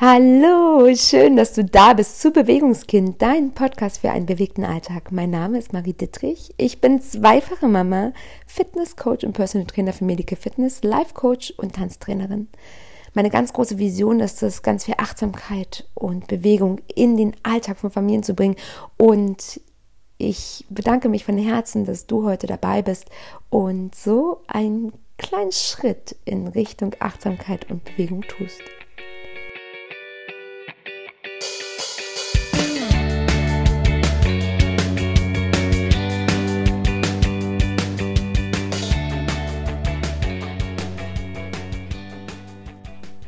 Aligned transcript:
Hallo, 0.00 0.94
schön, 0.94 1.34
dass 1.34 1.54
du 1.54 1.64
da 1.64 1.92
bist 1.92 2.20
zu 2.20 2.30
Bewegungskind, 2.30 3.20
dein 3.20 3.50
Podcast 3.50 3.98
für 3.98 4.12
einen 4.12 4.26
bewegten 4.26 4.62
Alltag. 4.62 5.10
Mein 5.10 5.30
Name 5.30 5.58
ist 5.58 5.72
Marie 5.72 5.92
Dittrich. 5.92 6.54
Ich 6.56 6.80
bin 6.80 7.02
zweifache 7.02 7.66
Mama, 7.66 8.12
Fitnesscoach 8.46 9.24
und 9.24 9.32
Personal 9.32 9.66
Trainer 9.66 9.92
für 9.92 10.04
Medical 10.04 10.38
Fitness, 10.38 10.84
Life 10.84 11.14
Coach 11.14 11.52
und 11.56 11.74
Tanztrainerin. 11.74 12.46
Meine 13.12 13.28
ganz 13.28 13.52
große 13.52 13.78
Vision 13.78 14.20
ist 14.20 14.40
es, 14.44 14.62
ganz 14.62 14.84
viel 14.84 14.94
Achtsamkeit 14.98 15.88
und 15.94 16.28
Bewegung 16.28 16.80
in 16.94 17.16
den 17.16 17.34
Alltag 17.42 17.78
von 17.78 17.90
Familien 17.90 18.22
zu 18.22 18.34
bringen. 18.34 18.54
Und 18.98 19.60
ich 20.16 20.64
bedanke 20.70 21.08
mich 21.08 21.24
von 21.24 21.38
Herzen, 21.38 21.86
dass 21.86 22.06
du 22.06 22.24
heute 22.24 22.46
dabei 22.46 22.82
bist 22.82 23.06
und 23.50 23.96
so 23.96 24.42
einen 24.46 24.92
kleinen 25.16 25.50
Schritt 25.50 26.14
in 26.24 26.46
Richtung 26.46 26.94
Achtsamkeit 27.00 27.68
und 27.68 27.82
Bewegung 27.82 28.22
tust. 28.22 28.60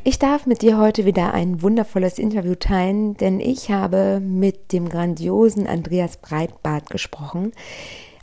Ich 0.03 0.17
darf 0.17 0.47
mit 0.47 0.63
dir 0.63 0.79
heute 0.79 1.05
wieder 1.05 1.31
ein 1.35 1.61
wundervolles 1.61 2.17
Interview 2.17 2.55
teilen, 2.55 3.15
denn 3.17 3.39
ich 3.39 3.69
habe 3.69 4.19
mit 4.19 4.73
dem 4.73 4.89
grandiosen 4.89 5.67
Andreas 5.67 6.17
Breitbart 6.17 6.89
gesprochen. 6.89 7.51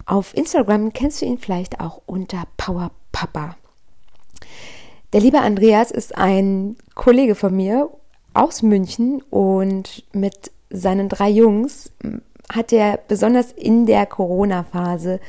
Auf 0.04 0.37
Instagram 0.37 0.92
kennst 0.92 1.23
du 1.23 1.27
ihn 1.27 1.38
vielleicht 1.38 1.78
auch 1.78 2.02
unter 2.04 2.48
Power 2.56 2.91
Papa. 3.12 3.56
Der 5.12 5.20
liebe 5.20 5.38
Andreas 5.38 5.92
ist 5.92 6.18
ein 6.18 6.77
Kollege 6.96 7.37
von 7.37 7.54
mir 7.54 7.88
aus 8.34 8.62
München 8.62 9.23
und 9.30 10.02
mit 10.12 10.51
seinen 10.70 11.09
drei 11.09 11.29
Jungs 11.29 11.92
hat 12.52 12.73
er 12.73 12.98
besonders 13.07 13.52
in 13.52 13.87
der 13.87 14.04
Corona-Phase 14.07 15.20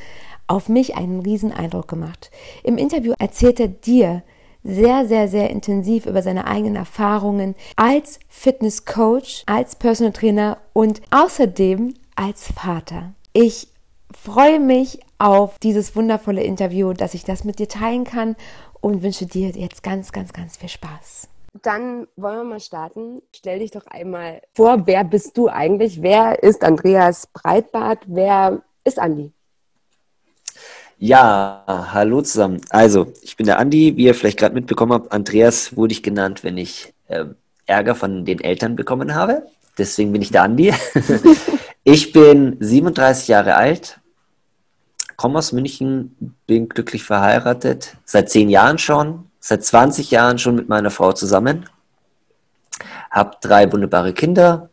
auf 0.48 0.68
mich 0.68 0.96
einen 0.96 1.20
riesen 1.20 1.52
Eindruck 1.52 1.86
gemacht. 1.86 2.32
Im 2.64 2.76
Interview 2.76 3.14
erzählt 3.20 3.60
er 3.60 3.68
dir, 3.68 4.24
sehr, 4.62 5.06
sehr, 5.06 5.28
sehr 5.28 5.50
intensiv 5.50 6.06
über 6.06 6.22
seine 6.22 6.46
eigenen 6.46 6.76
Erfahrungen 6.76 7.54
als 7.76 8.20
Fitnesscoach, 8.28 9.44
als 9.46 9.76
Personal 9.76 10.12
Trainer 10.12 10.58
und 10.72 11.00
außerdem 11.10 11.94
als 12.16 12.52
Vater. 12.52 13.14
Ich 13.32 13.68
freue 14.12 14.60
mich 14.60 15.00
auf 15.18 15.58
dieses 15.58 15.94
wundervolle 15.96 16.42
Interview, 16.42 16.92
dass 16.92 17.14
ich 17.14 17.24
das 17.24 17.44
mit 17.44 17.58
dir 17.58 17.68
teilen 17.68 18.04
kann 18.04 18.36
und 18.80 19.02
wünsche 19.02 19.26
dir 19.26 19.50
jetzt 19.50 19.82
ganz, 19.82 20.12
ganz, 20.12 20.32
ganz 20.32 20.56
viel 20.56 20.68
Spaß. 20.68 21.28
Dann 21.62 22.06
wollen 22.16 22.38
wir 22.38 22.44
mal 22.44 22.60
starten. 22.60 23.22
Stell 23.34 23.58
dich 23.58 23.72
doch 23.72 23.86
einmal 23.86 24.40
vor, 24.54 24.86
wer 24.86 25.04
bist 25.04 25.36
du 25.36 25.48
eigentlich? 25.48 26.00
Wer 26.00 26.42
ist 26.42 26.62
Andreas 26.62 27.26
Breitbart? 27.26 28.04
Wer 28.06 28.62
ist 28.84 28.98
Andi? 28.98 29.32
Ja, 31.02 31.64
hallo 31.66 32.20
zusammen. 32.20 32.60
Also, 32.68 33.14
ich 33.22 33.34
bin 33.38 33.46
der 33.46 33.58
Andi, 33.58 33.96
wie 33.96 34.04
ihr 34.04 34.14
vielleicht 34.14 34.38
gerade 34.38 34.54
mitbekommen 34.54 34.92
habt. 34.92 35.12
Andreas 35.12 35.74
wurde 35.74 35.92
ich 35.92 36.02
genannt, 36.02 36.44
wenn 36.44 36.58
ich 36.58 36.92
ähm, 37.08 37.36
Ärger 37.64 37.94
von 37.94 38.26
den 38.26 38.38
Eltern 38.38 38.76
bekommen 38.76 39.14
habe. 39.14 39.46
Deswegen 39.78 40.12
bin 40.12 40.20
ich 40.20 40.30
der 40.30 40.42
Andi. 40.42 40.74
ich 41.84 42.12
bin 42.12 42.58
37 42.60 43.28
Jahre 43.28 43.54
alt, 43.54 43.98
komme 45.16 45.38
aus 45.38 45.52
München, 45.52 46.36
bin 46.46 46.68
glücklich 46.68 47.02
verheiratet, 47.02 47.96
seit 48.04 48.28
zehn 48.28 48.50
Jahren 48.50 48.76
schon, 48.76 49.24
seit 49.40 49.64
20 49.64 50.10
Jahren 50.10 50.38
schon 50.38 50.54
mit 50.54 50.68
meiner 50.68 50.90
Frau 50.90 51.14
zusammen, 51.14 51.64
habe 53.10 53.38
drei 53.40 53.72
wunderbare 53.72 54.12
Kinder 54.12 54.68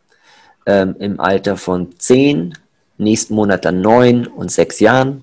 ähm, 0.66 0.94
im 0.98 1.20
Alter 1.20 1.56
von 1.56 1.98
zehn, 1.98 2.52
nächsten 2.98 3.34
Monat 3.34 3.64
dann 3.64 3.80
neun 3.80 4.26
und 4.26 4.52
sechs 4.52 4.78
Jahren 4.78 5.22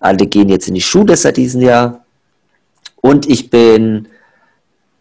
alle 0.00 0.26
gehen 0.26 0.48
jetzt 0.48 0.66
in 0.66 0.74
die 0.74 0.80
Schule 0.80 1.16
seit 1.16 1.36
diesem 1.36 1.60
Jahr. 1.60 2.04
Und 3.00 3.28
ich 3.28 3.50
bin 3.50 4.08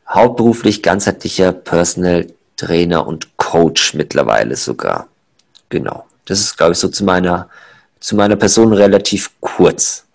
hauptberuflich 0.08 0.84
ganzheitlicher 0.84 1.52
Personal 1.52 2.28
Trainer 2.58 3.08
und 3.08 3.38
Coach 3.38 3.94
mittlerweile 3.94 4.56
sogar. 4.56 5.08
Genau. 5.70 6.06
Das 6.26 6.40
ist, 6.40 6.58
glaube 6.58 6.74
ich, 6.74 6.78
so 6.78 6.90
zu 6.90 7.06
meiner, 7.06 7.50
zu 8.00 8.16
meiner 8.16 8.36
Person 8.36 8.74
relativ 8.74 9.32
kurz. 9.40 10.06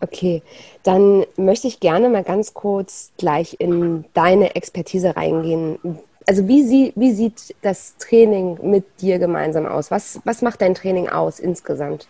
Okay, 0.00 0.42
dann 0.82 1.24
möchte 1.36 1.66
ich 1.66 1.80
gerne 1.80 2.08
mal 2.08 2.22
ganz 2.22 2.54
kurz 2.54 3.10
gleich 3.18 3.56
in 3.58 4.04
deine 4.14 4.54
Expertise 4.54 5.16
reingehen. 5.16 5.78
Also 6.26 6.46
wie, 6.46 6.62
sie, 6.62 6.92
wie 6.94 7.12
sieht 7.12 7.54
das 7.62 7.96
Training 7.98 8.58
mit 8.62 8.84
dir 9.00 9.18
gemeinsam 9.18 9.66
aus? 9.66 9.90
Was, 9.90 10.20
was 10.24 10.42
macht 10.42 10.60
dein 10.60 10.74
Training 10.74 11.08
aus 11.08 11.40
insgesamt? 11.40 12.06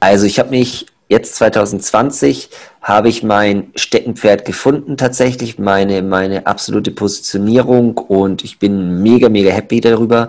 Also 0.00 0.26
ich 0.26 0.38
habe 0.38 0.50
mich 0.50 0.86
jetzt 1.08 1.34
2020 1.36 2.50
habe 2.80 3.08
ich 3.08 3.22
mein 3.22 3.72
Steckenpferd 3.74 4.44
gefunden 4.44 4.96
tatsächlich, 4.96 5.58
meine, 5.58 6.02
meine 6.02 6.46
absolute 6.46 6.92
Positionierung 6.92 7.98
und 7.98 8.42
ich 8.44 8.58
bin 8.58 9.02
mega, 9.02 9.28
mega 9.28 9.50
happy 9.50 9.80
darüber. 9.80 10.28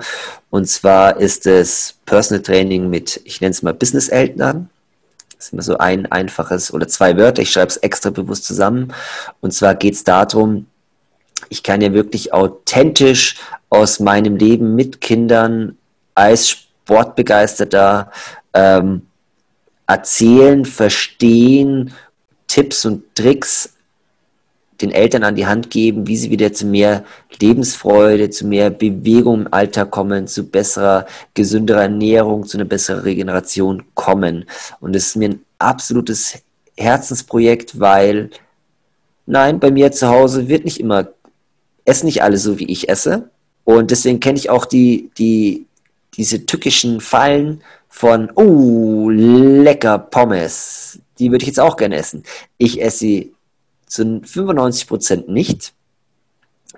Und 0.49 0.67
zwar 0.67 1.17
ist 1.17 1.45
es 1.45 1.95
Personal 2.05 2.41
Training 2.41 2.89
mit, 2.89 3.21
ich 3.23 3.39
nenne 3.39 3.51
es 3.51 3.61
mal 3.61 3.73
Business-Eltern. 3.73 4.69
Das 5.37 5.47
ist 5.47 5.53
immer 5.53 5.61
so 5.61 5.77
ein 5.77 6.11
einfaches 6.11 6.73
oder 6.73 6.87
zwei 6.87 7.15
Wörter, 7.15 7.41
ich 7.41 7.51
schreibe 7.51 7.69
es 7.69 7.77
extra 7.77 8.09
bewusst 8.09 8.45
zusammen. 8.45 8.93
Und 9.39 9.53
zwar 9.53 9.75
geht 9.75 9.93
es 9.93 10.03
darum, 10.03 10.65
ich 11.49 11.63
kann 11.63 11.81
ja 11.81 11.93
wirklich 11.93 12.33
authentisch 12.33 13.37
aus 13.69 13.99
meinem 13.99 14.35
Leben 14.35 14.75
mit 14.75 14.99
Kindern 14.99 15.77
als 16.15 16.49
Sportbegeisterter 16.49 18.11
ähm, 18.53 19.03
erzählen, 19.91 20.65
verstehen, 20.65 21.93
Tipps 22.47 22.85
und 22.85 23.03
Tricks 23.15 23.73
den 24.81 24.91
Eltern 24.91 25.23
an 25.23 25.35
die 25.35 25.45
Hand 25.45 25.69
geben, 25.69 26.07
wie 26.07 26.17
sie 26.17 26.31
wieder 26.31 26.53
zu 26.53 26.65
mehr 26.65 27.03
Lebensfreude, 27.39 28.29
zu 28.29 28.47
mehr 28.47 28.69
Bewegung 28.69 29.41
im 29.41 29.53
Alltag 29.53 29.91
kommen, 29.91 30.27
zu 30.27 30.43
besserer, 30.47 31.05
gesünderer 31.33 31.83
Ernährung, 31.83 32.45
zu 32.45 32.57
einer 32.57 32.65
besseren 32.65 33.01
Regeneration 33.01 33.83
kommen. 33.93 34.45
Und 34.79 34.95
es 34.95 35.07
ist 35.07 35.15
mir 35.17 35.29
ein 35.29 35.45
absolutes 35.59 36.41
Herzensprojekt, 36.77 37.79
weil, 37.79 38.31
nein, 39.25 39.59
bei 39.59 39.71
mir 39.71 39.91
zu 39.91 40.07
Hause 40.07 40.47
wird 40.47 40.65
nicht 40.65 40.79
immer, 40.79 41.09
essen 41.85 42.07
nicht 42.07 42.23
alle 42.23 42.37
so, 42.37 42.59
wie 42.59 42.71
ich 42.71 42.89
esse. 42.89 43.29
Und 43.63 43.91
deswegen 43.91 44.19
kenne 44.19 44.39
ich 44.39 44.49
auch 44.49 44.65
die, 44.65 45.11
die, 45.17 45.67
diese 46.15 46.45
tückischen 46.45 47.01
Fallen 47.01 47.61
von, 47.91 48.31
oh, 48.35 49.09
lecker 49.09 49.99
Pommes, 49.99 50.99
die 51.19 51.29
würde 51.29 51.43
ich 51.43 51.47
jetzt 51.47 51.59
auch 51.59 51.75
gerne 51.75 51.97
essen. 51.97 52.23
Ich 52.57 52.81
esse 52.81 52.97
sie 52.97 53.33
zu 53.85 54.01
95% 54.03 55.29
nicht. 55.29 55.73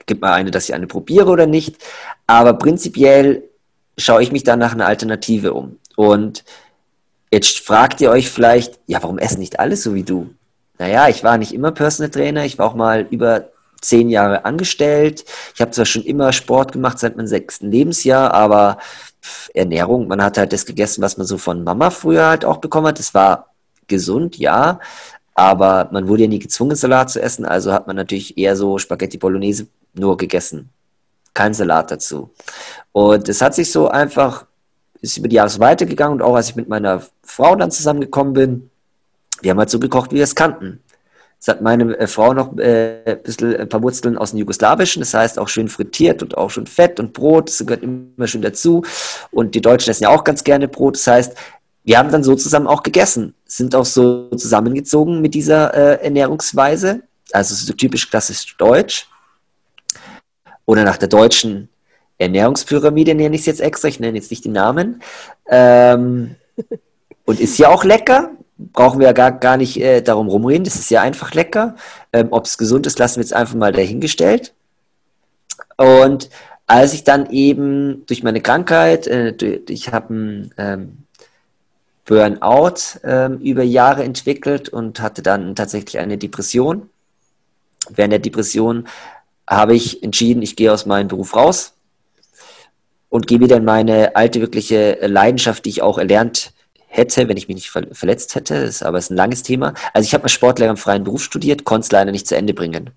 Gibt 0.08 0.22
mal 0.22 0.34
eine, 0.34 0.52
dass 0.52 0.68
ich 0.68 0.74
eine 0.74 0.88
probiere 0.88 1.30
oder 1.30 1.46
nicht. 1.46 1.78
Aber 2.26 2.56
prinzipiell 2.56 3.44
schaue 3.98 4.24
ich 4.24 4.32
mich 4.32 4.44
dann 4.44 4.60
nach 4.60 4.74
einer 4.74 4.88
Alternative 4.88 5.54
um. 5.54 5.78
Und 5.96 6.44
jetzt 7.32 7.60
fragt 7.60 8.02
ihr 8.02 8.10
euch 8.10 8.30
vielleicht, 8.30 8.80
ja, 8.88 9.02
warum 9.04 9.20
essen 9.20 9.40
nicht 9.40 9.60
alle 9.60 9.78
so 9.78 9.94
wie 9.94 10.04
du? 10.04 10.32
Naja, 10.80 11.08
ich 11.08 11.24
war 11.24 11.38
nicht 11.38 11.54
immer 11.54 11.72
Personal 11.72 12.10
Trainer, 12.10 12.44
ich 12.44 12.58
war 12.58 12.66
auch 12.66 12.76
mal 12.76 13.08
über 13.12 13.52
zehn 13.84 14.10
Jahre 14.10 14.46
angestellt. 14.46 15.26
Ich 15.56 15.62
habe 15.62 15.72
zwar 15.72 15.86
schon 15.86 16.04
immer 16.04 16.34
Sport 16.34 16.72
gemacht 16.72 17.00
seit 17.00 17.18
meinem 17.18 17.28
sechsten 17.28 17.72
Lebensjahr, 17.72 18.34
aber 18.34 18.78
Ernährung, 19.54 20.08
man 20.08 20.22
hat 20.24 20.38
halt 20.38 20.54
das 20.54 20.66
gegessen, 20.66 21.02
was 21.02 21.18
man 21.18 21.28
so 21.28 21.38
von 21.38 21.64
Mama 21.64 21.90
früher 21.90 22.28
halt 22.28 22.46
auch 22.46 22.58
bekommen 22.58 22.88
hat. 22.88 23.00
Das 23.00 23.14
war 23.14 23.54
gesund, 23.88 24.38
ja, 24.38 24.80
aber 25.36 25.90
man 25.92 26.08
wurde 26.08 26.24
ja 26.24 26.30
nie 26.30 26.40
gezwungen, 26.40 26.76
Salat 26.76 27.10
zu 27.10 27.22
essen, 27.22 27.46
also 27.46 27.74
hat 27.74 27.88
man 27.88 27.96
natürlich 27.96 28.38
eher 28.38 28.56
so 28.56 28.78
Spaghetti 28.78 29.18
Bolognese 29.18 29.68
nur 29.94 30.18
gegessen. 30.18 30.70
Kein 31.34 31.54
Salat 31.54 31.92
dazu. 31.92 32.32
Und 32.92 33.28
es 33.28 33.42
hat 33.42 33.56
sich 33.56 33.72
so 33.72 33.88
einfach, 33.88 34.46
ist 35.02 35.18
über 35.18 35.28
die 35.28 35.38
Jahre 35.38 35.50
so 35.50 35.60
weitergegangen 35.60 36.20
und 36.20 36.22
auch 36.22 36.36
als 36.36 36.50
ich 36.50 36.56
mit 36.56 36.70
meiner 36.70 37.02
Frau 37.24 37.56
dann 37.56 37.72
zusammengekommen 37.72 38.34
bin, 38.34 38.70
wir 39.42 39.52
haben 39.52 39.58
halt 39.58 39.70
so 39.70 39.80
gekocht, 39.80 40.12
wie 40.12 40.18
wir 40.18 40.24
es 40.24 40.36
kannten. 40.36 40.83
Jetzt 41.44 41.50
hat 41.50 41.62
meine 41.62 42.00
äh, 42.00 42.08
Frau 42.08 42.34
noch 42.34 42.58
äh, 42.58 43.02
ein 43.06 43.22
bisschen 43.22 43.58
ein 43.58 43.68
paar 43.68 43.84
Wurzeln 43.84 44.18
aus 44.18 44.30
dem 44.30 44.40
Jugoslawischen, 44.40 45.02
das 45.02 45.14
heißt 45.14 45.38
auch 45.38 45.50
schön 45.50 45.68
frittiert 45.68 46.24
und 46.24 46.38
auch 46.38 46.50
schon 46.50 46.68
Fett 46.68 47.02
und 47.02 47.12
Brot, 47.12 47.50
das 47.50 47.58
gehört 47.58 47.84
immer 47.84 48.28
schön 48.28 48.42
dazu. 48.42 48.82
Und 49.30 49.54
die 49.54 49.60
Deutschen 49.60 49.92
essen 49.92 50.04
ja 50.04 50.10
auch 50.10 50.24
ganz 50.24 50.46
gerne 50.46 50.70
Brot. 50.70 50.96
Das 50.96 51.06
heißt, 51.06 51.36
wir 51.84 51.98
haben 51.98 52.10
dann 52.14 52.24
so 52.24 52.36
zusammen 52.36 52.68
auch 52.68 52.82
gegessen, 52.82 53.36
sind 53.44 53.76
auch 53.76 53.84
so 53.84 54.30
zusammengezogen 54.30 55.22
mit 55.22 55.34
dieser 55.34 55.74
äh, 55.74 56.06
Ernährungsweise. 56.06 57.02
Also 57.34 57.56
so 57.56 57.74
typisch 57.74 58.10
klassisch 58.10 58.56
deutsch. 58.56 59.10
Oder 60.64 60.86
nach 60.86 60.96
der 60.96 61.10
deutschen 61.10 61.68
Ernährungspyramide 62.20 63.16
nenne 63.16 63.36
ich 63.36 63.42
es 63.42 63.48
jetzt 63.48 63.60
extra, 63.60 63.90
ich 63.90 64.00
nenne 64.00 64.18
jetzt 64.18 64.32
nicht 64.32 64.46
den 64.46 64.54
Namen. 64.54 65.02
Ähm, 65.50 66.36
und 67.26 67.42
ist 67.42 67.58
ja 67.58 67.68
auch 67.68 67.84
lecker 67.84 68.32
brauchen 68.58 69.00
wir 69.00 69.08
ja 69.08 69.14
gar, 69.14 69.32
gar 69.32 69.58
nicht 69.58 69.80
äh, 69.80 70.02
darum 70.02 70.28
rumreden. 70.28 70.64
Das 70.64 70.76
ist 70.76 70.90
ja 70.90 71.02
einfach 71.02 71.34
lecker. 71.34 71.76
Ähm, 72.12 72.28
Ob 72.32 72.46
es 72.46 72.58
gesund 72.58 72.88
ist, 72.88 73.00
lassen 73.00 73.18
wir 73.18 73.24
jetzt 73.24 73.34
einfach 73.34 73.56
mal 73.56 73.72
dahingestellt. 73.72 74.54
Und 75.78 76.30
als 76.68 76.94
ich 76.94 77.04
dann 77.04 77.30
eben 77.30 78.06
durch 78.06 78.24
meine 78.24 78.42
Krankheit, 78.42 79.08
äh, 79.08 79.32
ich 79.68 79.92
habe 79.92 80.14
ein 80.14 80.54
ähm, 80.58 80.98
Burnout 82.06 83.00
ähm, 83.04 83.40
über 83.40 83.64
Jahre 83.64 84.04
entwickelt 84.04 84.70
und 84.70 85.00
hatte 85.00 85.22
dann 85.22 85.56
tatsächlich 85.56 86.00
eine 86.00 86.18
Depression. 86.18 86.90
Während 87.90 88.14
der 88.14 88.20
Depression 88.20 88.88
habe 89.48 89.76
ich 89.76 90.04
entschieden, 90.04 90.42
ich 90.42 90.56
gehe 90.56 90.72
aus 90.72 90.86
meinem 90.86 91.08
Beruf 91.08 91.36
raus 91.36 91.74
und 93.10 93.28
gehe 93.28 93.40
wieder 93.40 93.58
in 93.58 93.66
meine 93.66 94.16
alte 94.16 94.42
wirkliche 94.42 94.98
Leidenschaft, 95.02 95.66
die 95.66 95.70
ich 95.70 95.82
auch 95.82 95.98
erlernt 95.98 96.53
hätte, 96.94 97.28
wenn 97.28 97.38
ich 97.38 97.48
mich 97.48 97.56
nicht 97.56 97.70
verletzt 97.70 98.36
hätte. 98.36 98.56
Ist 98.56 98.84
aber 98.84 99.00
ist 99.00 99.10
ein 99.10 99.18
langes 99.18 99.44
Thema. 99.44 99.74
Also 99.94 100.06
ich 100.06 100.14
habe 100.14 100.24
mal 100.24 100.30
Sportlehrer 100.30 100.70
im 100.70 100.78
freien 100.78 101.04
Beruf 101.04 101.24
studiert, 101.24 101.64
konnte 101.66 101.86
es 101.86 101.92
leider 101.92 102.12
nicht 102.12 102.28
zu 102.28 102.36
Ende 102.36 102.54
bringen. 102.54 102.92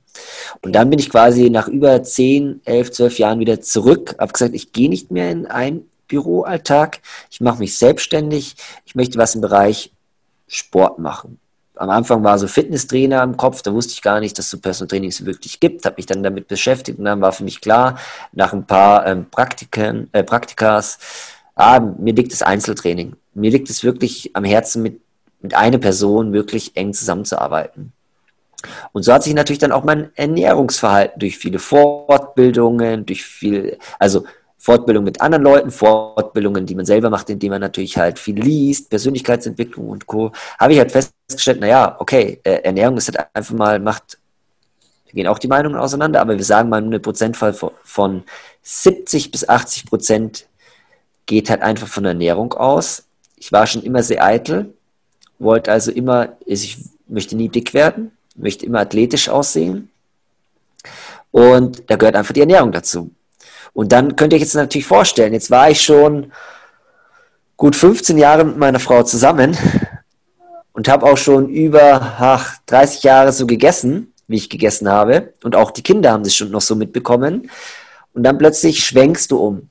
Und 0.60 0.72
dann 0.72 0.90
bin 0.90 0.98
ich 0.98 1.10
quasi 1.10 1.50
nach 1.50 1.66
über 1.66 2.02
10, 2.02 2.60
11, 2.64 2.92
12 2.92 3.18
Jahren 3.18 3.40
wieder 3.40 3.60
zurück, 3.60 4.14
habe 4.18 4.32
gesagt, 4.32 4.54
ich 4.54 4.72
gehe 4.72 4.90
nicht 4.90 5.10
mehr 5.10 5.30
in 5.30 5.46
ein 5.46 5.82
Büroalltag, 6.08 7.00
ich 7.30 7.40
mache 7.40 7.58
mich 7.58 7.78
selbstständig, 7.78 8.56
ich 8.84 8.94
möchte 8.94 9.18
was 9.18 9.34
im 9.34 9.40
Bereich 9.40 9.92
Sport 10.46 10.98
machen. 10.98 11.40
Am 11.74 11.90
Anfang 11.90 12.24
war 12.24 12.38
so 12.38 12.48
Fitnesstrainer 12.48 13.22
im 13.22 13.36
Kopf, 13.36 13.60
da 13.62 13.72
wusste 13.72 13.92
ich 13.92 14.02
gar 14.02 14.20
nicht, 14.20 14.38
dass 14.38 14.46
es 14.46 14.50
so 14.50 14.58
Personal 14.58 14.88
Trainings 14.88 15.24
wirklich 15.26 15.60
gibt, 15.60 15.84
habe 15.84 15.96
mich 15.96 16.06
dann 16.06 16.22
damit 16.22 16.48
beschäftigt 16.48 16.98
und 16.98 17.04
dann 17.04 17.20
war 17.20 17.32
für 17.32 17.44
mich 17.44 17.60
klar, 17.60 17.98
nach 18.32 18.52
ein 18.52 18.66
paar 18.66 19.06
ähm, 19.06 19.26
Praktiken, 19.30 20.08
äh, 20.12 20.22
Praktikas, 20.22 20.98
ah, 21.56 21.80
mir 21.80 22.14
liegt 22.14 22.32
das 22.32 22.42
Einzeltraining. 22.42 23.16
Mir 23.34 23.50
liegt 23.50 23.68
es 23.68 23.82
wirklich 23.82 24.30
am 24.34 24.44
Herzen, 24.44 24.82
mit, 24.82 25.00
mit 25.40 25.54
einer 25.54 25.78
Person 25.78 26.32
wirklich 26.32 26.76
eng 26.76 26.92
zusammenzuarbeiten. 26.92 27.92
Und 28.92 29.02
so 29.02 29.12
hat 29.12 29.22
sich 29.22 29.34
natürlich 29.34 29.58
dann 29.58 29.72
auch 29.72 29.84
mein 29.84 30.10
Ernährungsverhalten 30.14 31.18
durch 31.18 31.38
viele 31.38 31.58
Fortbildungen, 31.58 33.06
durch 33.06 33.24
viel, 33.24 33.78
also 33.98 34.24
Fortbildung 34.58 35.04
mit 35.04 35.20
anderen 35.20 35.44
Leuten, 35.44 35.70
Fortbildungen, 35.70 36.66
die 36.66 36.74
man 36.74 36.86
selber 36.86 37.10
macht, 37.10 37.30
indem 37.30 37.50
man 37.50 37.60
natürlich 37.60 37.96
halt 37.96 38.18
viel 38.18 38.40
liest, 38.40 38.90
Persönlichkeitsentwicklung 38.90 39.88
und 39.88 40.06
Co., 40.06 40.32
habe 40.58 40.72
ich 40.72 40.78
halt 40.78 40.90
festgestellt, 40.90 41.60
naja, 41.60 41.96
okay, 41.98 42.40
äh, 42.42 42.62
Ernährung 42.62 42.96
ist 42.96 43.08
halt 43.08 43.28
einfach 43.32 43.54
mal, 43.54 43.78
macht, 43.78 44.18
da 45.06 45.12
gehen 45.12 45.28
auch 45.28 45.38
die 45.38 45.48
Meinungen 45.48 45.76
auseinander, 45.76 46.20
aber 46.20 46.36
wir 46.36 46.44
sagen 46.44 46.68
mal 46.68 46.82
eine 46.82 46.98
Prozentfall 46.98 47.54
von 47.84 48.24
70 48.62 49.30
bis 49.30 49.48
80 49.48 49.86
Prozent 49.86 50.48
geht 51.26 51.50
halt 51.50 51.62
einfach 51.62 51.88
von 51.88 52.04
Ernährung 52.04 52.54
aus. 52.54 53.04
Ich 53.36 53.52
war 53.52 53.66
schon 53.66 53.82
immer 53.82 54.02
sehr 54.02 54.24
eitel, 54.24 54.72
wollte 55.38 55.70
also 55.70 55.90
immer, 55.90 56.36
ich 56.46 56.78
möchte 57.06 57.36
nie 57.36 57.48
dick 57.48 57.74
werden, 57.74 58.12
möchte 58.36 58.64
immer 58.64 58.80
athletisch 58.80 59.28
aussehen. 59.28 59.90
Und 61.30 61.82
da 61.90 61.96
gehört 61.96 62.16
einfach 62.16 62.32
die 62.32 62.40
Ernährung 62.40 62.72
dazu. 62.72 63.10
Und 63.74 63.92
dann 63.92 64.16
könnt 64.16 64.32
ihr 64.32 64.36
euch 64.36 64.42
jetzt 64.42 64.54
natürlich 64.54 64.86
vorstellen, 64.86 65.34
jetzt 65.34 65.50
war 65.50 65.70
ich 65.70 65.82
schon 65.82 66.32
gut 67.56 67.76
15 67.76 68.16
Jahre 68.16 68.44
mit 68.44 68.56
meiner 68.56 68.80
Frau 68.80 69.02
zusammen 69.02 69.56
und 70.72 70.88
habe 70.88 71.06
auch 71.06 71.16
schon 71.16 71.48
über 71.48 72.16
ach, 72.18 72.56
30 72.66 73.02
Jahre 73.02 73.32
so 73.32 73.46
gegessen, 73.46 74.12
wie 74.28 74.36
ich 74.36 74.50
gegessen 74.50 74.88
habe. 74.88 75.32
Und 75.42 75.56
auch 75.56 75.70
die 75.70 75.82
Kinder 75.82 76.12
haben 76.12 76.24
das 76.24 76.34
schon 76.34 76.50
noch 76.50 76.60
so 76.60 76.74
mitbekommen. 76.74 77.50
Und 78.14 78.22
dann 78.22 78.38
plötzlich 78.38 78.84
schwenkst 78.84 79.30
du 79.30 79.38
um. 79.38 79.70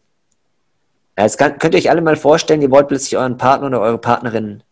Jetzt 1.18 1.38
kann, 1.38 1.58
könnt 1.58 1.74
ihr 1.74 1.80
euch 1.80 1.90
alle 1.90 2.02
mal 2.02 2.18
vorstellen, 2.18 2.62
ihr 2.62 2.72
wollt 2.72 2.88
plötzlich 2.88 3.18
euren 3.18 3.38
Partner 3.38 3.68
oder 3.68 3.82
eure 3.82 3.98
Partnerin 3.98 4.64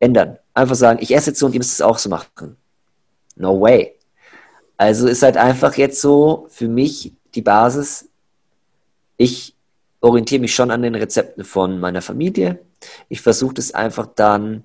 ändern. 0.00 0.38
Einfach 0.54 0.74
sagen, 0.74 0.98
ich 1.00 1.14
esse 1.14 1.30
jetzt 1.30 1.38
so 1.38 1.46
und 1.46 1.52
ihr 1.52 1.60
müsst 1.60 1.72
es 1.72 1.82
auch 1.82 1.98
so 1.98 2.08
machen. 2.08 2.56
No 3.36 3.60
way. 3.60 3.94
Also 4.76 5.06
ist 5.06 5.22
halt 5.22 5.36
einfach 5.36 5.74
jetzt 5.76 6.00
so 6.00 6.46
für 6.50 6.68
mich 6.68 7.12
die 7.34 7.42
Basis, 7.42 8.08
ich 9.16 9.54
orientiere 10.00 10.40
mich 10.40 10.54
schon 10.54 10.70
an 10.70 10.82
den 10.82 10.94
Rezepten 10.94 11.44
von 11.44 11.78
meiner 11.80 12.02
Familie. 12.02 12.60
Ich 13.08 13.20
versuche 13.20 13.54
das 13.54 13.72
einfach 13.72 14.06
dann 14.14 14.64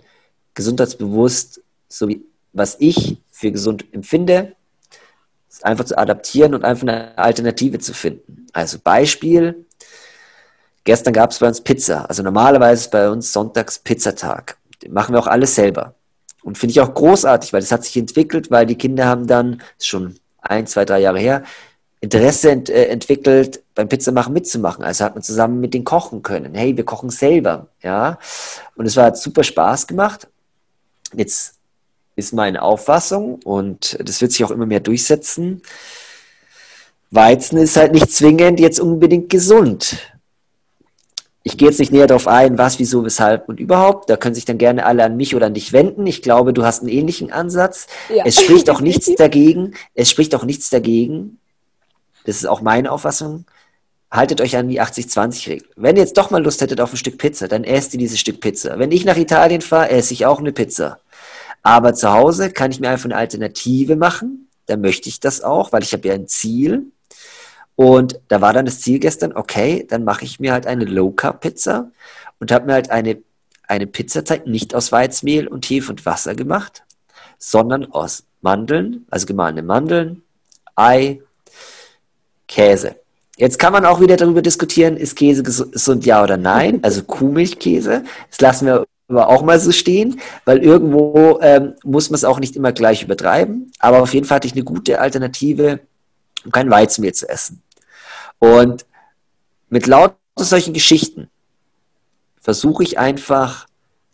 gesundheitsbewusst, 0.54 1.62
so 1.88 2.08
wie 2.08 2.26
was 2.54 2.76
ich 2.80 3.18
für 3.32 3.52
gesund 3.52 3.86
empfinde, 3.94 4.56
einfach 5.62 5.86
zu 5.86 5.98
adaptieren 5.98 6.54
und 6.54 6.66
einfach 6.66 6.84
eine 6.84 7.18
Alternative 7.18 7.80
zu 7.80 7.94
finden. 7.94 8.48
Also 8.52 8.78
Beispiel, 8.84 9.66
gestern 10.84 11.14
gab 11.14 11.32
es 11.32 11.40
bei 11.40 11.48
uns 11.48 11.62
Pizza. 11.62 12.10
Also 12.10 12.24
normalerweise 12.24 12.84
ist 12.84 12.92
bei 12.92 13.10
uns 13.10 13.32
sonntags 13.32 13.80
Pizzatag. 13.80 14.58
Den 14.84 14.94
machen 14.94 15.14
wir 15.14 15.20
auch 15.20 15.28
alles 15.28 15.56
selber. 15.56 15.96
Und 16.44 16.58
finde 16.58 16.72
ich 16.72 16.82
auch 16.82 16.94
großartig, 16.94 17.54
weil 17.54 17.62
das 17.62 17.72
hat 17.72 17.84
sich 17.84 17.98
entwickelt, 17.98 18.50
weil 18.50 18.66
die 18.66 18.78
Kinder 18.78 19.06
haben 19.06 19.28
dann, 19.28 19.62
ist 19.78 19.88
schon 19.88 20.16
ein, 20.42 20.66
zwei, 20.66 20.86
drei 20.86 21.00
Jahre 21.00 21.20
her, 21.20 21.44
Interesse 22.00 22.50
ent, 22.50 22.70
äh, 22.70 22.86
entwickelt, 22.86 23.62
beim 23.76 23.88
Pizzamachen 23.88 24.34
mitzumachen. 24.34 24.84
Also 24.84 25.06
hat 25.06 25.14
man 25.14 25.22
zusammen 25.22 25.60
mit 25.60 25.76
denen 25.76 25.86
kochen 25.86 26.24
können. 26.24 26.56
Hey, 26.56 26.76
wir 26.76 26.84
kochen 26.84 27.12
selber, 27.12 27.68
ja. 27.84 28.18
Und 28.76 28.88
es 28.88 28.96
war 28.98 29.16
super 29.16 29.44
Spaß 29.44 29.86
gemacht. 29.86 30.28
Jetzt 31.14 31.56
ist 32.16 32.34
meine 32.34 32.64
Auffassung 32.64 33.40
und 33.44 33.98
das 34.04 34.20
wird 34.22 34.32
sich 34.32 34.44
auch 34.44 34.52
immer 34.52 34.66
mehr 34.66 34.80
durchsetzen. 34.80 35.62
Weizen 37.12 37.58
ist 37.58 37.76
halt 37.76 37.94
nicht 37.94 38.12
zwingend 38.12 38.60
jetzt 38.60 38.80
unbedingt 38.80 39.30
gesund. 39.30 39.98
Ich 41.44 41.58
gehe 41.58 41.68
jetzt 41.68 41.80
nicht 41.80 41.92
näher 41.92 42.08
darauf 42.08 42.28
ein, 42.28 42.58
was, 42.58 42.78
wieso, 42.78 43.04
weshalb 43.04 43.50
und 43.50 43.60
überhaupt. 43.60 44.10
Da 44.10 44.18
können 44.18 44.36
sich 44.36 44.46
dann 44.46 44.60
gerne 44.60 44.86
alle 44.86 45.04
an 45.04 45.18
mich 45.18 45.36
oder 45.36 45.48
an 45.48 45.56
dich 45.56 45.74
wenden. 45.74 46.06
Ich 46.06 46.22
glaube, 46.22 46.54
du 46.54 46.64
hast 46.64 46.82
einen 46.82 46.90
ähnlichen 46.90 47.32
Ansatz. 47.32 47.88
Ja. 48.14 48.24
Es 48.26 48.40
spricht 48.40 48.70
auch 48.70 48.82
nichts 48.82 49.14
dagegen. 49.18 49.74
Es 49.96 50.10
spricht 50.10 50.36
auch 50.36 50.44
nichts 50.44 50.70
dagegen, 50.70 51.40
das 52.26 52.38
ist 52.38 52.46
auch 52.46 52.62
meine 52.62 52.92
Auffassung, 52.92 53.46
haltet 54.10 54.42
euch 54.42 54.56
an 54.56 54.70
die 54.70 54.82
80-20-Regel. 54.82 55.68
Wenn 55.76 55.96
ihr 55.96 56.04
jetzt 56.04 56.18
doch 56.18 56.32
mal 56.32 56.44
Lust 56.44 56.62
hättet 56.62 56.82
auf 56.82 56.94
ein 56.94 56.98
Stück 56.98 57.18
Pizza, 57.18 57.48
dann 57.48 57.64
esst 57.64 57.94
ihr 57.94 58.00
dieses 58.00 58.20
Stück 58.20 58.40
Pizza. 58.40 58.78
Wenn 58.78 58.92
ich 58.92 59.06
nach 59.06 59.18
Italien 59.18 59.62
fahre, 59.62 59.90
esse 59.90 60.14
ich 60.14 60.26
auch 60.26 60.40
eine 60.40 60.52
Pizza. 60.52 61.00
Aber 61.64 61.94
zu 61.94 62.12
Hause 62.12 62.52
kann 62.52 62.72
ich 62.72 62.80
mir 62.80 62.90
einfach 62.90 63.06
eine 63.06 63.16
Alternative 63.16 63.96
machen. 63.96 64.50
Dann 64.66 64.82
möchte 64.82 65.10
ich 65.10 65.20
das 65.20 65.42
auch, 65.42 65.72
weil 65.72 65.84
ich 65.84 65.94
habe 65.94 66.08
ja 66.08 66.14
ein 66.14 66.28
Ziel. 66.28 66.92
Und 67.82 68.20
da 68.28 68.42
war 68.42 68.54
dann 68.54 68.66
das 68.66 68.80
Ziel 68.80 69.00
gestern, 69.00 69.34
okay, 69.34 69.88
dann 69.90 70.04
mache 70.04 70.24
ich 70.24 70.40
mir 70.40 70.54
halt 70.54 70.68
eine 70.68 70.86
Low-Carb-Pizza 70.86 71.90
und 72.40 72.52
habe 72.52 72.68
mir 72.68 72.74
halt 72.74 72.92
eine, 72.92 73.24
eine 73.68 73.88
Pizzateig 73.88 74.46
nicht 74.46 74.76
aus 74.76 74.92
Weizmehl 74.92 75.48
und 75.48 75.66
Hefe 75.66 75.92
und 75.92 76.06
Wasser 76.06 76.36
gemacht, 76.36 76.84
sondern 77.40 77.92
aus 77.92 78.24
Mandeln, 78.42 79.08
also 79.10 79.26
gemahlene 79.26 79.64
Mandeln, 79.64 80.22
Ei, 80.76 81.22
Käse. 82.48 82.98
Jetzt 83.36 83.58
kann 83.58 83.74
man 83.74 83.84
auch 83.86 84.00
wieder 84.00 84.16
darüber 84.16 84.44
diskutieren, 84.44 84.96
ist 84.96 85.16
Käse 85.16 85.42
gesund, 85.42 86.06
ja 86.06 86.22
oder 86.22 86.38
nein? 86.38 86.82
Also 86.84 87.02
Kuhmilchkäse. 87.02 88.04
Das 88.30 88.42
lassen 88.42 88.68
wir 88.68 88.86
aber 89.08 89.28
auch 89.28 89.42
mal 89.42 89.60
so 89.60 89.72
stehen, 89.72 90.20
weil 90.46 90.60
irgendwo 90.60 91.40
ähm, 91.42 91.74
muss 91.84 92.12
man 92.12 92.16
es 92.18 92.26
auch 92.26 92.40
nicht 92.40 92.56
immer 92.56 92.74
gleich 92.74 93.02
übertreiben. 93.02 93.72
Aber 93.80 94.04
auf 94.04 94.14
jeden 94.14 94.28
Fall 94.28 94.36
hatte 94.36 94.48
ich 94.48 94.54
eine 94.54 94.64
gute 94.64 95.02
Alternative, 95.02 95.80
um 96.46 96.52
kein 96.52 96.70
Weizenmehl 96.70 97.16
zu 97.16 97.28
essen. 97.28 97.64
Und 98.42 98.88
mit 99.70 99.86
lauter 99.86 100.18
solchen 100.40 100.74
Geschichten 100.74 101.30
versuche 102.42 102.84
ich 102.84 102.98
einfach, 102.98 103.68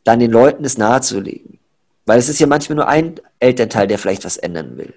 dann 0.03 0.19
den 0.19 0.31
Leuten 0.31 0.65
es 0.65 0.77
nahezulegen. 0.77 1.60
Weil 2.05 2.19
es 2.19 2.27
ist 2.27 2.39
ja 2.39 2.48
manchmal 2.48 2.75
nur 2.75 2.88
ein 2.88 3.19
Elternteil, 3.39 3.88
der 3.88 3.98
vielleicht 3.98 4.25
was 4.25 4.36
ändern 4.36 4.77
will. 4.77 4.93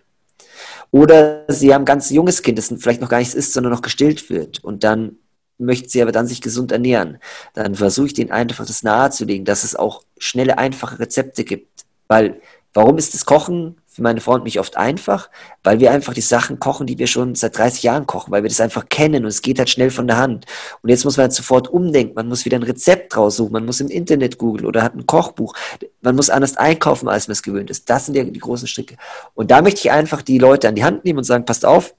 Oder 0.90 1.44
sie 1.46 1.72
haben 1.72 1.82
ein 1.82 1.87
ganz 1.87 2.10
junges 2.10 2.42
Kind, 2.42 2.58
das 2.58 2.75
vielleicht 2.78 3.00
noch 3.00 3.08
gar 3.08 3.18
nichts 3.18 3.34
isst, 3.34 3.52
sondern 3.52 3.72
noch 3.72 3.82
gestillt 3.82 4.30
wird. 4.30 4.64
Und 4.64 4.82
dann 4.82 5.16
möchten 5.58 5.88
sie 5.88 6.02
aber 6.02 6.10
dann 6.10 6.26
sich 6.26 6.40
gesund 6.40 6.72
ernähren. 6.72 7.18
Dann 7.54 7.76
versuche 7.76 8.06
ich 8.06 8.14
denen 8.14 8.32
einfach 8.32 8.66
das 8.66 8.82
nahezulegen, 8.82 9.44
dass 9.44 9.62
es 9.62 9.76
auch 9.76 10.02
schnelle, 10.18 10.58
einfache 10.58 10.99
Rezepte 10.99 11.44
gibt. 11.44 11.84
Weil, 12.08 12.40
warum 12.75 12.99
ist 12.99 13.14
das 13.14 13.26
Kochen 13.26 13.76
für 14.00 14.04
meine 14.04 14.23
Frau 14.23 14.33
und 14.33 14.45
mich 14.45 14.59
oft 14.59 14.78
einfach, 14.78 15.28
weil 15.62 15.78
wir 15.78 15.90
einfach 15.90 16.14
die 16.14 16.23
Sachen 16.23 16.59
kochen, 16.59 16.87
die 16.87 16.99
wir 16.99 17.07
schon 17.07 17.35
seit 17.35 17.59
30 17.59 17.83
Jahren 17.83 18.07
kochen, 18.07 18.33
weil 18.33 18.42
wir 18.42 18.49
das 18.49 18.61
einfach 18.61 18.88
kennen 18.88 19.25
und 19.25 19.28
es 19.28 19.42
geht 19.42 19.59
halt 19.59 19.69
schnell 19.69 19.90
von 19.90 20.07
der 20.07 20.16
Hand. 20.16 20.47
Und 20.80 20.88
jetzt 20.88 21.04
muss 21.04 21.19
man 21.19 21.25
halt 21.25 21.35
sofort 21.35 21.69
umdenken, 21.69 22.14
man 22.14 22.26
muss 22.26 22.47
wieder 22.47 22.57
ein 22.57 22.62
Rezept 22.62 23.14
raussuchen, 23.14 23.52
man 23.52 23.66
muss 23.66 23.78
im 23.80 23.88
Internet 23.88 24.38
googeln 24.38 24.64
oder 24.64 24.83
hat 24.83 24.95
ein 24.95 25.04
Kochbuch, 25.04 25.54
man 26.00 26.16
muss 26.16 26.30
anders 26.30 26.57
einkaufen, 26.57 27.09
als 27.11 27.28
man 27.28 27.33
es 27.33 27.42
gewöhnt 27.42 27.69
ist. 27.69 27.90
Das 27.90 28.07
sind 28.07 28.14
ja 28.14 28.25
die 28.25 28.40
großen 28.40 28.66
Stricke. 28.66 28.97
Und 29.35 29.50
da 29.50 29.61
möchte 29.61 29.80
ich 29.80 29.90
einfach 29.90 30.23
die 30.23 30.38
Leute 30.38 30.69
an 30.69 30.75
die 30.75 30.85
Hand 30.85 31.04
nehmen 31.04 31.19
und 31.19 31.25
sagen, 31.25 31.45
passt 31.45 31.66
auf, 31.66 31.95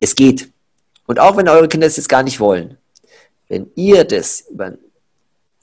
es 0.00 0.14
geht. 0.14 0.50
Und 1.06 1.20
auch 1.20 1.36
wenn 1.36 1.46
eure 1.46 1.68
Kinder 1.68 1.86
es 1.86 1.98
jetzt 1.98 2.08
gar 2.08 2.22
nicht 2.22 2.40
wollen, 2.40 2.78
wenn 3.48 3.70
ihr 3.74 4.04
das 4.04 4.46
über 4.50 4.72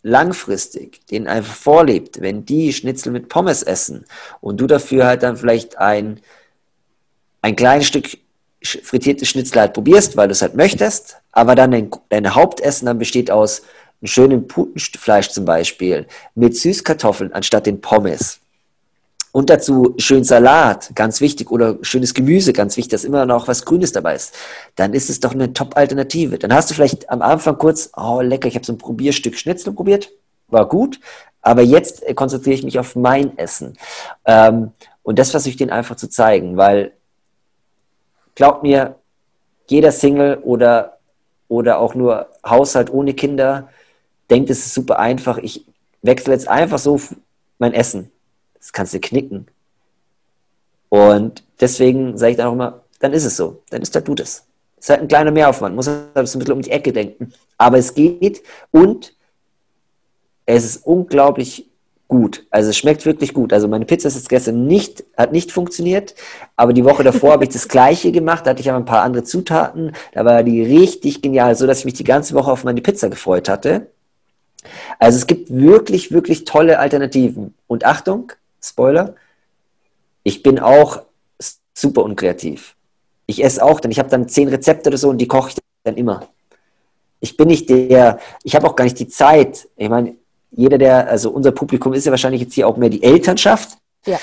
langfristig 0.02 1.06
den 1.08 1.28
einfach 1.28 1.56
vorlebt, 1.56 2.22
wenn 2.22 2.46
die 2.46 2.74
Schnitzel 2.74 3.12
mit 3.12 3.30
Pommes 3.30 3.64
essen 3.64 4.06
und 4.42 4.60
du 4.60 4.68
dafür 4.68 5.06
halt 5.06 5.24
dann 5.24 5.38
vielleicht 5.38 5.78
ein, 5.78 6.20
ein 7.42 7.56
kleines 7.56 7.88
Stück 7.88 8.18
frittiertes 8.64 9.30
Schnitzel 9.30 9.62
halt 9.62 9.74
probierst, 9.74 10.18
weil 10.18 10.28
du 10.28 10.34
es 10.34 10.42
halt 10.42 10.56
möchtest, 10.56 11.18
aber 11.32 11.56
dann 11.56 11.72
dein, 11.72 11.92
dein 12.10 12.36
Hauptessen 12.36 12.86
dann 12.86 13.00
besteht 13.00 13.32
aus 13.32 13.62
einem 14.02 14.08
schönen 14.08 14.48
Putenfleisch 14.48 15.30
zum 15.30 15.46
Beispiel 15.46 16.08
mit 16.36 16.56
Süßkartoffeln 16.56 17.34
anstatt 17.34 17.66
den 17.66 17.82
Pommes. 17.82 18.40
Und 19.32 19.50
dazu 19.50 19.94
schön 19.98 20.24
Salat, 20.24 20.92
ganz 20.96 21.22
wichtig, 21.22 21.52
oder 21.52 21.78
schönes 21.82 22.14
Gemüse, 22.14 22.52
ganz 22.52 22.78
wichtig, 22.78 22.92
dass 22.92 23.04
immer 23.04 23.26
noch 23.26 23.48
was 23.48 23.64
Grünes 23.64 23.92
dabei 23.92 24.16
ist. 24.16 24.34
Dann 24.76 24.94
ist 24.94 25.10
es 25.10 25.20
doch 25.20 25.34
eine 25.34 25.54
Top-Alternative. 25.54 26.40
Dann 26.40 26.54
hast 26.54 26.70
du 26.70 26.74
vielleicht 26.74 27.10
am 27.10 27.22
Anfang 27.22 27.58
kurz, 27.58 27.92
oh 27.96 28.22
lecker, 28.22 28.48
ich 28.48 28.56
habe 28.56 28.66
so 28.66 28.74
ein 28.74 28.80
Probierstück 28.80 29.38
Schnitzel 29.38 29.74
probiert, 29.74 30.10
war 30.48 30.68
gut, 30.68 31.00
aber 31.42 31.62
jetzt 31.62 32.04
konzentriere 32.16 32.56
ich 32.56 32.64
mich 32.64 32.80
auf 32.80 32.96
mein 32.96 33.38
Essen. 33.38 33.78
Ähm, 34.26 34.72
und 35.04 35.20
das 35.20 35.30
versuche 35.32 35.52
ich 35.52 35.58
denen 35.58 35.72
einfach 35.72 35.96
zu 35.96 36.10
zeigen, 36.10 36.58
weil 36.58 36.94
glaubt 38.34 38.64
mir, 38.64 38.96
jeder 39.68 39.92
Single 39.92 40.40
oder, 40.42 40.98
oder 41.48 41.78
auch 41.78 41.94
nur 41.94 42.28
Haushalt 42.44 42.92
ohne 42.92 43.14
Kinder 43.14 43.70
denkt, 44.32 44.50
es 44.50 44.66
ist 44.66 44.74
super 44.74 44.98
einfach. 44.98 45.38
Ich 45.38 45.66
wechsle 46.02 46.34
jetzt 46.34 46.48
einfach 46.48 46.80
so 46.80 47.00
mein 47.60 47.74
Essen 47.74 48.12
das 48.60 48.72
kannst 48.74 48.94
du 48.94 49.00
knicken. 49.00 49.48
Und 50.90 51.44
deswegen 51.60 52.18
sage 52.18 52.32
ich 52.32 52.38
dann 52.38 52.48
auch 52.48 52.54
immer, 52.54 52.84
dann 53.00 53.14
ist 53.14 53.26
es 53.26 53.38
so, 53.38 53.62
dann 53.70 53.82
ist 53.82 53.96
das 53.96 54.04
es. 54.08 54.20
Es 54.78 54.86
ist 54.86 54.90
halt 54.90 55.02
ein 55.02 55.08
kleiner 55.08 55.32
Mehraufwand, 55.32 55.76
muss 55.76 55.88
halt 55.88 56.16
ein 56.16 56.24
bisschen 56.24 56.52
um 56.52 56.62
die 56.62 56.72
Ecke 56.72 56.94
denken. 56.94 57.34
Aber 57.58 57.78
es 57.78 57.94
geht 57.94 58.42
und 58.72 59.14
es 60.46 60.66
ist 60.66 60.86
unglaublich 60.86 61.70
gut. 62.08 62.46
Also 62.50 62.72
es 62.72 62.78
schmeckt 62.78 63.06
wirklich 63.06 63.34
gut. 63.34 63.54
Also 63.54 63.68
meine 63.68 63.86
Pizza 63.86 64.08
ist 64.08 64.16
jetzt 64.16 64.30
gestern 64.30 64.66
nicht, 64.66 65.04
hat 65.16 65.32
nicht 65.32 65.52
funktioniert, 65.52 66.16
aber 66.56 66.74
die 66.74 66.84
Woche 66.84 67.04
davor 67.04 67.34
habe 67.34 67.44
ich 67.44 67.52
das 67.52 67.68
gleiche 67.68 68.12
gemacht, 68.12 68.46
da 68.46 68.52
hatte 68.52 68.62
ich 68.62 68.70
aber 68.70 68.80
ein 68.80 68.86
paar 68.86 69.04
andere 69.04 69.24
Zutaten, 69.24 69.94
da 70.14 70.26
war 70.26 70.44
die 70.44 70.64
richtig 70.64 71.22
genial, 71.22 71.56
so 71.56 71.68
dass 71.68 71.80
ich 71.80 71.86
mich 71.86 71.94
die 71.94 72.04
ganze 72.04 72.34
Woche 72.34 72.52
auf 72.52 72.64
meine 72.64 72.82
Pizza 72.82 73.10
gefreut 73.10 73.48
hatte. 73.48 73.92
Also 74.98 75.18
es 75.18 75.28
gibt 75.28 75.54
wirklich, 75.54 76.12
wirklich 76.12 76.46
tolle 76.46 76.80
Alternativen. 76.80 77.54
Und 77.68 77.86
Achtung, 77.86 78.34
Spoiler, 78.62 79.16
ich 80.24 80.44
bin 80.44 80.60
auch 80.60 81.02
super 81.74 82.04
unkreativ. 82.04 82.76
Ich 83.26 83.44
esse 83.44 83.64
auch, 83.64 83.80
denn 83.80 83.92
ich 83.92 84.00
habe 84.00 84.10
dann 84.10 84.28
zehn 84.28 84.48
Rezepte 84.48 84.90
oder 84.90 84.98
so 84.98 85.10
und 85.10 85.18
die 85.20 85.28
koche 85.28 85.50
ich 85.50 85.56
dann 85.84 85.98
immer. 85.98 86.28
Ich 87.20 87.38
bin 87.38 87.48
nicht 87.48 87.70
der, 87.70 88.20
ich 88.44 88.56
habe 88.56 88.68
auch 88.68 88.76
gar 88.76 88.86
nicht 88.86 89.00
die 89.00 89.08
Zeit. 89.08 89.68
Ich 89.76 89.90
meine, 89.90 90.16
jeder, 90.52 90.78
der, 90.78 91.08
also 91.08 91.30
unser 91.32 91.52
Publikum 91.52 91.94
ist 91.94 92.06
ja 92.06 92.12
wahrscheinlich 92.12 92.42
jetzt 92.42 92.54
hier 92.54 92.68
auch 92.68 92.78
mehr 92.78 92.90
die 92.90 93.04
Elternschaft. 93.04 93.78
Ja. 94.06 94.18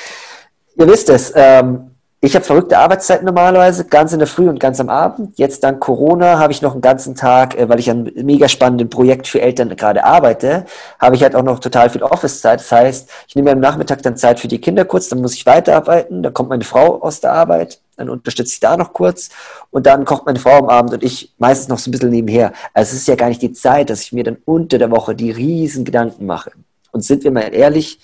Ihr 0.75 0.87
wisst 0.87 1.09
es, 1.09 1.33
ähm, 1.35 1.96
ich 2.23 2.35
habe 2.35 2.45
verrückte 2.45 2.79
Arbeitszeiten 2.79 3.27
normalerweise, 3.27 3.85
ganz 3.85 4.13
in 4.13 4.19
der 4.19 4.27
Früh 4.27 4.49
und 4.49 4.59
ganz 4.59 4.81
am 4.81 4.89
Abend. 4.89 5.39
Jetzt 5.39 5.63
dank 5.63 5.81
Corona 5.81 6.39
habe 6.39 6.51
ich 6.51 6.63
noch 6.63 6.73
einen 6.73 6.81
ganzen 6.81 7.15
Tag, 7.15 7.55
äh, 7.57 7.69
weil 7.69 7.79
ich 7.79 7.91
an 7.91 8.09
einem 8.09 8.27
mega 8.27 8.49
spannenden 8.49 8.89
Projekt 8.89 9.27
für 9.27 9.41
Eltern 9.43 9.77
gerade 9.77 10.03
arbeite, 10.03 10.65
habe 10.99 11.15
ich 11.15 11.23
halt 11.23 11.37
auch 11.37 11.43
noch 11.43 11.59
total 11.59 11.91
viel 11.91 12.03
Office-Zeit. 12.03 12.61
Das 12.61 12.73
heißt, 12.73 13.11
ich 13.29 13.37
nehme 13.37 13.53
am 13.53 13.61
Nachmittag 13.61 14.03
dann 14.03 14.17
Zeit 14.17 14.41
für 14.41 14.49
die 14.49 14.61
Kinder 14.61 14.87
kurz, 14.87 15.09
dann 15.09 15.21
muss 15.21 15.35
ich 15.35 15.45
weiterarbeiten, 15.45 16.23
dann 16.23 16.33
kommt 16.33 16.49
meine 16.49 16.65
Frau 16.65 17.03
aus 17.03 17.21
der 17.21 17.33
Arbeit, 17.33 17.81
dann 17.97 18.09
unterstütze 18.09 18.55
ich 18.55 18.61
da 18.61 18.79
noch 18.79 18.95
kurz 18.95 19.29
und 19.71 19.87
dann 19.87 20.07
kocht 20.07 20.25
meine 20.25 20.39
Frau 20.39 20.57
am 20.57 20.71
Abend 20.71 20.95
und 20.95 21.03
ich 21.03 21.35
meistens 21.39 21.69
noch 21.69 21.79
so 21.79 21.91
ein 21.91 21.93
bisschen 21.93 22.11
nebenher. 22.11 22.53
Also 22.73 22.95
es 22.95 23.03
ist 23.03 23.09
ja 23.09 23.15
gar 23.15 23.29
nicht 23.29 23.43
die 23.43 23.53
Zeit, 23.53 23.91
dass 23.91 24.01
ich 24.01 24.13
mir 24.13 24.25
dann 24.25 24.39
unter 24.47 24.79
der 24.79 24.91
Woche 24.91 25.15
die 25.15 25.31
riesen 25.31 25.85
Gedanken 25.85 26.25
mache. 26.25 26.53
Und 26.93 27.03
sind 27.05 27.25
wir 27.25 27.31
mal 27.31 27.55
ehrlich, 27.55 28.01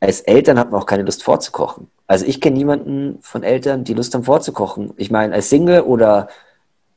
als 0.00 0.20
Eltern 0.22 0.58
hat 0.58 0.70
man 0.70 0.80
auch 0.80 0.86
keine 0.86 1.02
Lust 1.02 1.22
vorzukochen. 1.22 1.88
Also 2.12 2.26
ich 2.26 2.42
kenne 2.42 2.58
niemanden 2.58 3.16
von 3.22 3.42
Eltern, 3.42 3.84
die 3.84 3.94
Lust 3.94 4.14
haben 4.14 4.24
vorzukochen. 4.24 4.92
Ich 4.98 5.10
meine, 5.10 5.32
als 5.32 5.48
Single 5.48 5.80
oder 5.80 6.28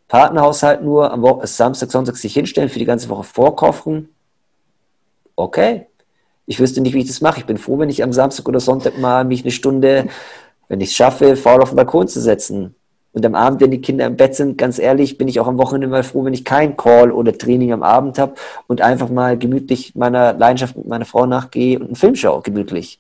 Partnerhaushalt 0.10 0.84
nur 0.84 1.10
am 1.10 1.24
Samstag, 1.43 1.89
Sonntag 1.89 2.17
sich 2.17 2.34
hinstellen, 2.34 2.67
für 2.67 2.79
die 2.79 2.86
ganze 2.86 3.07
Woche 3.07 3.24
vorkochen. 3.24 4.10
Okay. 5.38 5.86
Ich 6.48 6.60
wüsste 6.60 6.81
nicht, 6.81 6.93
wie 6.95 7.00
ich 7.00 7.07
das 7.07 7.22
mache. 7.22 7.39
Ich 7.39 7.45
bin 7.45 7.57
froh, 7.57 7.79
wenn 7.79 7.89
ich 7.89 8.03
am 8.03 8.12
Samstag 8.12 8.45
oder 8.50 8.60
Sonntag 8.60 8.98
mal 8.98 9.24
mich 9.24 9.43
eine 9.43 9.51
Stunde, 9.51 10.10
wenn 10.67 10.81
ich 10.81 10.89
es 10.89 10.95
schaffe, 10.95 11.38
faul 11.38 11.62
auf 11.62 11.69
den 11.69 11.77
Balkon 11.77 12.10
zu 12.10 12.19
setzen. 12.19 12.75
Und 13.13 13.25
am 13.25 13.36
Abend, 13.36 13.62
wenn 13.62 13.72
die 13.72 13.79
Kinder 13.79 14.07
im 14.07 14.17
Bett 14.17 14.36
sind, 14.36 14.57
ganz 14.57 14.79
ehrlich, 14.79 15.17
bin 15.17 15.29
ich 15.29 15.39
auch 15.39 15.48
am 15.48 15.57
Wochenende 15.57 15.88
mal 15.88 16.03
froh, 16.03 16.25
wenn 16.25 16.34
ich 16.34 16.43
kein 16.43 16.75
Call 16.75 17.10
oder 17.13 17.38
Training 17.38 17.72
am 17.72 17.84
Abend 17.84 18.19
habe 18.19 18.34
und 18.67 18.81
einfach 18.81 19.07
mal 19.07 19.38
gemütlich 19.38 19.95
meiner 19.95 20.34
Leidenschaft 20.34 20.75
mit 20.75 20.88
meiner 20.88 21.05
Frau 21.05 21.25
nachgehe 21.25 21.79
und 21.79 21.86
einen 21.86 21.95
Film 21.95 22.15
schaue, 22.15 22.41
gemütlich. 22.41 23.00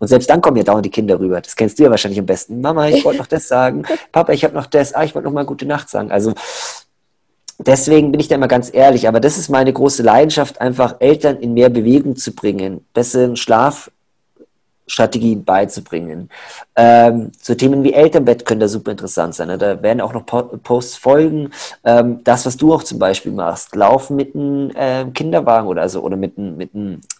Und 0.00 0.08
selbst 0.08 0.28
dann 0.30 0.40
kommen 0.40 0.56
ja 0.56 0.64
dauernd 0.64 0.86
die 0.86 0.90
Kinder 0.90 1.20
rüber. 1.20 1.40
Das 1.40 1.54
kennst 1.54 1.78
du 1.78 1.84
ja 1.84 1.90
wahrscheinlich 1.90 2.18
am 2.18 2.26
besten. 2.26 2.60
Mama, 2.60 2.88
ich 2.88 3.04
wollte 3.04 3.18
noch 3.18 3.26
das 3.26 3.46
sagen. 3.46 3.84
Papa, 4.12 4.32
ich 4.32 4.42
habe 4.44 4.54
noch 4.54 4.66
das. 4.66 4.94
Ah, 4.94 5.04
ich 5.04 5.14
wollte 5.14 5.28
noch 5.28 5.34
mal 5.34 5.44
gute 5.44 5.66
Nacht 5.66 5.90
sagen. 5.90 6.10
Also 6.10 6.32
deswegen 7.58 8.10
bin 8.10 8.18
ich 8.18 8.28
da 8.28 8.36
immer 8.36 8.48
ganz 8.48 8.72
ehrlich. 8.72 9.06
Aber 9.06 9.20
das 9.20 9.36
ist 9.36 9.50
meine 9.50 9.72
große 9.72 10.02
Leidenschaft, 10.02 10.60
einfach 10.60 10.96
Eltern 11.00 11.36
in 11.36 11.52
mehr 11.52 11.68
Bewegung 11.68 12.16
zu 12.16 12.34
bringen, 12.34 12.86
besseren 12.94 13.36
Schlaf 13.36 13.90
Strategien 14.90 15.44
beizubringen. 15.44 16.28
Ähm, 16.76 17.30
zu 17.40 17.56
Themen 17.56 17.84
wie 17.84 17.92
Elternbett 17.92 18.44
können 18.44 18.60
da 18.60 18.68
super 18.68 18.90
interessant 18.90 19.34
sein. 19.34 19.48
Ne? 19.48 19.58
Da 19.58 19.80
werden 19.82 20.00
auch 20.00 20.12
noch 20.12 20.24
Posts 20.26 20.96
folgen. 20.96 21.50
Ähm, 21.84 22.22
das, 22.24 22.46
was 22.46 22.56
du 22.56 22.74
auch 22.74 22.82
zum 22.82 22.98
Beispiel 22.98 23.32
machst, 23.32 23.74
Laufen 23.74 24.16
mit 24.16 24.34
einem 24.34 24.70
äh, 24.70 25.04
Kinderwagen 25.12 25.68
oder 25.68 25.88
so 25.88 26.00
oder 26.00 26.16
mit 26.16 26.36
einem 26.36 26.56
mit 26.56 26.70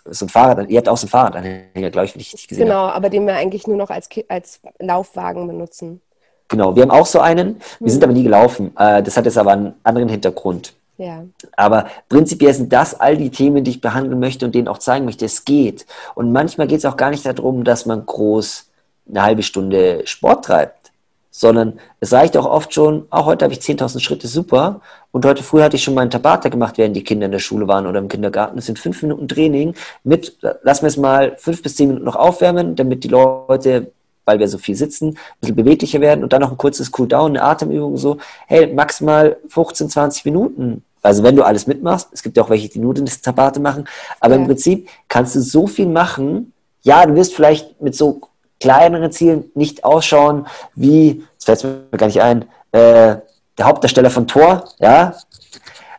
so 0.04 0.26
ein 0.26 0.28
Fahrrad. 0.28 0.68
Ihr 0.68 0.78
habt 0.78 0.88
auch 0.88 0.96
so 0.96 1.06
ein 1.06 1.10
Fahrradanhänger, 1.10 1.90
glaube 1.90 2.06
ich, 2.06 2.14
wenn 2.14 2.20
ich 2.20 2.32
richtig 2.32 2.48
gesehen 2.48 2.66
Genau, 2.66 2.82
habe. 2.82 2.94
aber 2.94 3.10
den 3.10 3.26
wir 3.26 3.34
eigentlich 3.34 3.66
nur 3.66 3.76
noch 3.76 3.90
als, 3.90 4.08
als 4.28 4.60
Laufwagen 4.78 5.46
benutzen. 5.46 6.00
Genau, 6.48 6.74
wir 6.74 6.82
haben 6.82 6.90
auch 6.90 7.06
so 7.06 7.20
einen. 7.20 7.60
Wir 7.78 7.86
mhm. 7.86 7.88
sind 7.88 8.02
aber 8.02 8.12
nie 8.12 8.24
gelaufen. 8.24 8.72
Äh, 8.76 9.02
das 9.02 9.16
hat 9.16 9.24
jetzt 9.24 9.38
aber 9.38 9.52
einen 9.52 9.74
anderen 9.84 10.08
Hintergrund. 10.08 10.74
Ja. 11.00 11.24
Aber 11.56 11.86
prinzipiell 12.10 12.52
sind 12.52 12.74
das 12.74 13.00
all 13.00 13.16
die 13.16 13.30
Themen, 13.30 13.64
die 13.64 13.70
ich 13.70 13.80
behandeln 13.80 14.20
möchte 14.20 14.44
und 14.44 14.54
denen 14.54 14.68
auch 14.68 14.76
zeigen 14.76 15.06
möchte, 15.06 15.24
es 15.24 15.46
geht. 15.46 15.86
Und 16.14 16.30
manchmal 16.30 16.66
geht 16.66 16.80
es 16.80 16.84
auch 16.84 16.98
gar 16.98 17.08
nicht 17.08 17.24
darum, 17.24 17.64
dass 17.64 17.86
man 17.86 18.04
groß 18.04 18.68
eine 19.08 19.22
halbe 19.22 19.42
Stunde 19.42 20.02
Sport 20.04 20.44
treibt, 20.44 20.92
sondern 21.30 21.80
es 22.00 22.12
reicht 22.12 22.36
auch 22.36 22.44
oft 22.44 22.74
schon, 22.74 23.06
auch 23.08 23.24
heute 23.24 23.46
habe 23.46 23.54
ich 23.54 23.60
10.000 23.60 23.98
Schritte, 24.00 24.28
super. 24.28 24.82
Und 25.10 25.24
heute 25.24 25.42
früh 25.42 25.62
hatte 25.62 25.76
ich 25.76 25.82
schon 25.82 25.94
meinen 25.94 26.10
Tabata 26.10 26.50
gemacht, 26.50 26.76
während 26.76 26.94
die 26.94 27.02
Kinder 27.02 27.24
in 27.24 27.32
der 27.32 27.38
Schule 27.38 27.66
waren 27.66 27.86
oder 27.86 27.98
im 27.98 28.08
Kindergarten. 28.08 28.56
Das 28.56 28.66
sind 28.66 28.78
fünf 28.78 29.00
Minuten 29.00 29.26
Training 29.26 29.74
mit, 30.04 30.36
lassen 30.62 30.82
wir 30.82 30.88
es 30.88 30.98
mal 30.98 31.34
fünf 31.38 31.62
bis 31.62 31.76
zehn 31.76 31.88
Minuten 31.88 32.04
noch 32.04 32.16
aufwärmen, 32.16 32.76
damit 32.76 33.04
die 33.04 33.08
Leute 33.08 33.90
weil 34.26 34.38
wir 34.38 34.48
so 34.48 34.58
viel 34.58 34.76
sitzen, 34.76 35.08
ein 35.08 35.16
bisschen 35.40 35.56
beweglicher 35.56 36.00
werden 36.00 36.22
und 36.22 36.32
dann 36.32 36.42
noch 36.42 36.52
ein 36.52 36.56
kurzes 36.56 36.92
Cooldown, 36.92 37.30
eine 37.30 37.42
Atemübung 37.42 37.96
so, 37.96 38.18
hey, 38.46 38.72
maximal 38.72 39.38
15, 39.48 39.88
20 39.88 40.24
Minuten 40.26 40.84
also 41.02 41.22
wenn 41.22 41.36
du 41.36 41.42
alles 41.42 41.66
mitmachst, 41.66 42.08
es 42.12 42.22
gibt 42.22 42.36
ja 42.36 42.42
auch 42.42 42.50
welche, 42.50 42.68
die 42.68 42.78
nur 42.78 42.94
das 42.94 43.20
Tabate 43.20 43.60
machen, 43.60 43.88
aber 44.20 44.34
ja. 44.34 44.40
im 44.40 44.46
Prinzip 44.46 44.88
kannst 45.08 45.34
du 45.34 45.40
so 45.40 45.66
viel 45.66 45.86
machen. 45.86 46.52
Ja, 46.82 47.04
du 47.06 47.14
wirst 47.14 47.34
vielleicht 47.34 47.80
mit 47.80 47.94
so 47.94 48.20
kleineren 48.58 49.10
Zielen 49.10 49.50
nicht 49.54 49.84
ausschauen 49.84 50.46
wie, 50.74 51.24
das 51.44 51.62
fällt 51.62 51.92
mir 51.92 51.98
gar 51.98 52.06
nicht 52.06 52.20
ein, 52.20 52.42
äh, 52.72 53.16
der 53.58 53.66
Hauptdarsteller 53.66 54.10
von 54.10 54.26
Thor, 54.26 54.64
ja, 54.78 55.14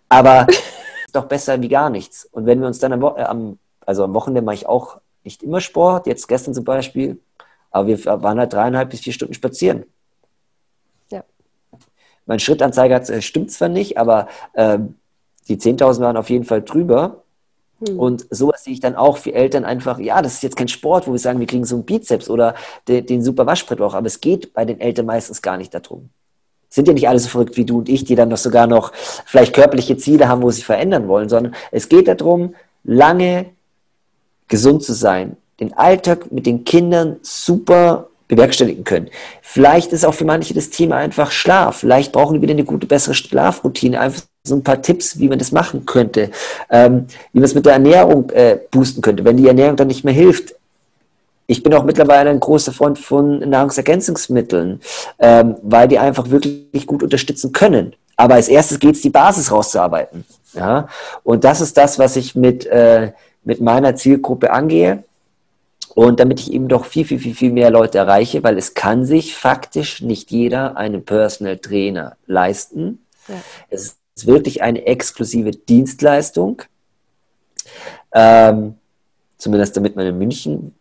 aber 0.10 0.48
ist 1.06 1.16
doch 1.16 1.26
besser 1.26 1.62
wie 1.62 1.68
gar 1.68 1.90
nichts. 1.90 2.28
Und 2.32 2.46
wenn 2.46 2.60
wir 2.60 2.68
uns 2.68 2.80
dann 2.80 2.94
am, 2.94 3.02
äh, 3.04 3.24
am 3.24 3.58
also 3.86 4.04
am 4.04 4.14
Wochenende 4.14 4.42
mache 4.42 4.56
ich 4.56 4.68
auch 4.68 4.98
nicht 5.24 5.44
immer 5.44 5.62
Sport, 5.62 6.08
jetzt 6.08 6.28
gestern 6.28 6.54
zum 6.54 6.64
Beispiel, 6.64 7.20
aber 7.72 7.88
wir 7.88 8.06
waren 8.06 8.40
halt 8.40 8.54
dreieinhalb 8.54 8.90
bis 8.90 9.02
vier 9.02 9.14
Stunden 9.14 9.34
spazieren. 9.34 9.86
Mein 12.32 12.40
Schrittanzeiger 12.40 13.02
äh, 13.10 13.22
stimmt 13.22 13.52
zwar 13.52 13.68
nicht, 13.68 13.98
aber 13.98 14.30
äh, 14.54 14.80
die 15.50 15.58
10.000 15.58 16.00
waren 16.00 16.16
auf 16.16 16.30
jeden 16.30 16.46
Fall 16.46 16.62
drüber. 16.62 17.24
Hm. 17.86 18.00
Und 18.00 18.26
sowas 18.30 18.64
sehe 18.64 18.72
ich 18.72 18.80
dann 18.80 18.96
auch 18.96 19.18
für 19.18 19.34
Eltern 19.34 19.66
einfach, 19.66 20.00
ja, 20.00 20.22
das 20.22 20.36
ist 20.36 20.44
jetzt 20.44 20.56
kein 20.56 20.70
Sport, 20.70 21.08
wo 21.08 21.12
wir 21.12 21.20
sagen, 21.20 21.42
wir 21.42 21.46
kriegen 21.46 21.66
so 21.66 21.76
einen 21.76 21.84
Bizeps 21.84 22.30
oder 22.30 22.56
den, 22.88 23.06
den 23.06 23.22
super 23.22 23.46
Waschbrettbauch, 23.46 23.94
aber 23.94 24.08
es 24.08 24.22
geht 24.22 24.54
bei 24.54 24.64
den 24.64 24.80
Eltern 24.80 25.08
meistens 25.08 25.42
gar 25.42 25.58
nicht 25.58 25.74
darum. 25.74 26.10
Sind 26.70 26.88
ja 26.88 26.94
nicht 26.94 27.10
alle 27.10 27.20
so 27.20 27.28
verrückt 27.28 27.58
wie 27.58 27.66
du 27.66 27.80
und 27.80 27.90
ich, 27.90 28.06
die 28.06 28.16
dann 28.16 28.30
noch 28.30 28.38
sogar 28.38 28.66
noch 28.66 28.94
vielleicht 29.26 29.54
körperliche 29.54 29.98
Ziele 29.98 30.30
haben, 30.30 30.42
wo 30.42 30.52
sie 30.52 30.62
verändern 30.62 31.10
wollen, 31.10 31.28
sondern 31.28 31.54
es 31.72 31.90
geht 31.90 32.08
darum, 32.08 32.56
lange 32.86 33.48
gesund 34.48 34.84
zu 34.84 34.94
sein, 34.94 35.36
den 35.60 35.74
Alltag 35.74 36.32
mit 36.32 36.46
den 36.46 36.64
Kindern 36.64 37.18
super 37.24 38.08
bewerkstelligen 38.32 38.86
können. 38.86 39.10
Vielleicht 39.42 39.92
ist 39.92 40.06
auch 40.06 40.14
für 40.14 40.24
manche 40.24 40.54
das 40.54 40.70
Thema 40.70 40.96
einfach 40.96 41.32
Schlaf. 41.32 41.80
Vielleicht 41.80 42.14
brauchen 42.14 42.36
die 42.36 42.42
wieder 42.42 42.54
eine 42.54 42.64
gute, 42.64 42.88
bessere 42.88 43.14
Schlafroutine. 43.14 44.00
Einfach 44.00 44.24
so 44.44 44.56
ein 44.56 44.64
paar 44.64 44.82
Tipps, 44.82 45.20
wie 45.20 45.28
man 45.28 45.38
das 45.38 45.52
machen 45.52 45.86
könnte, 45.86 46.32
ähm, 46.70 47.08
wie 47.34 47.40
man 47.40 47.46
es 47.46 47.54
mit 47.54 47.66
der 47.66 47.74
Ernährung 47.74 48.30
äh, 48.32 48.58
boosten 48.72 49.02
könnte, 49.02 49.26
wenn 49.26 49.38
die 49.38 49.48
Ernährung 49.48 49.76
dann 49.76 49.88
nicht 49.88 50.06
mehr 50.06 50.14
hilft. 50.14 50.56
Ich 51.46 51.62
bin 51.62 51.74
auch 51.74 51.84
mittlerweile 51.84 52.30
ein 52.30 52.40
großer 52.40 52.72
Freund 52.72 52.98
von 52.98 53.40
Nahrungsergänzungsmitteln, 53.40 54.80
ähm, 55.20 55.56
weil 55.62 55.90
die 55.90 56.00
einfach 56.00 56.30
wirklich 56.30 56.88
gut 56.88 57.04
unterstützen 57.04 57.52
können. 57.52 57.94
Aber 58.16 58.36
als 58.36 58.48
erstes 58.48 58.80
geht 58.80 58.96
es, 58.96 59.02
die 59.02 59.10
Basis 59.10 59.52
rauszuarbeiten. 59.52 60.24
Ja? 60.54 60.88
Und 61.24 61.44
das 61.44 61.60
ist 61.60 61.76
das, 61.76 62.00
was 62.00 62.16
ich 62.16 62.34
mit, 62.36 62.66
äh, 62.68 63.12
mit 63.44 63.60
meiner 63.60 63.96
Zielgruppe 63.96 64.52
angehe. 64.54 65.04
Und 65.94 66.20
damit 66.20 66.40
ich 66.40 66.54
eben 66.54 66.68
doch 66.68 66.86
viel, 66.86 67.06
viel, 67.06 67.20
viel, 67.20 67.36
viel 67.36 67.52
mehr 67.52 67.70
Leute 67.70 67.98
erreiche, 67.98 68.44
weil 68.44 68.58
es 68.58 68.74
kann 68.74 69.06
sich 69.06 69.36
faktisch 69.36 70.02
nicht 70.02 70.32
jeder 70.32 70.78
einen 70.78 71.04
Personal 71.04 71.58
Trainer 71.58 72.16
leisten. 72.28 73.06
Ja. 73.28 73.36
Es 73.70 73.98
ist 74.16 74.28
wirklich 74.28 74.62
eine 74.62 74.86
exklusive 74.86 75.52
Dienstleistung. 75.52 76.62
Ähm, 78.14 78.76
zumindest 79.38 79.76
damit 79.76 79.96
man 79.96 80.06
in 80.06 80.18
München 80.18 80.76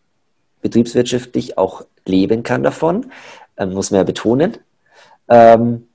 betriebswirtschaftlich 0.62 1.58
auch 1.58 1.84
leben 2.04 2.42
kann 2.42 2.62
davon, 2.62 3.10
ähm, 3.56 3.72
muss 3.72 3.90
man 3.90 3.98
ja 3.98 4.04
betonen. 4.04 4.58
Ähm, 5.28 5.88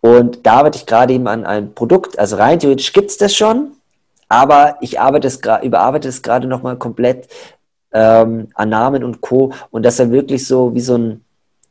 und 0.00 0.46
da 0.46 0.54
arbeite 0.54 0.78
ich 0.78 0.86
gerade 0.86 1.14
eben 1.14 1.26
an 1.26 1.44
einem 1.44 1.74
Produkt. 1.74 2.18
Also 2.18 2.36
rein 2.36 2.60
theoretisch 2.60 2.92
gibt 2.92 3.10
es 3.10 3.16
das 3.18 3.34
schon, 3.34 3.72
aber 4.28 4.78
ich 4.80 5.00
arbeite 5.00 5.26
es 5.26 5.40
überarbeite 5.62 6.08
es 6.08 6.22
gerade 6.22 6.46
nochmal 6.46 6.76
komplett 6.76 7.28
ähm, 7.96 8.48
an 8.54 8.68
Namen 8.68 9.02
und 9.02 9.22
Co. 9.22 9.52
Und 9.70 9.84
das 9.84 9.96
dann 9.96 10.12
wirklich 10.12 10.46
so 10.46 10.74
wie 10.74 10.80
so 10.80 10.96
ein 10.98 11.24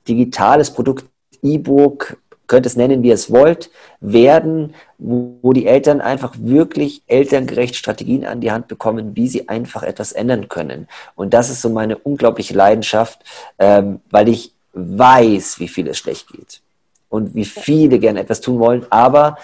digitales 0.07 0.71
Produkt, 0.71 1.05
E-Book, 1.43 2.17
könnt 2.47 2.65
es 2.65 2.75
nennen, 2.75 3.03
wie 3.03 3.09
ihr 3.09 3.13
es 3.13 3.31
wollt, 3.31 3.69
werden, 4.01 4.73
wo, 4.97 5.35
wo, 5.41 5.53
die 5.53 5.67
Eltern 5.67 6.01
einfach 6.01 6.33
wirklich 6.37 7.03
elterngerecht 7.07 7.75
Strategien 7.75 8.25
an 8.25 8.41
die 8.41 8.51
Hand 8.51 8.67
bekommen, 8.67 9.15
wie 9.15 9.27
sie 9.27 9.49
einfach 9.49 9.83
etwas 9.83 10.11
ändern 10.11 10.47
können. 10.47 10.87
Und 11.15 11.33
das 11.33 11.49
ist 11.49 11.61
so 11.61 11.69
meine 11.69 11.97
unglaubliche 11.97 12.53
Leidenschaft, 12.53 13.23
ähm, 13.57 13.99
weil 14.09 14.29
ich 14.29 14.51
weiß, 14.73 15.59
wie 15.59 15.67
viel 15.67 15.87
es 15.87 15.97
schlecht 15.97 16.27
geht 16.31 16.61
und 17.09 17.33
wie 17.33 17.45
viele 17.45 17.99
gerne 17.99 18.19
etwas 18.19 18.41
tun 18.41 18.59
wollen, 18.59 18.85
aber 18.89 19.37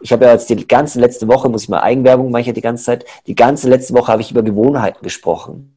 ich 0.00 0.12
habe 0.12 0.26
ja 0.26 0.32
jetzt 0.32 0.50
die 0.50 0.68
ganze 0.68 1.00
letzte 1.00 1.28
Woche, 1.28 1.48
muss 1.48 1.62
ich 1.62 1.68
mal 1.70 1.80
Eigenwerbung 1.80 2.30
mache 2.30 2.42
ich 2.42 2.46
ja 2.48 2.52
die 2.52 2.60
ganze 2.60 2.84
Zeit, 2.84 3.06
die 3.26 3.34
ganze 3.34 3.70
letzte 3.70 3.94
Woche 3.94 4.12
habe 4.12 4.20
ich 4.20 4.30
über 4.30 4.42
Gewohnheiten 4.42 5.02
gesprochen. 5.02 5.73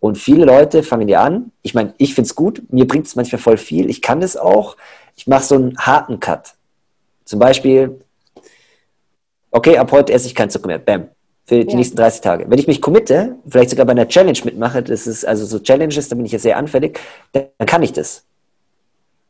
Und 0.00 0.18
viele 0.18 0.44
Leute 0.44 0.82
fangen 0.82 1.08
ja 1.08 1.22
an, 1.22 1.50
ich 1.62 1.74
meine, 1.74 1.94
ich 1.98 2.14
finde 2.14 2.28
es 2.28 2.34
gut, 2.34 2.62
mir 2.70 2.86
bringt 2.86 3.06
es 3.06 3.16
manchmal 3.16 3.40
voll 3.40 3.56
viel, 3.56 3.88
ich 3.88 4.02
kann 4.02 4.22
es 4.22 4.36
auch, 4.36 4.76
ich 5.16 5.26
mache 5.26 5.44
so 5.44 5.54
einen 5.54 5.78
harten 5.78 6.20
Cut. 6.20 6.54
Zum 7.24 7.38
Beispiel, 7.38 8.00
okay, 9.50 9.78
ab 9.78 9.92
heute 9.92 10.12
esse 10.12 10.26
ich 10.26 10.34
kein 10.34 10.50
Zucker 10.50 10.66
mehr, 10.66 10.78
bam, 10.78 11.08
für 11.46 11.64
die 11.64 11.70
ja. 11.70 11.76
nächsten 11.76 11.96
30 11.96 12.20
Tage. 12.20 12.44
Wenn 12.48 12.58
ich 12.58 12.66
mich 12.66 12.82
committe, 12.82 13.36
vielleicht 13.48 13.70
sogar 13.70 13.86
bei 13.86 13.92
einer 13.92 14.08
Challenge 14.08 14.38
mitmache, 14.44 14.82
das 14.82 15.06
ist 15.06 15.24
also 15.24 15.46
so 15.46 15.58
Challenges, 15.58 16.08
da 16.08 16.16
bin 16.16 16.26
ich 16.26 16.32
ja 16.32 16.38
sehr 16.38 16.58
anfällig, 16.58 17.00
dann 17.32 17.48
kann 17.66 17.82
ich 17.82 17.92
das. 17.92 18.24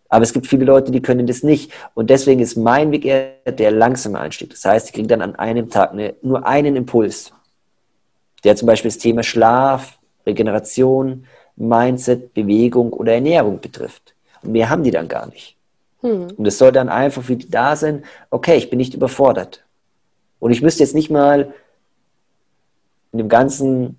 Aber 0.08 0.22
es 0.22 0.32
gibt 0.32 0.46
viele 0.46 0.64
Leute, 0.64 0.92
die 0.92 1.02
können 1.02 1.26
das 1.26 1.42
nicht. 1.42 1.72
Und 1.94 2.08
deswegen 2.08 2.40
ist 2.40 2.56
mein 2.56 2.92
Weg 2.92 3.04
eher 3.04 3.32
der 3.46 3.72
langsame 3.72 4.20
Einstieg. 4.20 4.50
Das 4.50 4.64
heißt, 4.64 4.86
ich 4.86 4.92
kriege 4.92 5.08
dann 5.08 5.22
an 5.22 5.34
einem 5.34 5.70
Tag 5.70 5.92
eine, 5.92 6.14
nur 6.22 6.46
einen 6.46 6.76
Impuls, 6.76 7.32
der 8.44 8.54
zum 8.54 8.66
Beispiel 8.66 8.90
das 8.90 8.98
Thema 8.98 9.24
Schlaf, 9.24 9.98
Regeneration, 10.26 11.26
Mindset, 11.56 12.34
Bewegung 12.34 12.92
oder 12.92 13.14
Ernährung 13.14 13.60
betrifft. 13.60 14.14
Und 14.42 14.52
mehr 14.52 14.70
haben 14.70 14.82
die 14.82 14.90
dann 14.90 15.08
gar 15.08 15.26
nicht. 15.26 15.56
Hm. 16.00 16.28
Und 16.36 16.46
es 16.46 16.58
soll 16.58 16.72
dann 16.72 16.88
einfach 16.88 17.22
für 17.22 17.36
die 17.36 17.50
da 17.50 17.76
sein, 17.76 18.04
okay, 18.30 18.56
ich 18.56 18.70
bin 18.70 18.78
nicht 18.78 18.94
überfordert. 18.94 19.64
Und 20.40 20.50
ich 20.50 20.62
müsste 20.62 20.82
jetzt 20.82 20.94
nicht 20.94 21.10
mal 21.10 21.54
in 23.12 23.18
dem 23.18 23.28
ganzen 23.28 23.98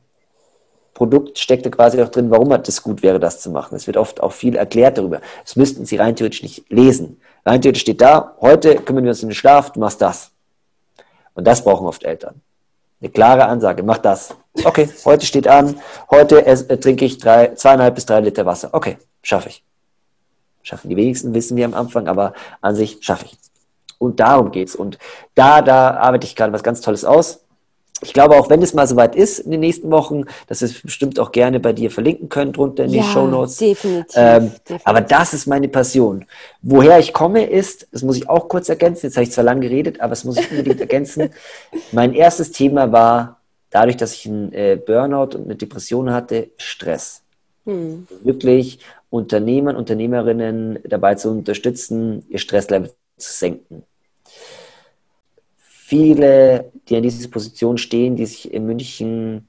Produkt 0.93 1.39
steckt 1.39 1.65
da 1.65 1.69
quasi 1.69 2.01
auch 2.01 2.09
drin, 2.09 2.31
warum 2.31 2.49
das 2.49 2.81
gut 2.81 3.03
wäre, 3.03 3.19
das 3.19 3.41
zu 3.41 3.49
machen. 3.49 3.75
Es 3.75 3.85
wird 3.85 3.97
oft 3.97 4.21
auch 4.21 4.31
viel 4.31 4.55
erklärt 4.55 4.97
darüber. 4.97 5.21
Das 5.43 5.55
müssten 5.55 5.85
Sie 5.85 5.97
rein 5.97 6.15
theoretisch 6.15 6.43
nicht 6.43 6.69
lesen. 6.69 7.19
Rein 7.45 7.61
theoretisch 7.61 7.81
steht 7.81 8.01
da, 8.01 8.35
heute 8.39 8.75
kümmern 8.75 9.03
wir 9.03 9.11
uns 9.11 9.21
um 9.21 9.29
den 9.29 9.35
Schlaf, 9.35 9.71
du 9.71 9.79
machst 9.79 10.01
das. 10.01 10.31
Und 11.33 11.45
das 11.45 11.63
brauchen 11.63 11.85
oft 11.85 12.03
Eltern. 12.03 12.41
Eine 13.01 13.09
klare 13.09 13.45
Ansage, 13.45 13.83
mach 13.83 13.97
das. 13.97 14.35
Okay, 14.63 14.89
heute 15.03 15.25
steht 15.25 15.47
an, 15.47 15.79
heute 16.09 16.45
äh, 16.45 16.77
trinke 16.77 17.05
ich 17.05 17.17
drei, 17.17 17.53
zweieinhalb 17.55 17.95
bis 17.95 18.05
drei 18.05 18.21
Liter 18.21 18.45
Wasser. 18.45 18.69
Okay, 18.71 18.97
schaffe 19.21 19.49
ich. 19.49 19.63
Schaffen 20.63 20.89
die 20.89 20.95
wenigsten, 20.95 21.33
wissen 21.33 21.57
wir 21.57 21.65
am 21.65 21.73
Anfang, 21.73 22.07
aber 22.07 22.33
an 22.61 22.75
sich 22.75 22.97
schaffe 23.01 23.25
ich. 23.25 23.37
Und 23.99 24.19
darum 24.19 24.51
geht's. 24.51 24.75
Und 24.75 24.97
da, 25.35 25.61
da 25.61 25.95
arbeite 25.97 26.25
ich 26.25 26.35
gerade 26.35 26.53
was 26.53 26.63
ganz 26.63 26.81
Tolles 26.81 27.05
aus 27.05 27.44
ich 28.01 28.13
glaube, 28.13 28.35
auch 28.35 28.49
wenn 28.49 28.61
es 28.61 28.73
mal 28.73 28.85
soweit 28.87 29.15
ist 29.15 29.39
in 29.39 29.51
den 29.51 29.61
nächsten 29.61 29.89
Wochen, 29.89 30.25
dass 30.47 30.61
wir 30.61 30.67
es 30.67 30.81
bestimmt 30.81 31.17
auch 31.17 31.31
gerne 31.31 31.61
bei 31.61 31.71
dir 31.71 31.89
verlinken 31.89 32.27
können, 32.27 32.51
drunter 32.51 32.83
in 32.83 32.91
ja, 32.91 33.01
die 33.01 33.07
Show 33.07 33.25
Notes. 33.25 33.57
Definitiv, 33.57 34.15
ähm, 34.17 34.51
definitiv. 34.51 34.81
Aber 34.83 35.01
das 35.01 35.33
ist 35.33 35.47
meine 35.47 35.69
Passion. 35.69 36.25
Woher 36.61 36.99
ich 36.99 37.13
komme, 37.13 37.45
ist, 37.45 37.87
das 37.93 38.03
muss 38.03 38.17
ich 38.17 38.29
auch 38.29 38.49
kurz 38.49 38.67
ergänzen, 38.67 39.05
jetzt 39.05 39.15
habe 39.15 39.23
ich 39.23 39.31
zwar 39.31 39.45
lange 39.45 39.61
geredet, 39.61 40.01
aber 40.01 40.09
das 40.09 40.25
muss 40.25 40.37
ich 40.37 40.51
unbedingt 40.51 40.81
ergänzen. 40.81 41.29
Mein 41.93 42.13
erstes 42.13 42.51
Thema 42.51 42.91
war, 42.91 43.39
dadurch, 43.69 43.95
dass 43.95 44.13
ich 44.13 44.25
einen 44.25 44.51
äh, 44.51 44.75
Burnout 44.75 45.37
und 45.37 45.45
eine 45.45 45.55
Depression 45.55 46.11
hatte, 46.11 46.49
Stress. 46.57 47.21
Hm. 47.65 48.07
Wirklich 48.23 48.79
Unternehmern, 49.09 49.77
Unternehmerinnen 49.77 50.79
dabei 50.83 51.15
zu 51.15 51.29
unterstützen, 51.29 52.25
ihr 52.27 52.39
Stresslevel 52.39 52.91
zu 53.17 53.31
senken 53.31 53.83
viele, 55.87 56.71
die 56.89 56.95
an 56.95 57.03
dieser 57.03 57.29
Position 57.29 57.77
stehen, 57.77 58.15
die 58.15 58.25
sich 58.25 58.51
in 58.51 58.65
München 58.65 59.47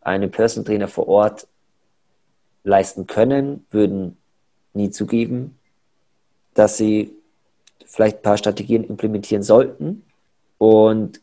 einen 0.00 0.30
Personal 0.30 0.64
Trainer 0.64 0.88
vor 0.88 1.06
Ort 1.06 1.46
leisten 2.64 3.06
können, 3.06 3.66
würden 3.70 4.16
nie 4.72 4.88
zugeben, 4.88 5.58
dass 6.54 6.78
sie 6.78 7.12
vielleicht 7.84 8.18
ein 8.18 8.22
paar 8.22 8.38
Strategien 8.38 8.84
implementieren 8.84 9.42
sollten. 9.42 10.02
Und 10.56 11.20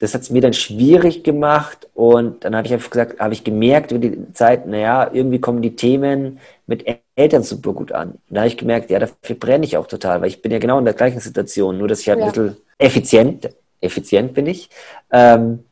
das 0.00 0.14
hat 0.14 0.22
es 0.22 0.30
mir 0.30 0.40
dann 0.40 0.54
schwierig 0.54 1.22
gemacht 1.24 1.86
und 1.94 2.42
dann 2.44 2.56
habe 2.56 2.66
ich 2.66 2.72
einfach 2.72 2.90
gesagt, 2.90 3.20
habe 3.20 3.34
ich 3.34 3.44
gemerkt 3.44 3.92
über 3.92 4.00
die 4.00 4.32
Zeit, 4.32 4.66
naja, 4.66 5.10
irgendwie 5.12 5.40
kommen 5.40 5.60
die 5.60 5.76
Themen 5.76 6.40
mit 6.66 6.86
Eltern 7.14 7.42
super 7.42 7.74
gut 7.74 7.92
an. 7.92 8.12
Und 8.12 8.20
da 8.30 8.40
habe 8.40 8.48
ich 8.48 8.56
gemerkt, 8.56 8.90
ja, 8.90 8.98
dafür 8.98 9.36
brenne 9.36 9.66
ich 9.66 9.76
auch 9.76 9.86
total, 9.86 10.22
weil 10.22 10.28
ich 10.28 10.40
bin 10.40 10.52
ja 10.52 10.58
genau 10.58 10.78
in 10.78 10.86
der 10.86 10.94
gleichen 10.94 11.20
Situation, 11.20 11.76
nur 11.76 11.86
dass 11.86 12.00
ich 12.00 12.08
halt 12.08 12.20
ja. 12.20 12.26
ein 12.26 12.32
bisschen 12.32 12.56
effizient, 12.78 13.50
effizient 13.82 14.32
bin 14.32 14.46
ich. 14.46 14.70
Ähm, 15.12 15.64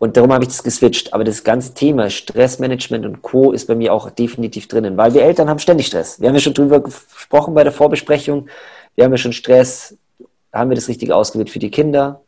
und 0.00 0.16
darum 0.16 0.32
habe 0.32 0.42
ich 0.42 0.48
das 0.48 0.64
geswitcht. 0.64 1.12
Aber 1.12 1.22
das 1.22 1.44
ganze 1.44 1.74
Thema 1.74 2.10
Stressmanagement 2.10 3.06
und 3.06 3.22
Co. 3.22 3.52
ist 3.52 3.66
bei 3.66 3.76
mir 3.76 3.92
auch 3.92 4.10
definitiv 4.10 4.66
drinnen, 4.66 4.96
weil 4.96 5.14
wir 5.14 5.22
Eltern 5.22 5.48
haben 5.48 5.60
ständig 5.60 5.86
Stress. 5.86 6.20
Wir 6.20 6.28
haben 6.28 6.34
ja 6.34 6.40
schon 6.40 6.54
drüber 6.54 6.80
gesprochen 6.80 7.54
bei 7.54 7.62
der 7.62 7.72
Vorbesprechung. 7.72 8.48
Wir 8.96 9.04
haben 9.04 9.12
ja 9.12 9.18
schon 9.18 9.32
Stress. 9.32 9.96
Haben 10.52 10.70
wir 10.70 10.76
das 10.76 10.88
Richtige 10.88 11.14
ausgewählt 11.14 11.50
für 11.50 11.58
die 11.60 11.70
Kinder? 11.70 12.20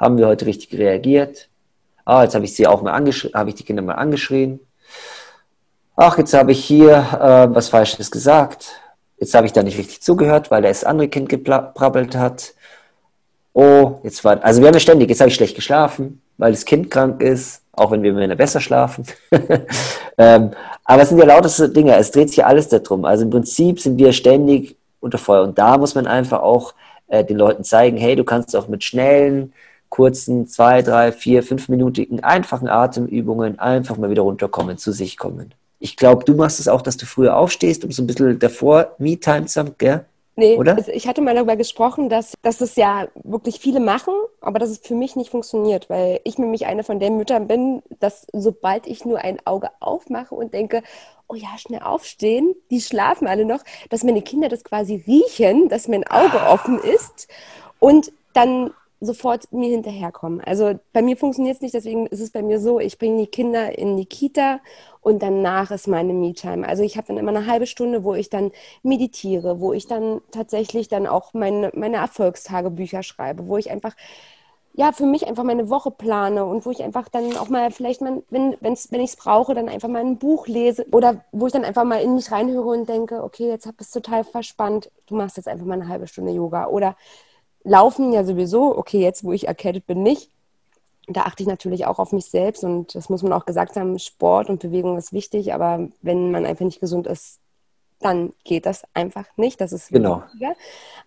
Haben 0.00 0.18
wir 0.18 0.26
heute 0.26 0.46
richtig 0.46 0.76
reagiert? 0.76 1.48
Ah, 2.04 2.24
jetzt 2.24 2.34
habe 2.34 2.44
ich 2.44 2.56
sie 2.56 2.66
auch 2.66 2.82
mal 2.82 2.92
angeschrien, 2.92 3.34
habe 3.34 3.50
ich 3.50 3.54
die 3.54 3.62
Kinder 3.62 3.82
mal 3.82 3.94
angeschrien. 3.94 4.58
Ach, 5.94 6.18
jetzt 6.18 6.34
habe 6.34 6.50
ich 6.52 6.64
hier 6.64 6.92
äh, 6.92 7.54
was 7.54 7.68
Falsches 7.68 8.10
gesagt. 8.10 8.72
Jetzt 9.18 9.34
habe 9.34 9.46
ich 9.46 9.52
da 9.52 9.62
nicht 9.62 9.78
richtig 9.78 10.00
zugehört, 10.00 10.50
weil 10.50 10.62
das 10.62 10.82
andere 10.82 11.08
Kind 11.08 11.28
gebrabbelt 11.28 12.16
hat 12.16 12.54
oh, 13.52 14.00
jetzt 14.02 14.24
war, 14.24 14.42
also 14.44 14.60
wir 14.60 14.68
haben 14.68 14.74
ja 14.74 14.80
ständig, 14.80 15.08
jetzt 15.08 15.20
habe 15.20 15.28
ich 15.28 15.34
schlecht 15.34 15.54
geschlafen, 15.54 16.22
weil 16.38 16.52
das 16.52 16.64
Kind 16.64 16.90
krank 16.90 17.20
ist, 17.20 17.62
auch 17.72 17.90
wenn 17.90 18.02
wir 18.02 18.12
Männer 18.12 18.36
besser 18.36 18.60
schlafen. 18.60 19.04
ähm, 20.18 20.50
aber 20.84 21.02
es 21.02 21.08
sind 21.08 21.18
ja 21.18 21.24
lauter 21.24 21.68
Dinge, 21.68 21.96
es 21.96 22.10
dreht 22.10 22.30
sich 22.30 22.44
alles 22.44 22.68
darum. 22.68 23.04
Also 23.04 23.24
im 23.24 23.30
Prinzip 23.30 23.80
sind 23.80 23.98
wir 23.98 24.12
ständig 24.12 24.76
unter 25.00 25.18
Feuer 25.18 25.42
und 25.42 25.58
da 25.58 25.78
muss 25.78 25.94
man 25.94 26.06
einfach 26.06 26.40
auch 26.40 26.74
äh, 27.08 27.24
den 27.24 27.36
Leuten 27.36 27.64
zeigen, 27.64 27.96
hey, 27.96 28.16
du 28.16 28.24
kannst 28.24 28.54
auch 28.56 28.68
mit 28.68 28.84
schnellen, 28.84 29.52
kurzen, 29.90 30.46
zwei, 30.46 30.82
drei, 30.82 31.12
vier, 31.12 31.42
fünfminütigen, 31.42 32.24
einfachen 32.24 32.68
Atemübungen 32.68 33.58
einfach 33.58 33.98
mal 33.98 34.08
wieder 34.08 34.22
runterkommen, 34.22 34.78
zu 34.78 34.92
sich 34.92 35.18
kommen. 35.18 35.52
Ich 35.78 35.96
glaube, 35.96 36.24
du 36.24 36.34
machst 36.34 36.60
es 36.60 36.68
auch, 36.68 36.82
dass 36.82 36.96
du 36.96 37.06
früher 37.06 37.36
aufstehst, 37.36 37.84
um 37.84 37.90
so 37.90 38.02
ein 38.02 38.06
bisschen 38.06 38.38
davor 38.38 38.94
Me-Time 38.98 39.46
zu 39.46 39.60
haben, 39.60 39.74
gell? 39.78 40.04
Nee, 40.36 40.56
Oder? 40.56 40.76
Also 40.76 40.90
ich 40.92 41.06
hatte 41.06 41.20
mal 41.20 41.34
darüber 41.34 41.56
gesprochen, 41.56 42.08
dass, 42.08 42.32
dass 42.40 42.58
das 42.58 42.76
ja 42.76 43.08
wirklich 43.24 43.58
viele 43.60 43.80
machen, 43.80 44.14
aber 44.40 44.58
dass 44.58 44.70
es 44.70 44.78
für 44.78 44.94
mich 44.94 45.14
nicht 45.14 45.30
funktioniert, 45.30 45.90
weil 45.90 46.20
ich 46.24 46.38
nämlich 46.38 46.64
eine 46.64 46.82
von 46.82 46.98
den 46.98 47.18
Müttern 47.18 47.46
bin, 47.46 47.82
dass 47.98 48.26
sobald 48.32 48.86
ich 48.86 49.04
nur 49.04 49.18
ein 49.18 49.38
Auge 49.44 49.68
aufmache 49.80 50.34
und 50.34 50.54
denke, 50.54 50.82
oh 51.28 51.34
ja, 51.34 51.58
schnell 51.58 51.82
aufstehen, 51.82 52.54
die 52.70 52.80
schlafen 52.80 53.26
alle 53.26 53.44
noch, 53.44 53.62
dass 53.90 54.02
meine 54.02 54.22
Kinder 54.22 54.48
das 54.48 54.64
quasi 54.64 55.04
riechen, 55.06 55.68
dass 55.68 55.88
mein 55.88 56.06
Auge 56.06 56.40
ah. 56.40 56.54
offen 56.54 56.78
ist 56.78 57.28
und 57.78 58.12
dann 58.32 58.70
sofort 59.00 59.50
mir 59.52 59.70
hinterherkommen. 59.70 60.40
Also 60.42 60.78
bei 60.92 61.02
mir 61.02 61.16
funktioniert 61.16 61.56
es 61.56 61.62
nicht, 61.62 61.74
deswegen 61.74 62.06
ist 62.06 62.20
es 62.20 62.30
bei 62.30 62.42
mir 62.42 62.60
so, 62.60 62.80
ich 62.80 62.98
bringe 62.98 63.22
die 63.22 63.26
Kinder 63.26 63.76
in 63.78 63.96
die 63.96 64.04
Kita 64.06 64.60
und 65.00 65.22
danach 65.22 65.70
ist 65.70 65.88
meine 65.88 66.12
Me-Time. 66.12 66.68
Also 66.68 66.82
ich 66.82 66.96
habe 66.96 67.08
dann 67.08 67.16
immer 67.16 67.30
eine 67.30 67.46
halbe 67.46 67.66
Stunde, 67.66 68.04
wo 68.04 68.14
ich 68.14 68.28
dann 68.28 68.52
meditiere, 68.82 69.60
wo 69.60 69.72
ich 69.72 69.86
dann 69.86 70.20
tatsächlich 70.30 70.88
dann 70.88 71.06
auch 71.06 71.32
meine, 71.32 71.70
meine 71.74 71.96
Erfolgstagebücher 71.96 73.02
schreibe, 73.02 73.48
wo 73.48 73.56
ich 73.56 73.70
einfach 73.70 73.96
ja, 74.74 74.92
für 74.92 75.04
mich 75.06 75.26
einfach 75.26 75.42
meine 75.42 75.68
Woche 75.68 75.90
plane 75.90 76.44
und 76.44 76.64
wo 76.64 76.70
ich 76.70 76.82
einfach 76.82 77.08
dann 77.08 77.36
auch 77.36 77.48
mal 77.48 77.70
vielleicht, 77.72 78.00
mal, 78.02 78.22
wenn, 78.30 78.56
wenn's, 78.60 78.92
wenn 78.92 79.00
ich 79.00 79.10
es 79.10 79.16
brauche, 79.16 79.54
dann 79.54 79.68
einfach 79.68 79.88
mal 79.88 80.00
ein 80.00 80.18
Buch 80.18 80.46
lese 80.46 80.86
oder 80.92 81.24
wo 81.32 81.46
ich 81.46 81.52
dann 81.52 81.64
einfach 81.64 81.84
mal 81.84 82.00
in 82.00 82.14
mich 82.14 82.30
reinhöre 82.30 82.68
und 82.68 82.88
denke, 82.88 83.22
okay, 83.24 83.48
jetzt 83.48 83.68
bist 83.76 83.94
du 83.94 84.00
total 84.00 84.24
verspannt, 84.24 84.90
du 85.06 85.16
machst 85.16 85.36
jetzt 85.36 85.48
einfach 85.48 85.66
mal 85.66 85.74
eine 85.74 85.88
halbe 85.88 86.06
Stunde 86.06 86.32
Yoga 86.32 86.68
oder 86.68 86.96
Laufen 87.62 88.12
ja 88.12 88.24
sowieso, 88.24 88.76
okay, 88.76 89.00
jetzt 89.00 89.24
wo 89.24 89.32
ich 89.32 89.48
erkältet 89.48 89.86
bin, 89.86 90.02
nicht. 90.02 90.30
Da 91.06 91.22
achte 91.22 91.42
ich 91.42 91.48
natürlich 91.48 91.86
auch 91.86 91.98
auf 91.98 92.12
mich 92.12 92.26
selbst 92.26 92.62
und 92.62 92.94
das 92.94 93.08
muss 93.08 93.22
man 93.22 93.32
auch 93.32 93.44
gesagt 93.44 93.76
haben, 93.76 93.98
Sport 93.98 94.48
und 94.48 94.60
Bewegung 94.60 94.96
ist 94.96 95.12
wichtig, 95.12 95.52
aber 95.52 95.88
wenn 96.02 96.30
man 96.30 96.46
einfach 96.46 96.64
nicht 96.64 96.80
gesund 96.80 97.06
ist, 97.06 97.40
dann 98.00 98.32
geht 98.44 98.66
das 98.66 98.82
einfach 98.94 99.26
nicht. 99.36 99.60
Das 99.60 99.72
ist 99.72 99.90
genau. 99.90 100.22
Wichtiger. 100.24 100.54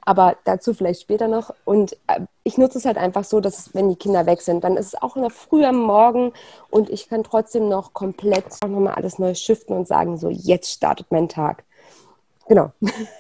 Aber 0.01 0.37
dazu 0.45 0.73
vielleicht 0.73 1.01
später 1.01 1.27
noch. 1.27 1.53
Und 1.65 1.93
äh, 2.07 2.21
ich 2.43 2.57
nutze 2.57 2.77
es 2.77 2.85
halt 2.85 2.97
einfach 2.97 3.23
so, 3.23 3.39
dass 3.39 3.57
es, 3.57 3.73
wenn 3.73 3.89
die 3.89 3.95
Kinder 3.95 4.25
weg 4.25 4.41
sind, 4.41 4.63
dann 4.63 4.77
ist 4.77 4.87
es 4.87 5.01
auch 5.01 5.15
noch 5.15 5.31
früh 5.31 5.65
am 5.65 5.77
Morgen 5.77 6.33
und 6.69 6.89
ich 6.89 7.09
kann 7.09 7.23
trotzdem 7.23 7.67
noch 7.67 7.93
komplett 7.93 8.45
nochmal 8.61 8.93
alles 8.93 9.19
neu 9.19 9.33
shiften 9.33 9.75
und 9.75 9.87
sagen, 9.87 10.17
so 10.17 10.29
jetzt 10.29 10.71
startet 10.71 11.07
mein 11.09 11.29
Tag. 11.29 11.63
Genau. 12.47 12.71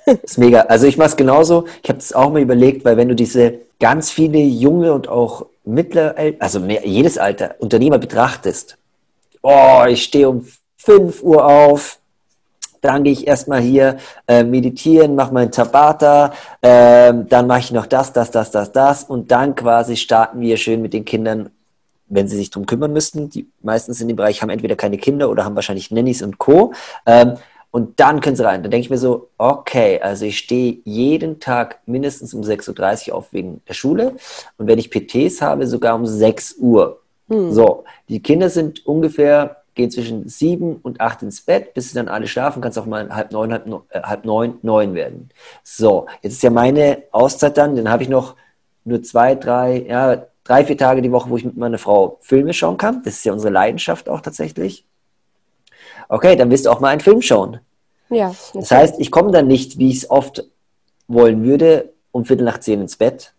Das 0.05 0.19
ist 0.23 0.37
mega. 0.37 0.61
Also 0.61 0.87
ich 0.87 0.97
mache 0.97 1.09
es 1.09 1.15
genauso. 1.15 1.65
Ich 1.81 1.89
habe 1.89 1.99
es 1.99 2.13
auch 2.13 2.31
mal 2.31 2.41
überlegt, 2.41 2.85
weil 2.85 2.97
wenn 2.97 3.09
du 3.09 3.15
diese 3.15 3.59
ganz 3.79 4.11
viele 4.11 4.39
junge 4.39 4.93
und 4.93 5.07
auch 5.07 5.45
mittlere, 5.65 6.35
also 6.39 6.59
mehr, 6.59 6.85
jedes 6.85 7.17
Alter 7.17 7.55
Unternehmer 7.59 7.97
betrachtest, 7.97 8.77
oh, 9.41 9.83
ich 9.87 10.03
stehe 10.03 10.29
um 10.29 10.45
5 10.77 11.23
Uhr 11.23 11.45
auf, 11.45 11.99
dann 12.81 13.03
gehe 13.03 13.13
ich 13.13 13.27
erstmal 13.27 13.61
hier 13.61 13.97
äh, 14.27 14.43
meditieren, 14.43 15.15
mache 15.15 15.33
meinen 15.33 15.51
Tabata, 15.51 16.33
äh, 16.61 17.13
dann 17.29 17.47
mache 17.47 17.59
ich 17.59 17.71
noch 17.71 17.85
das, 17.85 18.11
das, 18.11 18.29
das, 18.29 18.51
das, 18.51 18.73
das 18.73 19.03
und 19.05 19.31
dann 19.31 19.55
quasi 19.55 19.95
starten 19.95 20.41
wir 20.41 20.57
schön 20.57 20.81
mit 20.81 20.91
den 20.91 21.05
Kindern, 21.05 21.49
wenn 22.07 22.27
sie 22.27 22.35
sich 22.35 22.49
darum 22.49 22.65
kümmern 22.65 22.91
müssten. 22.91 23.29
Die 23.29 23.47
meistens 23.61 24.01
in 24.01 24.09
dem 24.09 24.17
Bereich 24.17 24.41
haben 24.41 24.49
entweder 24.49 24.75
keine 24.75 24.97
Kinder 24.97 25.29
oder 25.29 25.45
haben 25.45 25.55
wahrscheinlich 25.55 25.91
Nannies 25.91 26.21
und 26.21 26.37
Co. 26.37 26.73
Ähm, 27.05 27.37
und 27.73 27.99
dann 27.99 28.21
können 28.21 28.35
sie 28.35 28.45
rein. 28.45 28.61
Dann 28.61 28.69
denke 28.69 28.85
ich 28.85 28.91
mir 28.91 28.99
so, 28.99 29.29
okay, 29.39 29.99
also 29.99 30.25
ich 30.25 30.37
stehe 30.37 30.77
jeden 30.83 31.39
Tag 31.39 31.79
mindestens 31.87 32.35
um 32.35 32.41
6.30 32.41 33.09
Uhr 33.09 33.15
auf 33.15 33.33
wegen 33.33 33.61
der 33.67 33.73
Schule. 33.73 34.13
Und 34.59 34.67
wenn 34.67 34.77
ich 34.77 34.91
PTs 34.91 35.41
habe, 35.41 35.65
sogar 35.65 35.95
um 35.95 36.05
6 36.05 36.57
Uhr. 36.59 36.99
Hm. 37.29 37.51
So, 37.51 37.83
die 38.09 38.21
Kinder 38.21 38.51
sind 38.51 38.85
ungefähr, 38.85 39.63
gehen 39.73 39.89
zwischen 39.89 40.29
7 40.29 40.75
und 40.83 41.01
8 41.01 41.23
ins 41.23 41.41
Bett, 41.41 41.73
bis 41.73 41.89
sie 41.89 41.95
dann 41.95 42.09
alle 42.09 42.27
schlafen, 42.27 42.61
kann 42.61 42.69
es 42.69 42.77
auch 42.77 42.85
mal 42.85 43.09
halb 43.09 43.31
neun, 43.31 43.51
halb, 43.51 43.65
äh, 43.89 44.01
halb 44.03 44.23
neun, 44.23 44.59
neun 44.61 44.93
werden. 44.93 45.29
So, 45.63 46.05
jetzt 46.21 46.33
ist 46.33 46.43
ja 46.43 46.51
meine 46.51 47.01
Auszeit 47.11 47.57
dann, 47.57 47.75
dann 47.75 47.89
habe 47.89 48.03
ich 48.03 48.09
noch 48.09 48.35
nur 48.85 49.01
zwei, 49.01 49.33
drei, 49.33 49.83
ja, 49.89 50.27
drei, 50.43 50.63
vier 50.63 50.77
Tage 50.77 51.01
die 51.01 51.11
Woche, 51.11 51.27
wo 51.27 51.37
ich 51.37 51.45
mit 51.45 51.57
meiner 51.57 51.79
Frau 51.79 52.19
Filme 52.21 52.53
schauen 52.53 52.77
kann. 52.77 53.01
Das 53.03 53.15
ist 53.15 53.25
ja 53.25 53.33
unsere 53.33 53.51
Leidenschaft 53.51 54.09
auch 54.09 54.21
tatsächlich. 54.21 54.85
Okay, 56.09 56.35
dann 56.35 56.49
willst 56.49 56.65
du 56.65 56.69
auch 56.69 56.79
mal 56.79 56.89
einen 56.89 57.01
Film 57.01 57.21
schauen. 57.21 57.59
Ja. 58.09 58.33
Das 58.53 58.71
heißt, 58.71 58.95
ich 58.99 59.11
komme 59.11 59.31
dann 59.31 59.47
nicht, 59.47 59.77
wie 59.77 59.89
ich 59.89 59.97
es 59.97 60.09
oft 60.09 60.43
wollen 61.07 61.43
würde, 61.43 61.93
um 62.11 62.25
Viertel 62.25 62.43
nach 62.43 62.59
zehn 62.59 62.81
ins 62.81 62.95
Bett, 62.95 63.33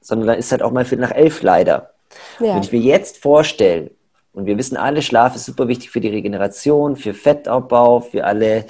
sondern 0.00 0.28
dann 0.28 0.38
ist 0.38 0.52
halt 0.52 0.62
auch 0.62 0.70
mal 0.70 0.84
Viertel 0.84 1.02
nach 1.02 1.14
elf 1.14 1.42
leider. 1.42 1.94
Ja. 2.38 2.54
Wenn 2.54 2.62
ich 2.62 2.72
mir 2.72 2.80
jetzt 2.80 3.18
vorstelle, 3.18 3.90
und 4.32 4.46
wir 4.46 4.56
wissen 4.58 4.76
alle, 4.76 5.02
Schlaf 5.02 5.34
ist 5.34 5.46
super 5.46 5.66
wichtig 5.68 5.90
für 5.90 6.00
die 6.00 6.08
Regeneration, 6.08 6.96
für 6.96 7.14
Fettabbau, 7.14 8.00
für 8.00 8.24
alle, 8.24 8.66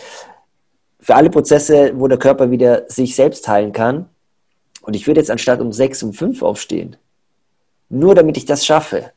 für 1.00 1.14
alle 1.14 1.30
Prozesse, 1.30 1.92
wo 1.96 2.08
der 2.08 2.18
Körper 2.18 2.50
wieder 2.50 2.84
sich 2.88 3.14
selbst 3.14 3.46
heilen 3.46 3.72
kann. 3.72 4.08
Und 4.82 4.96
ich 4.96 5.06
würde 5.06 5.20
jetzt 5.20 5.30
anstatt 5.30 5.60
um 5.60 5.72
sechs, 5.72 6.02
um 6.02 6.14
fünf 6.14 6.42
aufstehen. 6.42 6.96
Nur 7.90 8.14
damit 8.14 8.38
ich 8.38 8.46
das 8.46 8.64
schaffe 8.64 9.12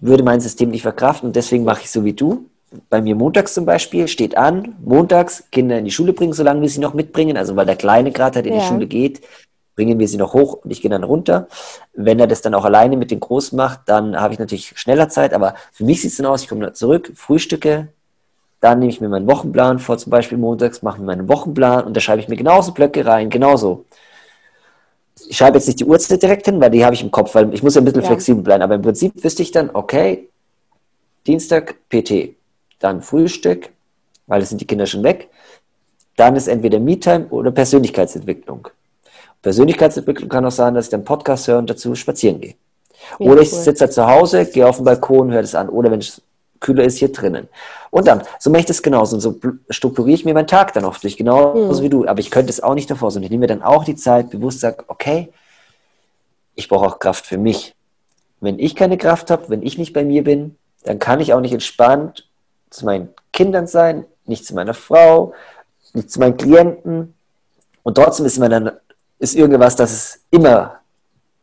würde 0.00 0.22
mein 0.22 0.40
System 0.40 0.70
nicht 0.70 0.82
verkraften 0.82 1.28
und 1.28 1.36
deswegen 1.36 1.64
mache 1.64 1.82
ich 1.82 1.90
so 1.90 2.04
wie 2.04 2.12
du. 2.12 2.46
Bei 2.90 3.00
mir 3.00 3.14
montags 3.14 3.54
zum 3.54 3.64
Beispiel 3.64 4.08
steht 4.08 4.36
an, 4.36 4.74
montags 4.84 5.44
Kinder 5.50 5.78
in 5.78 5.84
die 5.84 5.90
Schule 5.90 6.12
bringen, 6.12 6.32
solange 6.32 6.60
wir 6.60 6.68
sie 6.68 6.80
noch 6.80 6.94
mitbringen. 6.94 7.36
Also 7.36 7.56
weil 7.56 7.66
der 7.66 7.76
Kleine 7.76 8.10
gerade 8.12 8.36
halt 8.36 8.46
in 8.46 8.54
ja. 8.54 8.60
die 8.60 8.66
Schule 8.66 8.86
geht, 8.86 9.22
bringen 9.76 9.98
wir 9.98 10.08
sie 10.08 10.16
noch 10.16 10.32
hoch 10.32 10.64
und 10.64 10.70
ich 10.70 10.82
gehe 10.82 10.90
dann 10.90 11.04
runter. 11.04 11.48
Wenn 11.94 12.18
er 12.18 12.26
das 12.26 12.42
dann 12.42 12.54
auch 12.54 12.64
alleine 12.64 12.96
mit 12.96 13.10
den 13.10 13.20
Großen 13.20 13.56
macht, 13.56 13.82
dann 13.86 14.20
habe 14.20 14.32
ich 14.34 14.40
natürlich 14.40 14.72
schneller 14.76 15.08
Zeit. 15.08 15.32
Aber 15.32 15.54
für 15.72 15.84
mich 15.84 16.02
sieht 16.02 16.10
es 16.10 16.16
dann 16.16 16.26
aus, 16.26 16.42
ich 16.42 16.48
komme 16.48 16.72
zurück, 16.72 17.12
frühstücke, 17.14 17.88
dann 18.60 18.78
nehme 18.80 18.90
ich 18.90 19.00
mir 19.00 19.08
meinen 19.08 19.28
Wochenplan 19.28 19.78
vor, 19.78 19.98
zum 19.98 20.10
Beispiel 20.10 20.38
montags, 20.38 20.82
mache 20.82 20.98
mir 21.00 21.06
meinen 21.06 21.28
Wochenplan 21.28 21.84
und 21.84 21.96
da 21.96 22.00
schreibe 22.00 22.20
ich 22.20 22.28
mir 22.28 22.36
genauso 22.36 22.72
Blöcke 22.72 23.06
rein, 23.06 23.30
genauso 23.30 23.84
ich 25.28 25.36
schreibe 25.36 25.56
jetzt 25.56 25.66
nicht 25.66 25.80
die 25.80 25.84
Uhrzeit 25.84 26.22
direkt 26.22 26.44
hin, 26.46 26.60
weil 26.60 26.70
die 26.70 26.84
habe 26.84 26.94
ich 26.94 27.02
im 27.02 27.10
Kopf, 27.10 27.34
weil 27.34 27.52
ich 27.54 27.62
muss 27.62 27.74
ja 27.74 27.80
ein 27.80 27.84
bisschen 27.84 28.02
ja. 28.02 28.08
flexibel 28.08 28.42
bleiben. 28.42 28.62
Aber 28.62 28.74
im 28.74 28.82
Prinzip 28.82 29.12
wüsste 29.22 29.42
ich 29.42 29.50
dann, 29.50 29.70
okay, 29.72 30.28
Dienstag 31.26 31.76
PT, 31.88 32.36
dann 32.78 33.02
Frühstück, 33.02 33.70
weil 34.26 34.42
es 34.42 34.50
sind 34.50 34.60
die 34.60 34.66
Kinder 34.66 34.86
schon 34.86 35.02
weg. 35.02 35.28
Dann 36.16 36.36
ist 36.36 36.48
entweder 36.48 36.78
Me-Time 36.78 37.26
oder 37.30 37.50
Persönlichkeitsentwicklung. 37.50 38.68
Persönlichkeitsentwicklung 39.42 40.28
kann 40.28 40.44
auch 40.44 40.50
sein, 40.50 40.74
dass 40.74 40.86
ich 40.86 40.90
dann 40.90 41.04
Podcast 41.04 41.48
höre 41.48 41.58
und 41.58 41.68
dazu 41.68 41.94
spazieren 41.94 42.40
gehe. 42.40 42.54
Ja, 43.18 43.30
oder 43.30 43.42
ich 43.42 43.52
cool. 43.52 43.58
sitze 43.60 43.86
da 43.86 43.90
zu 43.90 44.06
Hause, 44.06 44.46
gehe 44.46 44.66
auf 44.66 44.76
den 44.76 44.84
Balkon, 44.84 45.30
höre 45.30 45.42
das 45.42 45.54
an. 45.54 45.68
Oder 45.68 45.90
wenn 45.90 46.00
es 46.00 46.20
kühler 46.60 46.84
ist 46.84 46.98
hier 46.98 47.12
drinnen. 47.12 47.48
Und 47.90 48.06
dann, 48.06 48.22
so 48.38 48.50
mache 48.50 48.60
ich 48.60 48.66
das 48.66 48.82
genauso. 48.82 49.16
Und 49.16 49.20
so 49.20 49.38
strukturiere 49.70 50.14
ich 50.14 50.24
mir 50.24 50.34
meinen 50.34 50.46
Tag 50.46 50.72
dann 50.72 50.84
auch 50.84 50.98
durch, 50.98 51.16
genauso 51.16 51.80
mhm. 51.80 51.84
wie 51.84 51.88
du. 51.88 52.06
Aber 52.06 52.20
ich 52.20 52.30
könnte 52.30 52.50
es 52.50 52.62
auch 52.62 52.74
nicht 52.74 52.90
davor, 52.90 53.10
sondern 53.10 53.24
ich 53.24 53.30
nehme 53.30 53.42
mir 53.42 53.46
dann 53.46 53.62
auch 53.62 53.84
die 53.84 53.96
Zeit, 53.96 54.30
bewusst 54.30 54.60
sage, 54.60 54.84
okay, 54.88 55.32
ich 56.54 56.68
brauche 56.68 56.86
auch 56.86 56.98
Kraft 56.98 57.26
für 57.26 57.38
mich. 57.38 57.74
Wenn 58.40 58.58
ich 58.58 58.74
keine 58.74 58.98
Kraft 58.98 59.30
habe, 59.30 59.48
wenn 59.48 59.62
ich 59.62 59.78
nicht 59.78 59.92
bei 59.92 60.04
mir 60.04 60.24
bin, 60.24 60.56
dann 60.84 60.98
kann 60.98 61.20
ich 61.20 61.32
auch 61.32 61.40
nicht 61.40 61.52
entspannt 61.52 62.28
zu 62.70 62.84
meinen 62.84 63.08
Kindern 63.32 63.66
sein, 63.66 64.04
nicht 64.24 64.44
zu 64.44 64.54
meiner 64.54 64.74
Frau, 64.74 65.34
nicht 65.94 66.10
zu 66.10 66.20
meinen 66.20 66.36
Klienten. 66.36 67.14
Und 67.82 67.94
trotzdem 67.94 68.26
ist 68.26 68.36
immer 68.36 68.48
dann 68.48 68.72
ist 69.18 69.34
irgendwas, 69.34 69.76
das 69.76 69.92
es 69.92 70.20
immer 70.30 70.80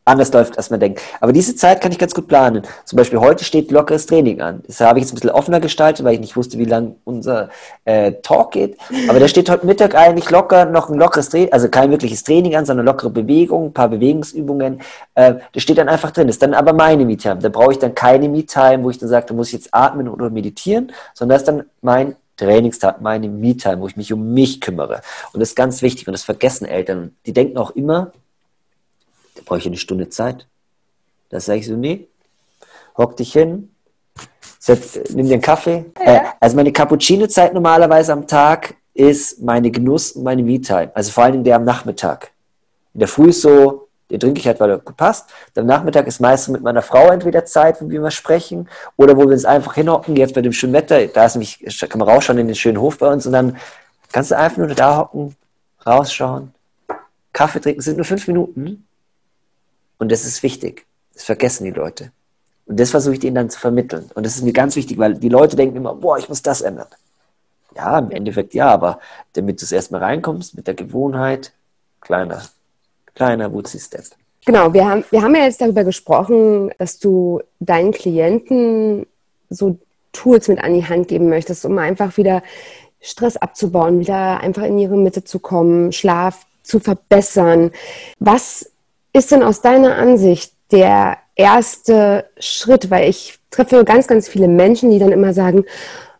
anders 0.04 0.32
läuft, 0.32 0.58
als 0.58 0.70
man 0.70 0.80
denkt. 0.80 1.00
Aber 1.20 1.32
diese 1.32 1.56
Zeit 1.56 1.80
kann 1.80 1.90
ich 1.90 1.98
ganz 1.98 2.14
gut 2.14 2.28
planen. 2.28 2.62
Zum 2.84 2.96
Beispiel 2.96 3.20
heute 3.20 3.44
steht 3.44 3.70
lockeres 3.70 4.06
Training 4.06 4.40
an. 4.40 4.62
Das 4.66 4.80
habe 4.80 4.98
ich 4.98 5.04
jetzt 5.04 5.12
ein 5.12 5.14
bisschen 5.16 5.30
offener 5.30 5.60
gestaltet, 5.60 6.04
weil 6.04 6.14
ich 6.14 6.20
nicht 6.20 6.36
wusste, 6.36 6.58
wie 6.58 6.66
lang 6.66 6.96
unser 7.04 7.48
äh, 7.84 8.12
Talk 8.22 8.52
geht. 8.52 8.76
Aber 9.08 9.18
da 9.18 9.28
steht 9.28 9.48
heute 9.48 9.64
Mittag 9.64 9.94
eigentlich 9.94 10.30
locker 10.30 10.66
noch 10.66 10.90
ein 10.90 10.98
lockeres 10.98 11.30
Training, 11.30 11.52
also 11.52 11.68
kein 11.68 11.90
wirkliches 11.90 12.22
Training 12.22 12.54
an, 12.54 12.66
sondern 12.66 12.84
lockere 12.84 13.10
Bewegung, 13.10 13.66
ein 13.66 13.72
paar 13.72 13.88
Bewegungsübungen. 13.88 14.80
Äh, 15.14 15.34
das 15.52 15.62
steht 15.62 15.78
dann 15.78 15.88
einfach 15.88 16.10
drin. 16.10 16.26
Das 16.26 16.36
ist 16.36 16.42
dann 16.42 16.54
aber 16.54 16.72
meine 16.72 17.04
Me-Time. 17.04 17.38
Da 17.38 17.48
brauche 17.48 17.72
ich 17.72 17.78
dann 17.78 17.94
keine 17.94 18.28
Me-Time, 18.28 18.84
wo 18.84 18.90
ich 18.90 18.98
dann 18.98 19.08
sage, 19.08 19.26
da 19.28 19.34
muss 19.34 19.48
ich 19.48 19.54
jetzt 19.54 19.68
atmen 19.72 20.08
oder 20.08 20.28
meditieren, 20.28 20.92
sondern 21.14 21.36
das 21.36 21.42
ist 21.42 21.48
dann 21.48 21.64
mein 21.80 22.16
Trainingstag, 22.36 23.00
meine 23.00 23.28
Me-Time, 23.28 23.80
wo 23.80 23.86
ich 23.86 23.96
mich 23.96 24.12
um 24.12 24.34
mich 24.34 24.60
kümmere. 24.60 25.00
Und 25.32 25.40
das 25.40 25.50
ist 25.50 25.54
ganz 25.54 25.82
wichtig 25.82 26.06
und 26.08 26.12
das 26.12 26.24
vergessen 26.24 26.66
Eltern. 26.66 27.14
Die 27.26 27.32
denken 27.32 27.56
auch 27.58 27.70
immer, 27.70 28.12
da 29.34 29.42
brauche 29.44 29.58
ich 29.58 29.66
eine 29.66 29.76
Stunde 29.76 30.08
Zeit. 30.08 30.46
Da 31.30 31.40
sage 31.40 31.60
ich 31.60 31.66
so, 31.66 31.74
nee, 31.74 32.08
hock 32.96 33.16
dich 33.16 33.32
hin, 33.32 33.70
setz, 34.58 34.98
nimm 35.10 35.26
dir 35.26 35.34
einen 35.34 35.42
Kaffee. 35.42 35.84
Ja. 36.04 36.14
Äh, 36.14 36.20
also 36.40 36.56
meine 36.56 36.72
Cappuccino-Zeit 36.72 37.52
normalerweise 37.54 38.12
am 38.12 38.26
Tag 38.26 38.74
ist 38.94 39.42
meine 39.42 39.70
Genuss- 39.70 40.12
und 40.12 40.22
meine 40.22 40.42
Me-Time. 40.42 40.90
Also 40.94 41.10
vor 41.10 41.24
allem 41.24 41.42
der 41.44 41.56
am 41.56 41.64
Nachmittag. 41.64 42.30
In 42.94 43.00
der 43.00 43.08
Früh 43.08 43.30
ist 43.30 43.42
so, 43.42 43.88
den 44.10 44.20
trinke 44.20 44.38
ich 44.38 44.46
halt, 44.46 44.60
weil 44.60 44.70
er 44.70 44.78
passt. 44.78 45.30
Am 45.56 45.66
Nachmittag 45.66 46.06
ist 46.06 46.20
meistens 46.20 46.52
mit 46.52 46.62
meiner 46.62 46.82
Frau 46.82 47.10
entweder 47.10 47.44
Zeit, 47.44 47.82
wo 47.82 47.90
wir 47.90 48.00
mal 48.00 48.10
sprechen, 48.10 48.68
oder 48.96 49.16
wo 49.16 49.22
wir 49.22 49.32
uns 49.32 49.44
einfach 49.44 49.74
hinhocken, 49.74 50.14
jetzt 50.16 50.34
bei 50.34 50.42
dem 50.42 50.52
schönen 50.52 50.72
Wetter, 50.72 51.04
da 51.08 51.26
ist 51.26 51.34
nämlich, 51.34 51.58
kann 51.88 51.98
man 51.98 52.08
rausschauen 52.08 52.38
in 52.38 52.46
den 52.46 52.54
schönen 52.54 52.80
Hof 52.80 52.98
bei 52.98 53.10
uns 53.10 53.26
und 53.26 53.32
dann 53.32 53.56
kannst 54.12 54.30
du 54.30 54.38
einfach 54.38 54.58
nur 54.58 54.68
da 54.68 54.98
hocken, 54.98 55.34
rausschauen, 55.84 56.52
Kaffee 57.32 57.60
trinken, 57.60 57.78
das 57.78 57.86
sind 57.86 57.96
nur 57.96 58.04
fünf 58.04 58.28
Minuten 58.28 58.83
und 59.98 60.12
das 60.12 60.24
ist 60.24 60.42
wichtig. 60.42 60.86
Das 61.14 61.24
vergessen 61.24 61.64
die 61.64 61.70
Leute. 61.70 62.10
Und 62.66 62.80
das 62.80 62.90
versuche 62.90 63.14
ich 63.14 63.20
denen 63.20 63.36
dann 63.36 63.50
zu 63.50 63.58
vermitteln. 63.58 64.10
Und 64.14 64.24
das 64.24 64.36
ist 64.36 64.42
mir 64.42 64.52
ganz 64.52 64.76
wichtig, 64.76 64.98
weil 64.98 65.14
die 65.14 65.28
Leute 65.28 65.56
denken 65.56 65.76
immer, 65.76 65.94
boah, 65.94 66.18
ich 66.18 66.28
muss 66.28 66.42
das 66.42 66.62
ändern. 66.62 66.88
Ja, 67.76 67.98
im 67.98 68.10
Endeffekt 68.10 68.54
ja, 68.54 68.68
aber 68.68 69.00
damit 69.34 69.60
du 69.60 69.64
es 69.64 69.72
erstmal 69.72 70.02
reinkommst 70.02 70.54
mit 70.54 70.66
der 70.66 70.74
Gewohnheit, 70.74 71.52
kleiner, 72.00 72.42
kleiner 73.14 73.52
Wutzi-Step. 73.52 74.04
Genau, 74.46 74.72
wir 74.72 74.86
haben, 74.86 75.04
wir 75.10 75.22
haben 75.22 75.34
ja 75.34 75.44
jetzt 75.44 75.60
darüber 75.60 75.84
gesprochen, 75.84 76.70
dass 76.78 76.98
du 76.98 77.40
deinen 77.60 77.92
Klienten 77.92 79.06
so 79.50 79.78
Tools 80.12 80.48
mit 80.48 80.58
an 80.62 80.74
die 80.74 80.86
Hand 80.86 81.08
geben 81.08 81.28
möchtest, 81.28 81.64
um 81.64 81.76
einfach 81.78 82.16
wieder 82.16 82.42
Stress 83.00 83.36
abzubauen, 83.36 84.00
wieder 84.00 84.40
einfach 84.40 84.62
in 84.62 84.78
ihre 84.78 84.96
Mitte 84.96 85.24
zu 85.24 85.38
kommen, 85.38 85.92
Schlaf 85.92 86.46
zu 86.62 86.78
verbessern. 86.78 87.72
Was 88.18 88.70
ist 89.14 89.30
denn 89.30 89.42
aus 89.42 89.62
deiner 89.62 89.96
Ansicht 89.96 90.52
der 90.70 91.16
erste 91.34 92.26
Schritt? 92.38 92.90
Weil 92.90 93.08
ich 93.08 93.38
treffe 93.50 93.84
ganz, 93.84 94.06
ganz 94.06 94.28
viele 94.28 94.48
Menschen, 94.48 94.90
die 94.90 94.98
dann 94.98 95.12
immer 95.12 95.32
sagen, 95.32 95.64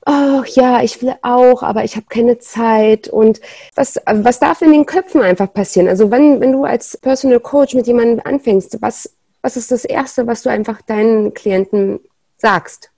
oh 0.07 0.43
ja, 0.47 0.83
ich 0.83 1.03
will 1.03 1.15
auch, 1.23 1.63
aber 1.63 1.85
ich 1.85 1.97
habe 1.97 2.07
keine 2.09 2.39
Zeit. 2.39 3.09
Und 3.09 3.41
was, 3.75 3.97
was 4.07 4.39
darf 4.39 4.63
in 4.63 4.73
den 4.73 4.87
Köpfen 4.87 5.21
einfach 5.21 5.53
passieren? 5.53 5.89
Also 5.89 6.11
wenn, 6.11 6.41
wenn 6.41 6.53
du 6.53 6.65
als 6.65 6.97
Personal 6.97 7.41
Coach 7.41 7.75
mit 7.75 7.87
jemandem 7.87 8.21
anfängst, 8.25 8.81
was, 8.81 9.11
was 9.43 9.57
ist 9.57 9.71
das 9.71 9.85
Erste, 9.85 10.27
was 10.27 10.43
du 10.43 10.51
einfach 10.51 10.81
deinen 10.83 11.35
Klienten 11.35 12.01
sagst? 12.39 12.91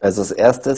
Also 0.00 0.22
das 0.22 0.30
Erste, 0.30 0.76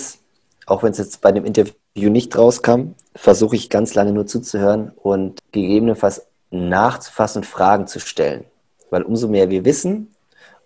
auch 0.66 0.82
wenn 0.82 0.92
es 0.92 0.98
jetzt 0.98 1.20
bei 1.20 1.32
dem 1.32 1.44
Interview 1.44 1.74
nicht 1.94 2.36
rauskam, 2.38 2.94
versuche 3.14 3.56
ich 3.56 3.68
ganz 3.68 3.94
lange 3.94 4.12
nur 4.12 4.26
zuzuhören 4.26 4.92
und 4.96 5.40
gegebenenfalls 5.52 6.26
nachzufassen 6.50 7.42
und 7.42 7.46
Fragen 7.46 7.86
zu 7.86 8.00
stellen. 8.00 8.44
Weil 8.90 9.02
umso 9.02 9.28
mehr 9.28 9.50
wir 9.50 9.64
wissen, 9.64 10.14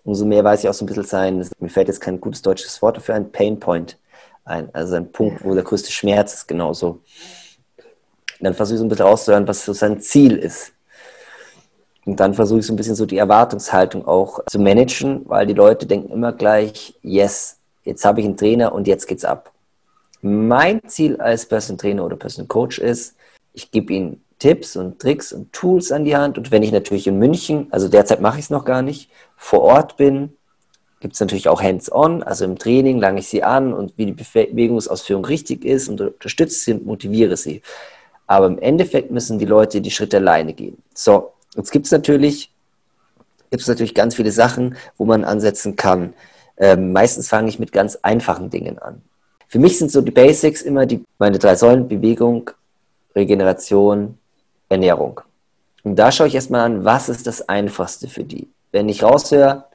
umso 0.03 0.25
mehr 0.25 0.43
weiß 0.43 0.63
ich 0.63 0.69
auch 0.69 0.73
so 0.73 0.85
ein 0.85 0.87
bisschen 0.87 1.03
sein, 1.03 1.49
mir 1.59 1.69
fällt 1.69 1.87
jetzt 1.87 2.01
kein 2.01 2.19
gutes 2.19 2.41
deutsches 2.41 2.81
Wort 2.81 2.97
dafür 2.97 3.15
ein, 3.15 3.31
Painpoint 3.31 3.97
ein. 4.45 4.73
Also 4.73 4.95
ein 4.95 5.11
Punkt, 5.11 5.43
wo 5.43 5.53
der 5.53 5.63
größte 5.63 5.91
Schmerz 5.91 6.33
ist, 6.33 6.47
genauso. 6.47 7.01
Dann 8.39 8.53
versuche 8.53 8.75
ich 8.75 8.79
so 8.79 8.85
ein 8.85 8.89
bisschen 8.89 9.05
rauszuhören, 9.05 9.47
was 9.47 9.65
so 9.65 9.73
sein 9.73 9.99
Ziel 10.01 10.37
ist. 10.37 10.73
Und 12.05 12.19
dann 12.19 12.35
versuche 12.35 12.59
ich 12.59 12.67
so 12.67 12.73
ein 12.73 12.75
bisschen 12.75 12.95
so 12.95 13.05
die 13.05 13.17
Erwartungshaltung 13.17 14.07
auch 14.07 14.39
zu 14.45 14.59
managen, 14.59 15.27
weil 15.27 15.47
die 15.47 15.53
Leute 15.53 15.87
denken 15.87 16.11
immer 16.11 16.33
gleich, 16.33 16.95
yes, 17.01 17.57
jetzt 17.83 18.05
habe 18.05 18.19
ich 18.19 18.27
einen 18.27 18.37
Trainer 18.37 18.73
und 18.73 18.87
jetzt 18.87 19.07
geht's 19.07 19.25
ab. 19.25 19.51
Mein 20.21 20.87
Ziel 20.87 21.17
als 21.17 21.47
Person 21.47 21.77
Trainer 21.77 22.05
oder 22.05 22.15
Person 22.15 22.47
Coach 22.47 22.79
ist, 22.79 23.15
ich 23.53 23.71
gebe 23.71 23.93
ihnen 23.93 24.24
Tipps 24.39 24.75
und 24.75 24.99
Tricks 24.99 25.31
und 25.31 25.53
Tools 25.53 25.91
an 25.91 26.05
die 26.05 26.15
Hand. 26.15 26.37
Und 26.37 26.51
wenn 26.51 26.63
ich 26.63 26.71
natürlich 26.71 27.07
in 27.07 27.17
München, 27.17 27.67
also 27.71 27.87
derzeit 27.87 28.21
mache 28.21 28.39
ich 28.39 28.45
es 28.45 28.49
noch 28.49 28.65
gar 28.65 28.81
nicht, 28.81 29.09
vor 29.37 29.61
Ort 29.61 29.97
bin, 29.97 30.33
gibt 30.99 31.13
es 31.13 31.19
natürlich 31.19 31.47
auch 31.47 31.61
Hands-on, 31.61 32.23
also 32.23 32.45
im 32.45 32.57
Training 32.57 32.99
lange 32.99 33.19
ich 33.19 33.27
sie 33.27 33.43
an 33.43 33.73
und 33.73 33.93
wie 33.97 34.07
die 34.07 34.13
Bewegungsausführung 34.13 35.25
richtig 35.25 35.63
ist 35.63 35.87
und 35.87 36.01
unterstütze 36.01 36.57
sie 36.57 36.73
und 36.73 36.85
motiviere 36.85 37.37
sie. 37.37 37.61
Aber 38.27 38.47
im 38.47 38.59
Endeffekt 38.59 39.11
müssen 39.11 39.37
die 39.37 39.45
Leute 39.45 39.81
die 39.81 39.91
Schritte 39.91 40.17
alleine 40.17 40.53
gehen. 40.53 40.77
So, 40.93 41.33
jetzt 41.55 41.71
gibt 41.71 41.85
es 41.85 41.91
natürlich, 41.91 42.51
gibt's 43.51 43.67
natürlich 43.67 43.93
ganz 43.93 44.15
viele 44.15 44.31
Sachen, 44.31 44.77
wo 44.97 45.05
man 45.05 45.23
ansetzen 45.23 45.75
kann. 45.75 46.13
Ähm, 46.57 46.91
meistens 46.91 47.27
fange 47.27 47.49
ich 47.49 47.59
mit 47.59 47.71
ganz 47.71 47.97
einfachen 48.01 48.49
Dingen 48.49 48.79
an. 48.79 49.01
Für 49.47 49.59
mich 49.59 49.77
sind 49.77 49.91
so 49.91 50.01
die 50.01 50.11
Basics 50.11 50.61
immer 50.61 50.85
die, 50.85 51.03
meine 51.19 51.37
drei 51.37 51.55
Säulen, 51.55 51.87
Bewegung, 51.87 52.49
Regeneration, 53.15 54.17
Ernährung. 54.69 55.21
Und 55.83 55.97
da 55.97 56.11
schaue 56.11 56.27
ich 56.27 56.35
erstmal 56.35 56.61
an, 56.61 56.85
was 56.85 57.09
ist 57.09 57.27
das 57.27 57.47
Einfachste 57.47 58.07
für 58.07 58.23
die. 58.23 58.49
Wenn 58.71 58.89
ich 58.89 59.03
raushöre, 59.03 59.65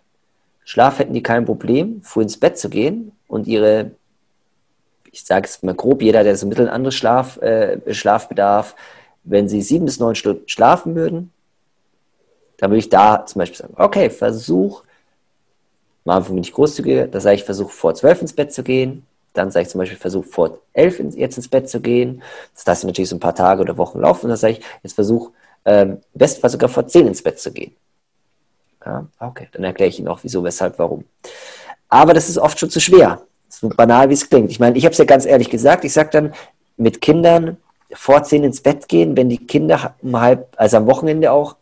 Schlaf 0.64 0.98
hätten 0.98 1.14
die 1.14 1.22
kein 1.22 1.44
Problem, 1.44 2.02
früh 2.02 2.22
ins 2.22 2.38
Bett 2.38 2.58
zu 2.58 2.68
gehen 2.68 3.12
und 3.28 3.46
ihre, 3.46 3.92
ich 5.10 5.24
sage 5.24 5.46
es 5.46 5.62
mal 5.62 5.74
grob, 5.74 6.02
jeder, 6.02 6.24
der 6.24 6.36
so 6.36 6.48
bisschen 6.48 6.68
anderes 6.68 6.94
Schlaf, 6.94 7.38
äh, 7.38 7.94
Schlafbedarf, 7.94 8.74
wenn 9.24 9.48
sie 9.48 9.62
sieben 9.62 9.84
bis 9.84 10.00
neun 10.00 10.14
Stunden 10.14 10.48
schlafen 10.48 10.94
würden, 10.94 11.32
dann 12.58 12.70
würde 12.70 12.78
ich 12.78 12.88
da 12.88 13.24
zum 13.24 13.40
Beispiel 13.40 13.58
sagen, 13.58 13.74
okay, 13.76 14.10
versuch, 14.10 14.82
am 16.04 16.16
Anfang 16.16 16.34
bin 16.34 16.44
ich 16.44 16.52
großzügiger, 16.52 17.06
da 17.06 17.20
sage 17.20 17.36
ich, 17.36 17.44
versuch 17.44 17.70
vor 17.70 17.94
zwölf 17.94 18.20
ins 18.20 18.32
Bett 18.32 18.52
zu 18.52 18.62
gehen, 18.62 19.06
dann 19.32 19.50
sage 19.50 19.64
ich 19.64 19.68
zum 19.68 19.78
Beispiel, 19.78 19.98
versuch 19.98 20.24
vor 20.24 20.58
elf 20.72 21.00
jetzt 21.14 21.36
ins 21.36 21.48
Bett 21.48 21.68
zu 21.68 21.80
gehen. 21.80 22.22
Das 22.54 22.66
lasse 22.66 22.80
ich 22.80 22.86
natürlich 22.86 23.08
so 23.10 23.16
ein 23.16 23.20
paar 23.20 23.34
Tage 23.34 23.62
oder 23.62 23.76
Wochen 23.76 24.00
laufen. 24.00 24.26
Und 24.26 24.30
dann 24.30 24.38
sage 24.38 24.54
ich, 24.54 24.60
jetzt 24.82 24.94
versuch 24.94 25.30
ähm, 25.64 25.98
im 26.12 26.18
besten 26.18 26.40
Fall 26.40 26.50
sogar 26.50 26.68
vor 26.68 26.86
zehn 26.86 27.06
ins 27.06 27.22
Bett 27.22 27.38
zu 27.38 27.52
gehen. 27.52 27.74
Ja, 28.84 29.06
okay, 29.18 29.48
dann 29.52 29.64
erkläre 29.64 29.90
ich 29.90 29.98
Ihnen 29.98 30.08
auch, 30.08 30.20
wieso, 30.22 30.42
weshalb, 30.42 30.78
warum. 30.78 31.04
Aber 31.88 32.14
das 32.14 32.28
ist 32.28 32.38
oft 32.38 32.58
schon 32.58 32.70
zu 32.70 32.80
schwer. 32.80 33.22
So 33.48 33.68
banal, 33.68 34.08
wie 34.08 34.14
es 34.14 34.28
klingt. 34.28 34.50
Ich 34.50 34.60
meine, 34.60 34.78
ich 34.78 34.84
habe 34.84 34.92
es 34.92 34.98
ja 34.98 35.04
ganz 35.04 35.26
ehrlich 35.26 35.50
gesagt. 35.50 35.84
Ich 35.84 35.92
sage 35.92 36.10
dann, 36.12 36.32
mit 36.76 37.00
Kindern 37.00 37.58
vor 37.92 38.22
zehn 38.22 38.44
ins 38.44 38.60
Bett 38.60 38.88
gehen, 38.88 39.16
wenn 39.16 39.28
die 39.28 39.44
Kinder 39.46 39.94
um 40.00 40.18
halb, 40.18 40.48
also 40.56 40.78
am 40.78 40.86
Wochenende 40.86 41.30
auch 41.30 41.56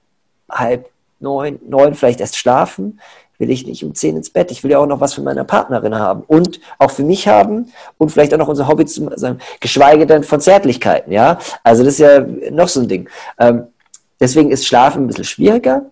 halb 0.48 0.88
neun, 1.18 1.58
neun 1.66 1.94
vielleicht 1.94 2.20
erst 2.20 2.36
schlafen, 2.36 3.00
will 3.38 3.50
ich 3.50 3.66
nicht 3.66 3.84
um 3.84 3.94
zehn 3.94 4.16
ins 4.16 4.30
Bett. 4.30 4.50
Ich 4.50 4.62
will 4.62 4.70
ja 4.70 4.78
auch 4.78 4.86
noch 4.86 5.00
was 5.00 5.14
für 5.14 5.22
meine 5.22 5.44
Partnerin 5.44 5.94
haben 5.94 6.22
und 6.26 6.60
auch 6.78 6.90
für 6.90 7.04
mich 7.04 7.28
haben 7.28 7.72
und 7.96 8.10
vielleicht 8.10 8.34
auch 8.34 8.38
noch 8.38 8.48
unser 8.48 8.68
Hobby 8.68 8.84
zu 8.84 9.08
sagen, 9.14 9.38
geschweige 9.60 10.06
denn 10.06 10.24
von 10.24 10.40
Zärtlichkeiten, 10.40 11.12
ja. 11.12 11.38
Also 11.62 11.84
das 11.84 11.94
ist 11.94 12.00
ja 12.00 12.20
noch 12.50 12.68
so 12.68 12.80
ein 12.80 12.88
Ding. 12.88 13.08
Ähm, 13.38 13.68
deswegen 14.20 14.50
ist 14.50 14.66
Schlafen 14.66 15.04
ein 15.04 15.06
bisschen 15.06 15.24
schwieriger. 15.24 15.86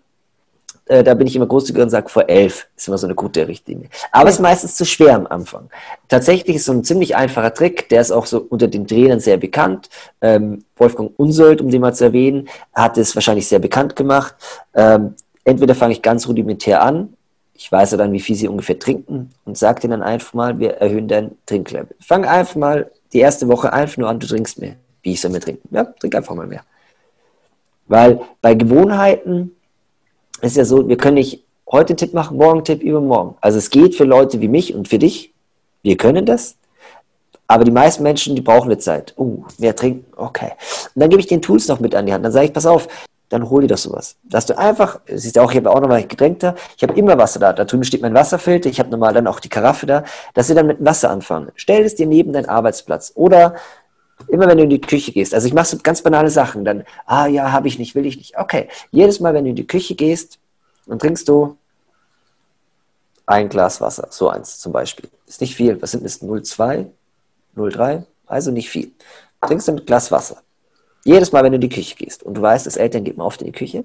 Äh, 0.88 1.02
da 1.02 1.14
bin 1.14 1.26
ich 1.26 1.34
immer 1.34 1.46
großzügiger 1.46 1.84
und 1.84 1.90
sage, 1.90 2.08
vor 2.08 2.28
elf 2.28 2.68
ist 2.76 2.86
immer 2.86 2.98
so 2.98 3.06
eine 3.06 3.14
gute 3.14 3.46
Richtlinie. 3.48 3.88
Aber 4.12 4.28
es 4.28 4.36
ist 4.36 4.40
meistens 4.40 4.76
zu 4.76 4.84
schwer 4.84 5.16
am 5.16 5.26
Anfang. 5.26 5.68
Tatsächlich 6.08 6.56
ist 6.56 6.64
so 6.64 6.72
ein 6.72 6.84
ziemlich 6.84 7.16
einfacher 7.16 7.52
Trick, 7.52 7.88
der 7.88 8.00
ist 8.00 8.12
auch 8.12 8.26
so 8.26 8.46
unter 8.48 8.68
den 8.68 8.86
Trainern 8.86 9.18
sehr 9.18 9.36
bekannt. 9.36 9.88
Ähm, 10.20 10.64
Wolfgang 10.76 11.12
Unsold, 11.16 11.60
um 11.60 11.70
den 11.70 11.80
mal 11.80 11.94
zu 11.94 12.04
erwähnen, 12.04 12.48
hat 12.72 12.98
es 12.98 13.16
wahrscheinlich 13.16 13.48
sehr 13.48 13.58
bekannt 13.58 13.96
gemacht. 13.96 14.34
Ähm, 14.74 15.14
entweder 15.44 15.74
fange 15.74 15.92
ich 15.92 16.02
ganz 16.02 16.28
rudimentär 16.28 16.82
an 16.82 17.15
ich 17.56 17.70
weiß 17.72 17.92
ja 17.92 17.96
dann, 17.96 18.12
wie 18.12 18.20
viel 18.20 18.36
sie 18.36 18.48
ungefähr 18.48 18.78
trinken 18.78 19.30
und 19.44 19.56
sage 19.56 19.88
dann 19.88 20.02
einfach 20.02 20.34
mal, 20.34 20.58
wir 20.58 20.74
erhöhen 20.74 21.08
dein 21.08 21.36
Trinklevel. 21.46 21.96
Fang 22.00 22.24
einfach 22.24 22.56
mal 22.56 22.90
die 23.12 23.18
erste 23.18 23.48
Woche 23.48 23.72
einfach 23.72 23.96
nur 23.96 24.08
an, 24.08 24.20
du 24.20 24.26
trinkst 24.26 24.58
mehr. 24.60 24.76
Wie 25.02 25.12
ich 25.12 25.20
soll 25.20 25.30
mehr 25.30 25.40
trinken? 25.40 25.68
Ja, 25.74 25.84
trink 25.84 26.14
einfach 26.14 26.34
mal 26.34 26.46
mehr. 26.46 26.62
Weil 27.88 28.20
bei 28.42 28.54
Gewohnheiten 28.54 29.52
ist 30.42 30.56
ja 30.56 30.64
so, 30.64 30.88
wir 30.88 30.96
können 30.96 31.14
nicht 31.14 31.44
heute 31.70 31.90
einen 31.90 31.96
Tipp 31.96 32.14
machen, 32.14 32.36
morgen 32.36 32.58
einen 32.58 32.64
Tipp, 32.64 32.82
übermorgen. 32.82 33.36
Also 33.40 33.58
es 33.58 33.70
geht 33.70 33.94
für 33.94 34.04
Leute 34.04 34.40
wie 34.40 34.48
mich 34.48 34.74
und 34.74 34.88
für 34.88 34.98
dich. 34.98 35.32
Wir 35.82 35.96
können 35.96 36.26
das. 36.26 36.56
Aber 37.48 37.64
die 37.64 37.70
meisten 37.70 38.02
Menschen, 38.02 38.34
die 38.34 38.42
brauchen 38.42 38.66
eine 38.66 38.78
Zeit. 38.78 39.14
Uh, 39.16 39.44
mehr 39.58 39.74
trinken, 39.76 40.04
okay. 40.16 40.52
Und 40.94 41.00
dann 41.00 41.10
gebe 41.10 41.20
ich 41.20 41.28
den 41.28 41.42
Tools 41.42 41.68
noch 41.68 41.78
mit 41.78 41.94
an 41.94 42.06
die 42.06 42.12
Hand. 42.12 42.24
Dann 42.24 42.32
sage 42.32 42.46
ich, 42.46 42.52
pass 42.52 42.66
auf, 42.66 42.88
dann 43.28 43.50
hol 43.50 43.62
dir 43.62 43.68
doch 43.68 43.78
sowas. 43.78 44.16
Dass 44.22 44.46
du 44.46 44.56
einfach, 44.56 45.00
siehst 45.06 45.36
du 45.36 45.40
auch, 45.40 45.50
ich 45.50 45.56
habe 45.56 45.70
auch 45.70 45.80
nochmal 45.80 46.06
Getränke 46.06 46.54
Ich 46.76 46.82
habe 46.82 46.94
immer 46.94 47.18
Wasser 47.18 47.40
da. 47.40 47.52
Da 47.52 47.64
drüben 47.64 47.84
steht 47.84 48.02
mein 48.02 48.14
Wasserfilter. 48.14 48.68
Ich 48.68 48.78
habe 48.78 48.90
nochmal 48.90 49.12
dann 49.14 49.26
auch 49.26 49.40
die 49.40 49.48
Karaffe 49.48 49.86
da, 49.86 50.04
dass 50.34 50.46
sie 50.46 50.54
dann 50.54 50.66
mit 50.66 50.84
Wasser 50.84 51.10
anfangen. 51.10 51.50
Stell 51.56 51.84
es 51.84 51.96
dir 51.96 52.06
neben 52.06 52.32
deinen 52.32 52.48
Arbeitsplatz. 52.48 53.12
Oder 53.14 53.56
immer 54.28 54.46
wenn 54.46 54.58
du 54.58 54.64
in 54.64 54.70
die 54.70 54.80
Küche 54.80 55.12
gehst. 55.12 55.34
Also 55.34 55.48
ich 55.48 55.54
mache 55.54 55.66
so 55.66 55.78
ganz 55.78 56.02
banale 56.02 56.30
Sachen. 56.30 56.64
Dann, 56.64 56.84
ah 57.06 57.26
ja, 57.26 57.50
habe 57.50 57.66
ich 57.68 57.78
nicht, 57.78 57.94
will 57.94 58.06
ich 58.06 58.16
nicht. 58.16 58.38
Okay. 58.38 58.68
Jedes 58.92 59.18
Mal, 59.18 59.34
wenn 59.34 59.44
du 59.44 59.50
in 59.50 59.56
die 59.56 59.66
Küche 59.66 59.96
gehst, 59.96 60.38
dann 60.86 60.98
trinkst 60.98 61.28
du 61.28 61.56
ein 63.26 63.48
Glas 63.48 63.80
Wasser. 63.80 64.06
So 64.10 64.28
eins 64.28 64.60
zum 64.60 64.72
Beispiel. 64.72 65.10
Ist 65.26 65.40
nicht 65.40 65.56
viel. 65.56 65.82
Was 65.82 65.90
sind 65.90 66.04
das? 66.04 66.22
0,2? 66.22 66.86
0,3? 67.56 68.04
Also 68.26 68.52
nicht 68.52 68.70
viel. 68.70 68.92
Trinkst 69.40 69.66
du 69.66 69.72
ein 69.72 69.84
Glas 69.84 70.12
Wasser. 70.12 70.38
Jedes 71.06 71.30
Mal, 71.30 71.44
wenn 71.44 71.52
du 71.52 71.56
in 71.56 71.60
die 71.60 71.68
Küche 71.68 71.94
gehst 71.94 72.24
und 72.24 72.34
du 72.34 72.42
weißt, 72.42 72.66
dass 72.66 72.76
Eltern 72.76 73.04
gehen 73.04 73.20
oft 73.20 73.40
in 73.40 73.46
die 73.46 73.52
Küche, 73.52 73.84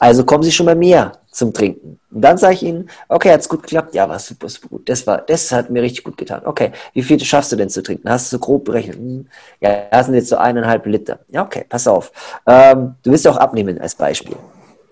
also 0.00 0.24
kommen 0.24 0.42
sie 0.42 0.50
schon 0.50 0.66
bei 0.66 0.74
mir 0.74 1.12
zum 1.30 1.54
Trinken. 1.54 2.00
Und 2.10 2.20
dann 2.20 2.36
sage 2.36 2.54
ich 2.54 2.64
ihnen, 2.64 2.90
okay, 3.08 3.30
hat 3.30 3.40
es 3.40 3.48
gut 3.48 3.62
geklappt? 3.62 3.94
Ja, 3.94 4.08
war 4.08 4.18
super, 4.18 4.48
super 4.48 4.66
gut. 4.66 4.88
Das, 4.88 5.06
war, 5.06 5.18
das 5.18 5.52
hat 5.52 5.70
mir 5.70 5.80
richtig 5.80 6.02
gut 6.02 6.16
getan. 6.16 6.42
Okay, 6.44 6.72
wie 6.94 7.02
viel 7.02 7.20
schaffst 7.20 7.52
du 7.52 7.56
denn 7.56 7.68
zu 7.68 7.80
trinken? 7.80 8.10
Hast 8.10 8.32
du 8.32 8.36
so 8.36 8.40
grob 8.40 8.64
berechnet? 8.64 8.96
Hm, 8.96 9.28
ja, 9.60 9.84
das 9.92 10.06
sind 10.06 10.16
jetzt 10.16 10.30
so 10.30 10.36
eineinhalb 10.36 10.84
Liter. 10.86 11.20
Ja, 11.28 11.44
okay, 11.44 11.64
pass 11.68 11.86
auf. 11.86 12.10
Ähm, 12.44 12.96
du 13.04 13.12
willst 13.12 13.28
auch 13.28 13.36
abnehmen 13.36 13.80
als 13.80 13.94
Beispiel. 13.94 14.34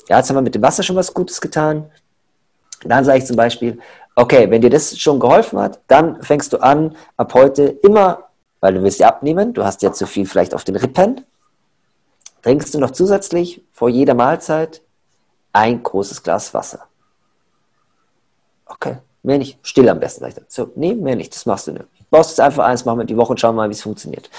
Ja, 0.09 0.19
jetzt 0.19 0.29
haben 0.29 0.37
wir 0.37 0.43
mit 0.43 0.55
dem 0.55 0.63
Wasser 0.63 0.85
schon 0.85 0.95
was 0.95 1.13
Gutes 1.13 1.41
getan. 1.41 1.91
Dann 2.85 3.05
sage 3.05 3.19
ich 3.19 3.27
zum 3.27 3.35
Beispiel, 3.35 3.81
okay, 4.15 4.49
wenn 4.49 4.63
dir 4.63 4.71
das 4.71 4.97
schon 4.97 5.19
geholfen 5.19 5.59
hat, 5.59 5.81
dann 5.89 6.23
fängst 6.23 6.53
du 6.53 6.59
an, 6.59 6.97
ab 7.17 7.35
heute 7.35 7.65
immer, 7.65 8.29
weil 8.61 8.75
du 8.75 8.85
willst 8.85 9.01
ja 9.01 9.09
abnehmen, 9.09 9.53
du 9.53 9.65
hast 9.65 9.83
ja 9.83 9.93
zu 9.93 10.07
viel 10.07 10.27
vielleicht 10.27 10.55
auf 10.55 10.63
den 10.63 10.77
Rippen, 10.77 11.25
trinkst 12.43 12.75
du 12.75 12.79
noch 12.79 12.91
zusätzlich 12.91 13.63
vor 13.73 13.89
jeder 13.89 14.15
Mahlzeit 14.15 14.83
ein 15.53 15.83
großes 15.83 16.23
Glas 16.23 16.55
Wasser. 16.55 16.87
Okay, 18.67 18.99
mehr 19.23 19.39
nicht. 19.39 19.59
Still 19.63 19.89
am 19.89 20.01
besten, 20.01 20.21
sag 20.21 20.29
ich 20.29 20.35
dann. 20.35 20.45
So, 20.49 20.71
nee, 20.77 20.95
mehr 20.95 21.17
nicht, 21.17 21.35
das 21.35 21.47
machst 21.47 21.67
du 21.67 21.73
nicht. 21.73 21.85
Du 21.85 22.05
baust 22.11 22.33
es 22.33 22.41
einfach 22.41 22.65
eins, 22.65 22.85
machen 22.85 23.01
wir 23.01 23.05
die 23.05 23.17
Woche 23.17 23.33
und 23.33 23.41
schauen 23.41 23.57
mal, 23.57 23.69
wie 23.69 23.75
es 23.75 23.83
funktioniert. 23.83 24.31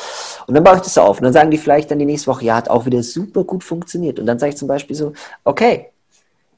Und 0.47 0.55
dann 0.55 0.63
baue 0.63 0.77
ich 0.77 0.81
das 0.81 0.97
auf. 0.97 1.17
Und 1.17 1.23
dann 1.23 1.33
sagen 1.33 1.51
die 1.51 1.57
vielleicht 1.57 1.91
dann 1.91 1.99
die 1.99 2.05
nächste 2.05 2.27
Woche, 2.27 2.45
ja, 2.45 2.55
hat 2.55 2.69
auch 2.69 2.85
wieder 2.85 3.03
super 3.03 3.43
gut 3.43 3.63
funktioniert. 3.63 4.19
Und 4.19 4.25
dann 4.25 4.39
sage 4.39 4.51
ich 4.51 4.57
zum 4.57 4.67
Beispiel 4.67 4.95
so, 4.95 5.13
okay, 5.43 5.91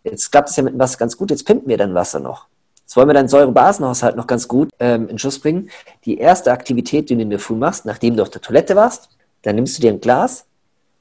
jetzt 0.04 0.32
klappt 0.32 0.50
es 0.50 0.56
ja 0.56 0.64
mit 0.64 0.74
dem 0.74 0.80
Wasser 0.80 0.98
ganz 0.98 1.18
gut, 1.18 1.32
jetzt 1.32 1.46
pimpen 1.46 1.68
wir 1.68 1.78
dann 1.78 1.94
Wasser 1.94 2.20
noch. 2.20 2.48
Jetzt 2.82 2.96
wollen 2.98 3.08
wir 3.08 3.14
deinen 3.14 3.30
Säurebasenhaushalt 3.30 4.16
noch 4.16 4.28
ganz 4.28 4.48
gut 4.48 4.70
ähm, 4.80 5.08
in 5.08 5.18
Schuss 5.18 5.40
bringen. 5.40 5.70
Die 6.06 6.18
erste 6.18 6.52
Aktivität, 6.52 7.10
die 7.10 7.16
du 7.16 7.22
in 7.22 7.30
der 7.30 7.40
Früh 7.40 7.56
machst, 7.56 7.86
nachdem 7.86 8.16
du 8.16 8.22
auf 8.22 8.30
der 8.30 8.42
Toilette 8.42 8.76
warst, 8.76 9.10
dann 9.42 9.56
nimmst 9.56 9.78
du 9.78 9.82
dir 9.82 9.92
ein 9.92 10.02
Glas, 10.02 10.46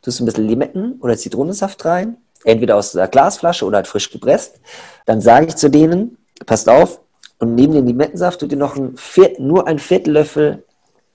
tust 0.03 0.21
ein 0.21 0.27
bisschen 0.27 0.49
Limetten 0.49 0.99
oder 1.01 1.17
Zitronensaft 1.17 1.85
rein, 1.85 2.17
entweder 2.45 2.77
aus 2.77 2.93
der 2.93 3.09
Glasflasche 3.09 3.65
oder 3.65 3.77
halt 3.77 3.87
frisch 3.87 4.11
gepresst. 4.11 4.61
Dann 5.07 5.21
sage 5.21 5.47
ich 5.47 5.57
zu 5.57 5.71
denen, 5.71 6.19
passt 6.45 6.69
auf, 6.69 7.01
und 7.39 7.57
neben 7.57 7.75
dem 7.75 7.87
Limettensaft 7.87 8.39
tut 8.39 8.53
ihr 8.53 8.59
noch 8.59 8.77
ein 8.77 8.97
Viertel, 8.97 9.43
nur 9.43 9.67
ein 9.67 9.81
Viertellöffel 9.81 10.65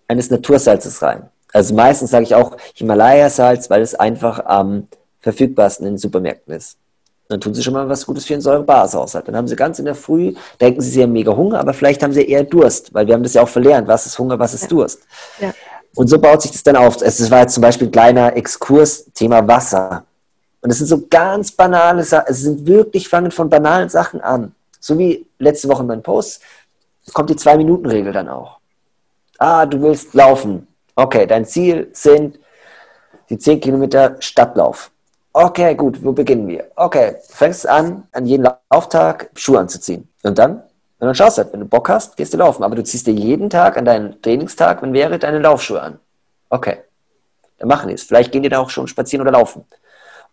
eines 0.10 0.30
Natursalzes 0.30 1.02
rein. 1.02 1.30
Also 1.54 1.73
meistens 1.73 2.12
sage 2.12 2.23
ich 2.23 2.36
auch 2.36 2.58
Himalaya-Salz, 2.73 3.69
weil 3.69 3.82
es 3.82 3.95
einfach 3.95 4.45
am 4.45 4.89
verfügbarsten 5.21 5.88
in 5.88 5.93
den 5.93 5.97
Supermärkten 5.97 6.54
ist. 6.54 6.78
Dann 7.30 7.39
tun 7.39 7.54
sie 7.54 7.63
schon 7.63 7.73
mal 7.73 7.88
was 7.88 8.06
Gutes 8.06 8.26
für 8.26 8.34
den 8.34 8.41
Säurebashaushalt. 8.41 9.28
Dann 9.28 9.36
haben 9.38 9.47
sie 9.47 9.56
ganz 9.56 9.80
in 9.80 9.86
der 9.86 9.95
Früh, 9.95 10.34
denken 10.60 10.82
sie, 10.82 10.89
sie 10.89 11.04
haben 11.04 11.13
mega 11.13 11.36
Hunger, 11.36 11.60
aber 11.60 11.73
vielleicht 11.73 12.04
haben 12.04 12.13
sie 12.13 12.28
eher 12.28 12.43
Durst, 12.43 12.93
weil 12.93 13.08
wir 13.08 13.13
haben 13.13 13.23
das 13.23 13.34
ja 13.34 13.41
auch 13.41 13.50
verlernt. 13.50 13.88
Was 13.88 14.06
ist 14.06 14.19
Hunger, 14.19 14.38
was 14.38 14.54
ist 14.54 14.63
ja. 14.63 14.67
Durst? 14.67 15.02
Ja. 15.39 15.54
Und 15.97 16.10
so 16.10 16.19
baut 16.19 16.43
sich 16.43 16.51
das 16.51 16.62
dann 16.62 16.75
auf. 16.75 17.01
Es 17.01 17.31
war 17.31 17.39
jetzt 17.39 17.55
zum 17.55 17.62
Beispiel 17.62 17.88
ein 17.88 17.91
kleiner 17.91 18.38
Exkurs, 18.38 19.05
Thema 19.15 19.47
Wasser. 19.47 20.05
Und 20.62 20.69
es 20.69 20.77
sind 20.77 20.86
so 20.86 21.07
ganz 21.10 21.51
banale 21.51 22.03
Sachen, 22.03 22.25
es 22.27 22.41
sind 22.41 22.67
wirklich 22.67 23.10
fangen 23.10 23.31
von 23.31 23.49
banalen 23.49 23.89
Sachen 23.89 24.21
an. 24.21 24.53
So 24.79 24.99
wie 24.99 25.25
letzte 25.39 25.67
Woche 25.69 25.81
in 25.81 25.88
meinem 25.88 26.03
Post, 26.03 26.41
kommt 27.13 27.31
die 27.31 27.36
Zwei-Minuten-Regel 27.36 28.13
dann 28.13 28.29
auch. 28.29 28.60
Ah, 29.39 29.65
du 29.65 29.81
willst 29.81 30.13
laufen. 30.13 30.67
Okay, 30.95 31.25
dein 31.25 31.45
Ziel 31.45 31.89
sind 31.93 32.38
die 33.31 33.39
10 33.39 33.60
Kilometer 33.60 34.17
Stadtlauf. 34.19 34.91
Okay, 35.33 35.73
gut, 35.73 36.03
wo 36.03 36.12
beginnen 36.12 36.47
wir? 36.47 36.65
Okay, 36.75 37.15
fängst 37.27 37.67
an, 37.67 38.03
an 38.12 38.27
jedem 38.27 38.51
Lauftag 38.71 39.31
Schuhe 39.33 39.60
anzuziehen. 39.60 40.07
Und 40.21 40.38
dann 40.38 40.62
Dann 40.99 41.13
schaust 41.13 41.38
halt, 41.38 41.53
wenn 41.53 41.60
du 41.60 41.65
Bock 41.67 41.89
hast, 41.89 42.17
gehst 42.17 42.33
du 42.33 42.38
laufen. 42.38 42.63
Aber 42.63 42.75
du 42.75 42.83
ziehst 42.83 43.05
dir 43.05 43.13
jeden 43.13 43.49
Tag 43.49 43.77
an 43.77 43.86
deinen 43.86 44.21
Trainingstag, 44.21 44.81
wenn 44.81 44.93
wäre, 44.93 45.19
deine 45.19 45.39
Laufschuhe 45.39 45.81
an. 45.81 45.99
Okay. 46.49 46.79
Dann 47.60 47.67
machen 47.67 47.89
die 47.89 47.95
es. 47.95 48.03
Vielleicht 48.03 48.31
gehen 48.31 48.43
die 48.43 48.49
da 48.49 48.60
auch 48.60 48.69
schon 48.69 48.88
spazieren 48.88 49.21
oder 49.21 49.38
laufen. 49.38 49.65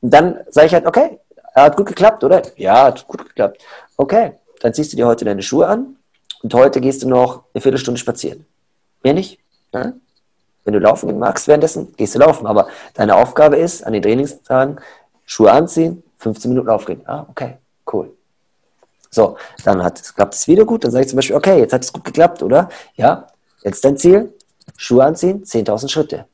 Und 0.01 0.13
dann 0.13 0.41
sage 0.51 0.67
ich 0.67 0.75
halt, 0.75 0.87
okay, 0.87 1.19
hat 1.55 1.77
gut 1.77 1.87
geklappt, 1.87 2.25
oder? 2.25 2.43
Ja, 2.57 2.85
hat 2.85 3.07
gut 3.07 3.25
geklappt. 3.25 3.63
Okay, 3.97 4.33
dann 4.61 4.75
ziehst 4.75 4.93
du 4.93 4.97
dir 4.97 5.07
heute 5.07 5.25
deine 5.25 5.43
Schuhe 5.43 5.67
an 5.67 5.97
und 6.43 6.53
heute 6.53 6.81
gehst 6.81 7.03
du 7.03 7.09
noch 7.09 7.45
eine 7.55 7.61
Viertelstunde 7.61 7.99
spazieren. 7.99 8.45
Mehr 9.03 9.15
nicht? 9.15 9.39
Ja? 9.73 9.93
Wenn 10.65 10.75
du 10.75 10.81
laufen 10.81 11.19
magst 11.19 11.47
währenddessen, 11.47 11.95
gehst 11.97 12.15
du 12.15 12.19
laufen. 12.19 12.47
Aber 12.47 12.69
deine 12.95 13.17
Aufgabe 13.17 13.57
ist, 13.57 13.87
an 13.87 13.93
den 13.93 14.03
Trainingstagen 14.03 14.81
Schuhe 15.25 15.53
anziehen, 15.53 16.03
15 16.19 16.51
Minuten 16.51 16.69
aufgehen. 16.71 17.03
Ah, 17.07 17.27
okay. 17.29 17.59
So, 19.15 19.37
dann 19.65 19.83
hat, 19.83 20.03
klappt 20.17 20.35
es 20.35 20.49
wieder 20.49 20.65
gut. 20.65 20.83
Dann 20.83 20.91
sage 20.91 21.05
ich 21.05 21.09
zum 21.09 21.17
Beispiel, 21.17 21.37
okay, 21.37 21.59
jetzt 21.61 21.73
hat 21.73 21.85
es 21.85 21.93
gut 21.93 22.05
geklappt, 22.05 22.43
oder? 22.43 22.69
Ja, 22.97 23.29
jetzt 23.63 23.85
dein 23.85 23.97
Ziel, 23.97 24.35
Schuhe 24.77 25.05
anziehen, 25.05 25.45
10.000 25.45 25.89
Schritte. 25.89 26.27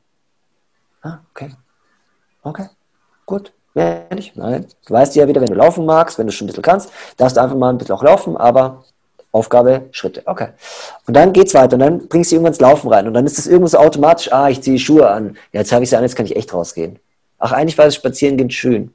Ah, 1.03 1.19
okay. 1.29 1.51
Okay, 2.41 2.69
gut. 3.25 3.53
Mehr 3.75 4.07
nicht? 4.13 4.35
Nein. 4.35 4.65
Du 4.85 4.93
weißt 4.93 5.15
ja 5.15 5.27
wieder, 5.27 5.39
wenn 5.41 5.47
du 5.47 5.53
laufen 5.53 5.85
magst, 5.85 6.17
wenn 6.17 6.25
du 6.25 6.33
schon 6.33 6.45
ein 6.45 6.47
bisschen 6.47 6.63
kannst, 6.63 6.91
darfst 7.17 7.37
du 7.37 7.41
einfach 7.41 7.55
mal 7.55 7.69
ein 7.69 7.77
bisschen 7.77 7.95
auch 7.95 8.03
laufen, 8.03 8.35
aber 8.35 8.83
Aufgabe, 9.31 9.87
Schritte. 9.91 10.23
Okay. 10.25 10.49
Und 11.05 11.13
dann 11.13 11.31
geht's 11.31 11.53
weiter 11.53 11.75
und 11.75 11.79
dann 11.79 12.07
bringst 12.09 12.31
du 12.31 12.35
irgendwann 12.35 12.51
ins 12.53 12.59
Laufen 12.59 12.91
rein 12.91 13.07
und 13.07 13.13
dann 13.13 13.25
ist 13.25 13.37
das 13.37 13.47
irgendwo 13.47 13.67
so 13.67 13.77
automatisch, 13.77 14.33
ah, 14.33 14.49
ich 14.49 14.61
ziehe 14.61 14.77
Schuhe 14.77 15.09
an. 15.09 15.37
Ja, 15.53 15.61
jetzt 15.61 15.71
habe 15.71 15.83
ich 15.83 15.89
sie 15.89 15.95
an, 15.95 16.03
jetzt 16.03 16.15
kann 16.15 16.25
ich 16.25 16.35
echt 16.35 16.53
rausgehen. 16.53 16.99
Ach, 17.37 17.53
eigentlich 17.53 17.77
war 17.77 17.85
das 17.85 17.95
Spazierengehen 17.95 18.49
schön. 18.49 18.93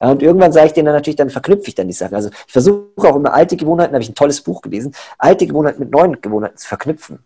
Ja, 0.00 0.10
und 0.10 0.22
irgendwann 0.22 0.52
sage 0.52 0.66
ich 0.66 0.72
denen 0.72 0.86
dann 0.86 0.94
natürlich, 0.94 1.16
dann 1.16 1.30
verknüpfe 1.30 1.68
ich 1.68 1.74
dann 1.74 1.86
die 1.86 1.94
Sachen. 1.94 2.14
Also 2.14 2.28
ich 2.28 2.52
versuche 2.52 2.84
auch 2.98 3.16
immer 3.16 3.32
alte 3.32 3.56
Gewohnheiten, 3.56 3.92
da 3.92 3.96
habe 3.96 4.02
ich 4.02 4.10
ein 4.10 4.14
tolles 4.14 4.40
Buch 4.40 4.60
gelesen, 4.60 4.94
alte 5.18 5.46
Gewohnheiten 5.46 5.80
mit 5.80 5.90
neuen 5.90 6.20
Gewohnheiten 6.20 6.56
zu 6.56 6.68
verknüpfen. 6.68 7.20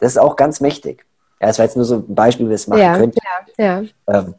Das 0.00 0.12
ist 0.12 0.18
auch 0.18 0.36
ganz 0.36 0.60
mächtig. 0.60 1.04
Ja, 1.40 1.48
das 1.48 1.58
war 1.58 1.66
jetzt 1.66 1.76
nur 1.76 1.84
so 1.84 1.96
ein 1.96 2.14
Beispiel, 2.14 2.46
wie 2.46 2.50
wir 2.50 2.56
es 2.56 2.66
machen 2.66 2.80
ja, 2.80 2.96
könnten. 2.96 3.18
Ja, 3.58 3.64
ja. 3.64 3.84
Ähm, 4.08 4.34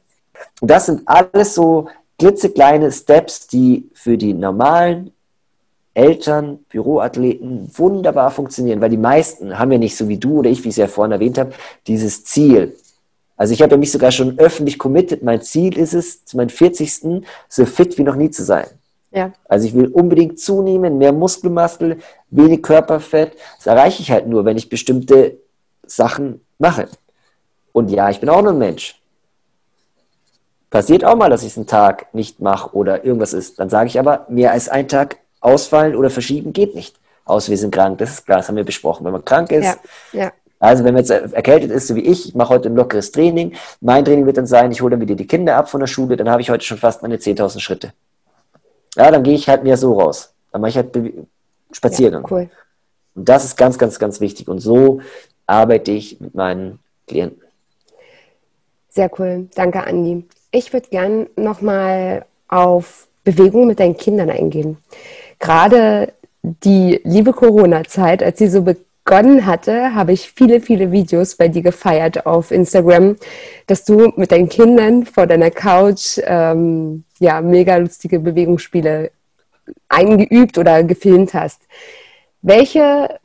und 0.62 0.72
das 0.72 0.88
sind 0.88 1.04
alles 1.06 1.54
so 1.54 1.90
klitzekleine 2.18 2.92
Steps, 2.92 3.48
die 3.48 3.90
für 3.94 4.18
die 4.18 4.34
normalen 4.34 5.12
Eltern, 5.94 6.60
Büroathleten 6.70 7.70
wunderbar 7.74 8.30
funktionieren, 8.30 8.82
weil 8.82 8.90
die 8.90 8.98
meisten 8.98 9.58
haben 9.58 9.72
ja 9.72 9.78
nicht 9.78 9.96
so 9.96 10.10
wie 10.10 10.18
du 10.18 10.40
oder 10.40 10.50
ich, 10.50 10.64
wie 10.64 10.70
ich 10.70 10.74
es 10.74 10.78
ja 10.78 10.88
vorhin 10.88 11.14
erwähnt 11.14 11.38
habe, 11.38 11.54
dieses 11.88 12.26
Ziel. 12.26 12.76
Also 13.38 13.54
ich 13.54 13.62
habe 13.62 13.72
ja 13.72 13.78
mich 13.78 13.92
sogar 13.92 14.12
schon 14.12 14.40
öffentlich 14.40 14.78
committed. 14.78 15.24
Mein 15.24 15.42
Ziel 15.42 15.78
ist 15.78 15.94
es, 15.94 16.24
zu 16.26 16.38
meinem 16.38 16.50
40. 16.50 17.24
so 17.50 17.66
fit 17.66 17.98
wie 17.98 18.04
noch 18.04 18.16
nie 18.16 18.30
zu 18.30 18.44
sein. 18.44 18.68
Ja. 19.12 19.32
Also 19.48 19.68
ich 19.68 19.74
will 19.74 19.88
unbedingt 19.88 20.40
zunehmen, 20.40 20.98
mehr 20.98 21.14
Muskelmasse, 21.14 21.98
wenig 22.30 22.62
Körperfett. 22.62 23.34
Das 23.58 23.68
erreiche 23.68 24.02
ich 24.02 24.12
halt 24.12 24.28
nur, 24.28 24.46
wenn 24.46 24.58
ich 24.58 24.70
bestimmte 24.70 25.38
Sachen 25.86 26.42
mache. 26.60 26.88
Und 27.72 27.90
ja, 27.92 28.10
ich 28.10 28.20
bin 28.20 28.30
auch 28.30 28.42
nur 28.42 28.52
ein 28.52 28.58
Mensch. 28.58 29.02
Passiert 30.70 31.06
auch 31.06 31.16
mal, 31.16 31.30
dass 31.30 31.44
ich 31.44 31.52
es 31.52 31.58
einen 31.58 31.68
Tag 31.68 32.14
nicht 32.14 32.42
mache 32.42 32.76
oder 32.76 33.06
irgendwas 33.06 33.34
ist. 33.34 33.60
Dann 33.60 33.70
sage 33.70 33.88
ich 33.88 34.00
aber, 34.00 34.26
mehr 34.30 34.52
als 34.52 34.68
einen 34.68 34.88
Tag 34.88 35.18
ausfallen 35.40 35.96
oder 35.96 36.10
verschieben 36.10 36.52
geht 36.52 36.76
nicht. 36.76 36.98
Außer 37.24 37.50
wir 37.50 37.58
sind 37.58 37.74
krank, 37.74 37.98
das 38.00 38.12
ist 38.12 38.26
klar, 38.26 38.40
das 38.40 38.50
haben 38.50 38.56
wir 38.56 38.66
besprochen. 38.66 39.06
Wenn 39.06 39.14
man 39.14 39.24
krank 39.24 39.52
ist, 39.52 39.64
ja, 39.64 39.78
ja. 40.12 40.32
Also 40.60 40.84
wenn 40.84 40.94
man 40.94 41.04
jetzt 41.04 41.12
erkältet 41.12 41.72
ist, 41.72 41.88
so 41.88 41.96
wie 41.96 42.02
ich, 42.02 42.30
ich 42.30 42.36
mache 42.36 42.50
heute 42.50 42.70
ein 42.70 42.76
lockeres 42.76 43.12
Training. 43.12 43.54
Mein 43.82 44.06
Training 44.06 44.26
wird 44.26 44.38
dann 44.38 44.48
sein, 44.48 44.72
ich 44.72 44.82
hole 44.82 44.92
dann 44.92 45.02
wieder 45.02 45.16
die 45.16 45.28
Kinder 45.28 45.58
ab 45.58 45.70
von 45.70 45.80
der 45.80 45.88
Schule, 45.88 46.16
dann 46.16 46.30
habe 46.30 46.42
ich 46.42 46.50
heute 46.50 46.64
schon 46.64 46.78
fast 46.78 47.02
meine 47.02 47.18
10.000 47.18 47.60
Schritte. 47.60 47.94
Ja, 48.96 49.12
dann 49.12 49.24
gehe 49.24 49.36
ich 49.36 49.50
halt 49.50 49.64
mehr 49.64 49.78
so 49.78 50.00
raus. 50.00 50.34
Dann 50.52 50.62
mache 50.62 50.70
ich 50.70 50.78
halt 50.78 50.98
Spaziergang. 51.72 52.24
Ja, 52.24 52.32
cool. 52.32 52.50
Und 53.16 53.28
das 53.30 53.44
ist 53.46 53.58
ganz, 53.58 53.78
ganz, 53.78 54.00
ganz 54.00 54.22
wichtig. 54.22 54.48
Und 54.48 54.60
so 54.60 55.02
arbeite 55.46 55.92
ich 55.92 56.20
mit 56.20 56.36
meinen 56.36 56.80
Klienten. 57.08 57.42
Sehr 58.90 59.12
cool. 59.20 59.50
Danke, 59.56 59.86
Andi. 59.86 60.26
Ich 60.52 60.72
würde 60.72 60.88
gern 60.90 61.28
nochmal 61.36 62.26
auf 62.48 63.08
Bewegung 63.26 63.68
mit 63.68 63.80
deinen 63.80 63.98
Kindern 63.98 64.30
eingehen. 64.30 64.78
Gerade 65.40 66.14
die 66.42 67.02
liebe 67.04 67.34
Corona-Zeit, 67.34 68.24
als 68.24 68.40
sie 68.40 68.48
so 68.48 68.62
begonnen 69.06 69.46
hatte, 69.46 69.94
habe 69.94 70.14
ich 70.14 70.32
viele, 70.32 70.60
viele 70.60 70.92
Videos 70.92 71.36
bei 71.36 71.48
dir 71.48 71.62
gefeiert 71.62 72.26
auf 72.26 72.52
Instagram, 72.52 73.18
dass 73.68 73.86
du 73.86 74.12
mit 74.16 74.32
deinen 74.32 74.50
Kindern 74.50 75.06
vor 75.06 75.28
deiner 75.28 75.52
Couch 75.52 76.20
ähm, 76.24 77.04
ja 77.20 77.40
mega 77.42 77.78
lustige 77.78 78.20
Bewegungsspiele 78.20 79.12
eingeübt 79.90 80.58
oder 80.58 80.84
gefilmt 80.84 81.36
hast. 81.36 81.62
Welche 82.42 83.20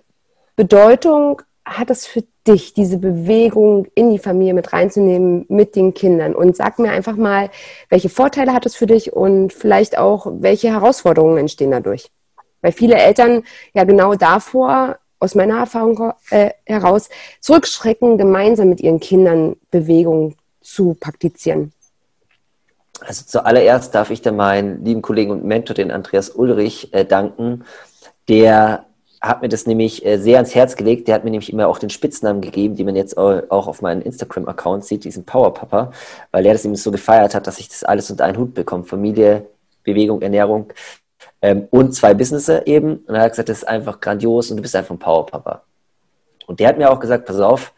Bedeutung 0.54 1.40
hat 1.64 1.88
es 1.88 2.06
für 2.06 2.24
dich, 2.46 2.74
diese 2.74 2.98
Bewegung 2.98 3.86
in 3.94 4.10
die 4.10 4.18
Familie 4.18 4.54
mit 4.54 4.74
reinzunehmen 4.74 5.46
mit 5.48 5.76
den 5.76 5.94
Kindern? 5.94 6.34
Und 6.34 6.56
sag 6.56 6.78
mir 6.78 6.90
einfach 6.90 7.16
mal, 7.16 7.48
welche 7.88 8.10
Vorteile 8.10 8.52
hat 8.52 8.66
es 8.66 8.76
für 8.76 8.86
dich 8.86 9.14
und 9.14 9.54
vielleicht 9.54 9.96
auch, 9.96 10.26
welche 10.40 10.68
Herausforderungen 10.68 11.38
entstehen 11.38 11.70
dadurch? 11.70 12.10
Weil 12.60 12.72
viele 12.72 12.96
Eltern 12.96 13.44
ja 13.72 13.84
genau 13.84 14.14
davor, 14.14 14.98
aus 15.20 15.34
meiner 15.34 15.58
Erfahrung 15.58 16.12
äh, 16.30 16.50
heraus, 16.66 17.08
zurückschrecken, 17.40 18.18
gemeinsam 18.18 18.68
mit 18.68 18.80
ihren 18.80 18.98
Kindern 18.98 19.56
Bewegung 19.70 20.34
zu 20.60 20.94
praktizieren. 20.98 21.72
Also 23.00 23.24
zuallererst 23.26 23.94
darf 23.94 24.10
ich 24.10 24.20
da 24.22 24.32
meinen 24.32 24.84
lieben 24.84 25.02
Kollegen 25.02 25.30
und 25.30 25.44
Mentor, 25.44 25.74
den 25.74 25.90
Andreas 25.90 26.30
Ulrich, 26.30 26.92
äh, 26.92 27.04
danken, 27.04 27.64
der 28.28 28.86
hat 29.20 29.42
mir 29.42 29.48
das 29.48 29.66
nämlich 29.66 30.04
äh, 30.04 30.18
sehr 30.18 30.36
ans 30.36 30.54
Herz 30.54 30.76
gelegt. 30.76 31.06
Der 31.06 31.14
hat 31.14 31.24
mir 31.24 31.30
nämlich 31.30 31.52
immer 31.52 31.68
auch 31.68 31.78
den 31.78 31.90
Spitznamen 31.90 32.40
gegeben, 32.40 32.74
die 32.74 32.84
man 32.84 32.96
jetzt 32.96 33.18
auch 33.18 33.66
auf 33.66 33.82
meinem 33.82 34.00
Instagram-Account 34.00 34.84
sieht, 34.84 35.04
diesen 35.04 35.24
Power 35.24 35.52
Papa, 35.52 35.92
weil 36.30 36.46
er 36.46 36.54
das 36.54 36.64
eben 36.64 36.74
so 36.76 36.90
gefeiert 36.90 37.34
hat, 37.34 37.46
dass 37.46 37.58
ich 37.58 37.68
das 37.68 37.84
alles 37.84 38.10
unter 38.10 38.24
einen 38.24 38.38
Hut 38.38 38.54
bekomme. 38.54 38.84
Familie, 38.84 39.46
Bewegung, 39.82 40.22
Ernährung 40.22 40.72
ähm, 41.42 41.68
und 41.70 41.94
zwei 41.94 42.14
Businesses 42.14 42.62
eben. 42.66 42.98
Und 42.98 43.14
er 43.14 43.22
hat 43.22 43.32
gesagt, 43.32 43.48
das 43.48 43.58
ist 43.58 43.68
einfach 43.68 44.00
grandios 44.00 44.50
und 44.50 44.58
du 44.58 44.62
bist 44.62 44.76
einfach 44.76 44.94
ein 44.94 44.98
Power 44.98 45.26
Papa. 45.26 45.62
Und 46.46 46.60
der 46.60 46.68
hat 46.68 46.78
mir 46.78 46.90
auch 46.90 47.00
gesagt, 47.00 47.26
pass 47.26 47.40
auf, 47.40 47.72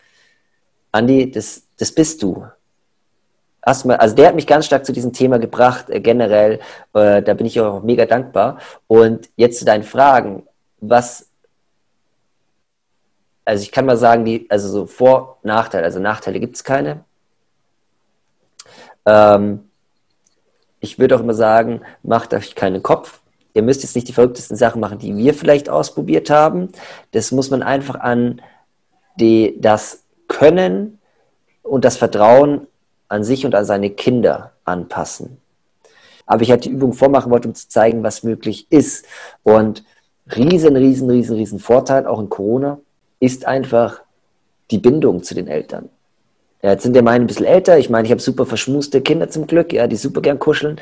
Andi, 0.93 1.31
das, 1.31 1.63
das 1.79 1.93
bist 1.93 2.23
du. 2.23 2.47
Erstmal, 3.65 3.97
also 3.97 4.15
der 4.15 4.29
hat 4.29 4.35
mich 4.35 4.47
ganz 4.47 4.67
stark 4.67 4.85
zu 4.85 4.93
diesem 4.93 5.13
Thema 5.13 5.39
gebracht, 5.39 5.89
äh, 5.89 6.01
generell. 6.01 6.61
Äh, 6.95 7.23
da 7.23 7.35
bin 7.35 7.47
ich 7.47 7.61
auch 7.61 7.83
mega 7.83 8.07
dankbar. 8.07 8.59
Und 8.89 9.31
jetzt 9.37 9.59
zu 9.59 9.65
deinen 9.65 9.85
Fragen. 9.85 10.45
Was 10.81 11.31
also 13.45 13.63
ich 13.63 13.73
kann 13.73 13.87
mal 13.87 13.97
sagen, 13.97 14.25
die, 14.25 14.47
also 14.51 14.69
so 14.69 14.87
Vor-, 14.87 15.39
Nachteile, 15.43 15.85
also 15.85 15.99
Nachteile 15.99 16.41
gibt 16.41 16.57
es 16.57 16.65
keine. 16.65 17.05
Ähm, 19.05 19.69
ich 20.81 20.99
würde 20.99 21.17
auch 21.17 21.21
immer 21.21 21.35
sagen, 21.35 21.83
macht 22.03 22.35
euch 22.35 22.55
keinen 22.55 22.83
Kopf. 22.83 23.21
Ihr 23.55 23.63
müsst 23.63 23.83
jetzt 23.83 23.95
nicht 23.95 24.09
die 24.09 24.13
verrücktesten 24.13 24.57
Sachen 24.57 24.81
machen, 24.81 24.99
die 24.99 25.17
wir 25.17 25.35
vielleicht 25.35 25.69
ausprobiert 25.69 26.31
haben. 26.31 26.69
Das 27.11 27.33
muss 27.33 27.51
man 27.51 27.63
einfach 27.63 27.97
an 27.97 28.41
die, 29.17 29.57
das 29.61 30.05
Können 30.29 30.99
und 31.63 31.85
das 31.85 31.97
Vertrauen 31.97 32.67
an 33.09 33.25
sich 33.25 33.45
und 33.45 33.55
an 33.55 33.65
seine 33.65 33.91
Kinder 33.91 34.53
anpassen. 34.65 35.39
Aber 36.25 36.43
ich 36.43 36.51
hatte 36.51 36.69
die 36.69 36.75
Übung 36.75 36.95
vormachen 36.95 37.31
wollte, 37.31 37.49
um 37.49 37.55
zu 37.55 37.69
zeigen, 37.69 38.03
was 38.03 38.23
möglich 38.23 38.67
ist. 38.71 39.05
Und 39.43 39.85
riesen, 40.35 40.77
riesen, 40.77 41.11
riesen, 41.11 41.37
riesen 41.37 41.59
Vorteil, 41.59 42.07
auch 42.07 42.21
in 42.21 42.31
Corona, 42.31 42.79
ist 43.21 43.45
einfach 43.45 44.01
die 44.71 44.79
Bindung 44.79 45.23
zu 45.23 45.35
den 45.35 45.49
Eltern. 45.49 45.91
Ja, 46.63 46.71
jetzt 46.71 46.85
sind 46.85 46.97
ja 46.97 47.03
meine 47.03 47.25
ein 47.25 47.27
bisschen 47.27 47.45
älter. 47.45 47.79
Ich 47.79 47.91
meine, 47.91 48.07
ich 48.07 48.13
habe 48.13 48.23
super 48.23 48.47
verschmuste 48.47 49.03
Kinder 49.03 49.29
zum 49.29 49.47
Glück, 49.47 49.73
ja, 49.73 49.87
die 49.87 49.97
super 49.97 50.23
gern 50.23 50.39
kuscheln. 50.39 50.81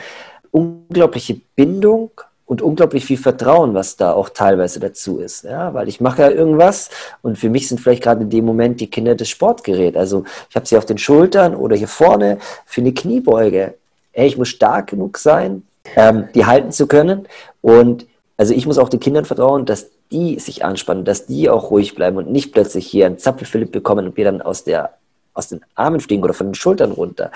Unglaubliche 0.52 1.40
Bindung 1.56 2.11
und 2.50 2.62
unglaublich 2.62 3.04
viel 3.04 3.16
Vertrauen, 3.16 3.74
was 3.74 3.96
da 3.96 4.12
auch 4.12 4.28
teilweise 4.28 4.80
dazu 4.80 5.20
ist. 5.20 5.44
Ja, 5.44 5.72
weil 5.72 5.88
ich 5.88 6.00
mache 6.00 6.22
ja 6.22 6.30
irgendwas 6.30 6.90
und 7.22 7.38
für 7.38 7.48
mich 7.48 7.68
sind 7.68 7.80
vielleicht 7.80 8.02
gerade 8.02 8.22
in 8.22 8.28
dem 8.28 8.44
Moment 8.44 8.80
die 8.80 8.90
Kinder 8.90 9.14
das 9.14 9.28
Sportgerät. 9.28 9.96
Also 9.96 10.24
ich 10.48 10.56
habe 10.56 10.66
sie 10.66 10.76
auf 10.76 10.84
den 10.84 10.98
Schultern 10.98 11.54
oder 11.54 11.76
hier 11.76 11.86
vorne 11.86 12.38
für 12.66 12.80
eine 12.80 12.92
Kniebeuge. 12.92 13.74
Ey, 14.12 14.26
ich 14.26 14.36
muss 14.36 14.48
stark 14.48 14.88
genug 14.88 15.18
sein, 15.18 15.62
ähm, 15.94 16.24
die 16.34 16.44
halten 16.44 16.72
zu 16.72 16.88
können. 16.88 17.28
Und 17.62 18.08
also 18.36 18.52
ich 18.52 18.66
muss 18.66 18.78
auch 18.78 18.88
den 18.88 18.98
Kindern 18.98 19.26
vertrauen, 19.26 19.64
dass 19.64 19.86
die 20.10 20.40
sich 20.40 20.64
anspannen, 20.64 21.04
dass 21.04 21.26
die 21.26 21.48
auch 21.48 21.70
ruhig 21.70 21.94
bleiben 21.94 22.16
und 22.16 22.32
nicht 22.32 22.52
plötzlich 22.52 22.84
hier 22.84 23.06
einen 23.06 23.18
Zapfelphilipp 23.18 23.70
bekommen 23.70 24.06
und 24.06 24.16
wir 24.16 24.25
dann 24.25 24.42
aus, 24.42 24.64
der, 24.64 24.94
aus 25.35 25.48
den 25.48 25.60
Armen 25.74 26.00
fliegen 26.00 26.22
oder 26.22 26.35
von 26.35 26.48
den 26.48 26.54
Schultern 26.54 26.92
runter. 26.92 27.31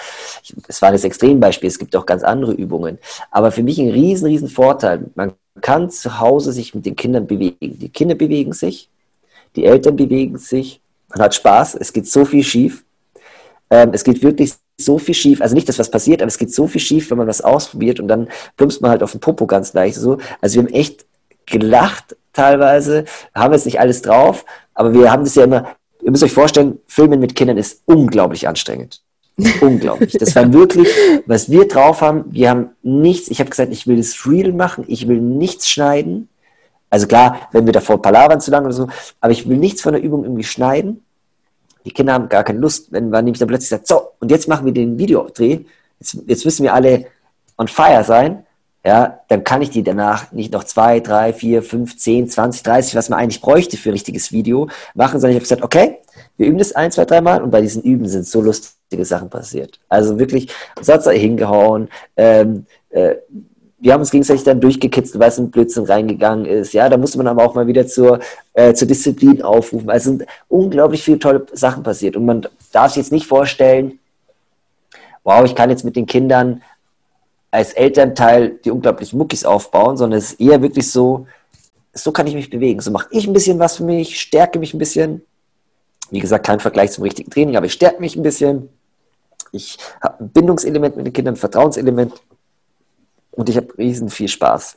Es 0.68 0.82
war 0.82 0.92
das 0.92 1.04
Extrembeispiel, 1.04 1.68
es 1.68 1.78
gibt 1.78 1.94
auch 1.96 2.06
ganz 2.06 2.22
andere 2.22 2.52
Übungen. 2.52 2.98
Aber 3.30 3.50
für 3.52 3.62
mich 3.62 3.78
ein 3.78 3.90
riesen, 3.90 4.26
riesen 4.26 4.48
Vorteil. 4.48 5.06
Man 5.14 5.32
kann 5.60 5.90
zu 5.90 6.18
Hause 6.20 6.52
sich 6.52 6.74
mit 6.74 6.86
den 6.86 6.96
Kindern 6.96 7.26
bewegen. 7.26 7.78
Die 7.78 7.88
Kinder 7.88 8.14
bewegen 8.14 8.52
sich, 8.52 8.88
die 9.56 9.64
Eltern 9.64 9.96
bewegen 9.96 10.38
sich, 10.38 10.80
man 11.08 11.20
hat 11.22 11.34
Spaß, 11.34 11.76
es 11.76 11.92
geht 11.92 12.08
so 12.08 12.24
viel 12.24 12.42
schief. 12.42 12.84
Ähm, 13.70 13.90
es 13.92 14.04
geht 14.04 14.22
wirklich 14.22 14.54
so 14.76 14.98
viel 14.98 15.14
schief, 15.14 15.40
also 15.40 15.54
nicht, 15.54 15.68
dass 15.68 15.78
was 15.78 15.90
passiert, 15.90 16.20
aber 16.20 16.28
es 16.28 16.38
geht 16.38 16.52
so 16.52 16.66
viel 16.66 16.80
schief, 16.80 17.10
wenn 17.10 17.18
man 17.18 17.28
was 17.28 17.40
ausprobiert 17.40 18.00
und 18.00 18.08
dann 18.08 18.28
plumpst 18.56 18.82
man 18.82 18.90
halt 18.90 19.02
auf 19.02 19.12
den 19.12 19.20
Popo 19.20 19.46
ganz 19.46 19.72
leicht 19.72 19.96
so. 19.96 20.18
Also 20.40 20.56
wir 20.56 20.66
haben 20.66 20.74
echt 20.74 21.06
gelacht 21.46 22.16
teilweise. 22.32 23.04
Haben 23.34 23.54
jetzt 23.54 23.64
nicht 23.64 23.80
alles 23.80 24.02
drauf, 24.02 24.44
aber 24.74 24.92
wir 24.92 25.10
haben 25.10 25.24
das 25.24 25.34
ja 25.36 25.44
immer, 25.44 25.76
ihr 26.04 26.10
müsst 26.10 26.22
euch 26.22 26.32
vorstellen, 26.32 26.78
Filmen 26.86 27.18
mit 27.18 27.34
Kindern 27.34 27.56
ist 27.56 27.82
unglaublich 27.86 28.46
anstrengend. 28.46 29.00
Unglaublich. 29.60 30.12
Das 30.12 30.36
war 30.36 30.52
wirklich, 30.52 30.88
was 31.26 31.50
wir 31.50 31.66
drauf 31.66 32.02
haben. 32.02 32.24
Wir 32.28 32.50
haben 32.50 32.70
nichts. 32.82 33.28
Ich 33.28 33.40
habe 33.40 33.50
gesagt, 33.50 33.72
ich 33.72 33.86
will 33.86 33.96
das 33.96 34.26
real 34.26 34.52
machen. 34.52 34.84
Ich 34.86 35.08
will 35.08 35.20
nichts 35.20 35.68
schneiden. 35.68 36.28
Also 36.88 37.08
klar, 37.08 37.48
wenn 37.50 37.66
wir 37.66 37.72
davor 37.72 38.00
palavern 38.00 38.40
zu 38.40 38.52
lang 38.52 38.64
oder 38.64 38.72
so, 38.72 38.88
aber 39.20 39.32
ich 39.32 39.48
will 39.48 39.56
nichts 39.56 39.82
von 39.82 39.94
der 39.94 40.02
Übung 40.02 40.22
irgendwie 40.22 40.44
schneiden. 40.44 41.02
Die 41.84 41.90
Kinder 41.90 42.12
haben 42.12 42.28
gar 42.28 42.44
keine 42.44 42.60
Lust, 42.60 42.92
wenn 42.92 43.10
man 43.10 43.24
nämlich 43.24 43.40
dann 43.40 43.48
plötzlich 43.48 43.68
sagt, 43.68 43.88
so, 43.88 44.12
und 44.20 44.30
jetzt 44.30 44.46
machen 44.48 44.64
wir 44.64 44.72
den 44.72 44.96
Videodreh. 44.96 45.60
Jetzt, 45.98 46.18
jetzt 46.26 46.44
müssen 46.44 46.62
wir 46.62 46.72
alle 46.72 47.06
on 47.58 47.66
fire 47.66 48.04
sein. 48.04 48.46
Ja, 48.86 49.20
dann 49.28 49.44
kann 49.44 49.62
ich 49.62 49.70
die 49.70 49.82
danach 49.82 50.30
nicht 50.32 50.52
noch 50.52 50.64
zwei, 50.64 51.00
drei, 51.00 51.32
vier, 51.32 51.62
fünf, 51.62 51.96
zehn, 51.96 52.28
zwanzig, 52.28 52.62
dreißig, 52.64 52.94
was 52.94 53.08
man 53.08 53.18
eigentlich 53.18 53.40
bräuchte 53.40 53.78
für 53.78 53.88
ein 53.88 53.92
richtiges 53.94 54.30
Video 54.30 54.68
machen, 54.94 55.18
sondern 55.18 55.30
ich 55.30 55.36
habe 55.36 55.44
gesagt, 55.44 55.62
okay, 55.62 56.00
wir 56.36 56.46
üben 56.46 56.58
das 56.58 56.72
ein, 56.72 56.92
zwei, 56.92 57.06
dreimal 57.06 57.42
und 57.42 57.50
bei 57.50 57.62
diesen 57.62 57.82
Üben 57.82 58.06
sind 58.06 58.26
so 58.26 58.42
lustige 58.42 59.06
Sachen 59.06 59.30
passiert. 59.30 59.80
Also 59.88 60.18
wirklich, 60.18 60.52
Satz 60.82 61.08
hingehauen, 61.08 61.88
ähm, 62.16 62.66
äh, 62.90 63.14
wir 63.78 63.92
haben 63.92 64.00
uns 64.00 64.10
gegenseitig 64.10 64.44
dann 64.44 64.60
durchgekitzelt, 64.60 65.18
weil 65.18 65.28
es 65.28 65.38
ein 65.38 65.50
Blödsinn 65.50 65.84
reingegangen 65.84 66.46
ist. 66.46 66.72
Ja, 66.72 66.88
da 66.88 66.96
musste 66.96 67.18
man 67.18 67.26
aber 67.26 67.44
auch 67.44 67.54
mal 67.54 67.66
wieder 67.66 67.86
zur, 67.86 68.20
äh, 68.52 68.72
zur 68.74 68.88
Disziplin 68.88 69.42
aufrufen. 69.42 69.90
Also 69.90 70.10
sind 70.10 70.26
unglaublich 70.48 71.02
viele 71.02 71.18
tolle 71.18 71.46
Sachen 71.52 71.82
passiert. 71.82 72.16
Und 72.16 72.24
man 72.24 72.46
darf 72.72 72.92
sich 72.92 72.98
jetzt 72.98 73.12
nicht 73.12 73.26
vorstellen, 73.26 73.98
wow, 75.22 75.44
ich 75.44 75.54
kann 75.54 75.70
jetzt 75.70 75.84
mit 75.84 75.96
den 75.96 76.06
Kindern 76.06 76.62
als 77.54 77.72
Elternteil 77.72 78.58
die 78.64 78.72
unglaublichen 78.72 79.16
Muckis 79.16 79.44
aufbauen, 79.44 79.96
sondern 79.96 80.18
es 80.18 80.32
ist 80.32 80.40
eher 80.40 80.60
wirklich 80.60 80.90
so, 80.90 81.28
so 81.92 82.10
kann 82.10 82.26
ich 82.26 82.34
mich 82.34 82.50
bewegen. 82.50 82.80
So 82.80 82.90
mache 82.90 83.06
ich 83.12 83.28
ein 83.28 83.32
bisschen 83.32 83.60
was 83.60 83.76
für 83.76 83.84
mich, 83.84 84.20
stärke 84.20 84.58
mich 84.58 84.74
ein 84.74 84.78
bisschen. 84.78 85.22
Wie 86.10 86.18
gesagt, 86.18 86.44
kein 86.44 86.58
Vergleich 86.58 86.90
zum 86.90 87.04
richtigen 87.04 87.30
Training, 87.30 87.56
aber 87.56 87.66
ich 87.66 87.72
stärke 87.72 88.00
mich 88.00 88.16
ein 88.16 88.24
bisschen. 88.24 88.70
Ich 89.52 89.78
habe 90.02 90.24
ein 90.24 90.30
Bindungselement 90.30 90.96
mit 90.96 91.06
den 91.06 91.12
Kindern, 91.12 91.34
ein 91.34 91.36
Vertrauenselement 91.38 92.14
und 93.30 93.48
ich 93.48 93.56
habe 93.56 93.68
riesen 93.78 94.08
viel 94.08 94.26
Spaß. 94.28 94.76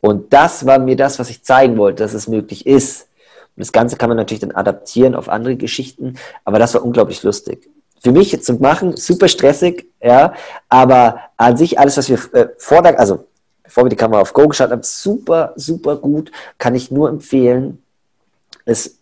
Und 0.00 0.32
das 0.32 0.64
war 0.64 0.78
mir 0.78 0.94
das, 0.94 1.18
was 1.18 1.30
ich 1.30 1.42
zeigen 1.42 1.76
wollte, 1.78 2.04
dass 2.04 2.14
es 2.14 2.28
möglich 2.28 2.64
ist. 2.64 3.08
Und 3.56 3.60
das 3.60 3.72
Ganze 3.72 3.96
kann 3.96 4.08
man 4.08 4.16
natürlich 4.16 4.42
dann 4.42 4.52
adaptieren 4.52 5.16
auf 5.16 5.28
andere 5.28 5.56
Geschichten, 5.56 6.14
aber 6.44 6.60
das 6.60 6.74
war 6.74 6.84
unglaublich 6.84 7.24
lustig. 7.24 7.68
Für 8.02 8.12
mich 8.12 8.40
zum 8.42 8.60
Machen 8.60 8.96
super 8.96 9.28
stressig, 9.28 9.86
ja, 10.00 10.32
aber 10.68 11.20
an 11.36 11.56
sich 11.56 11.78
alles, 11.78 11.96
was 11.96 12.08
wir 12.08 12.18
äh, 12.32 12.48
vor 12.58 12.82
der, 12.82 12.98
also 12.98 13.26
bevor 13.62 13.84
wir 13.84 13.90
die 13.90 13.96
Kamera 13.96 14.20
auf 14.20 14.32
Go 14.32 14.46
geschaut 14.48 14.70
haben, 14.70 14.82
super, 14.82 15.52
super 15.56 15.96
gut, 15.96 16.30
kann 16.58 16.74
ich 16.74 16.90
nur 16.90 17.08
empfehlen. 17.08 17.82
Es 18.64 18.98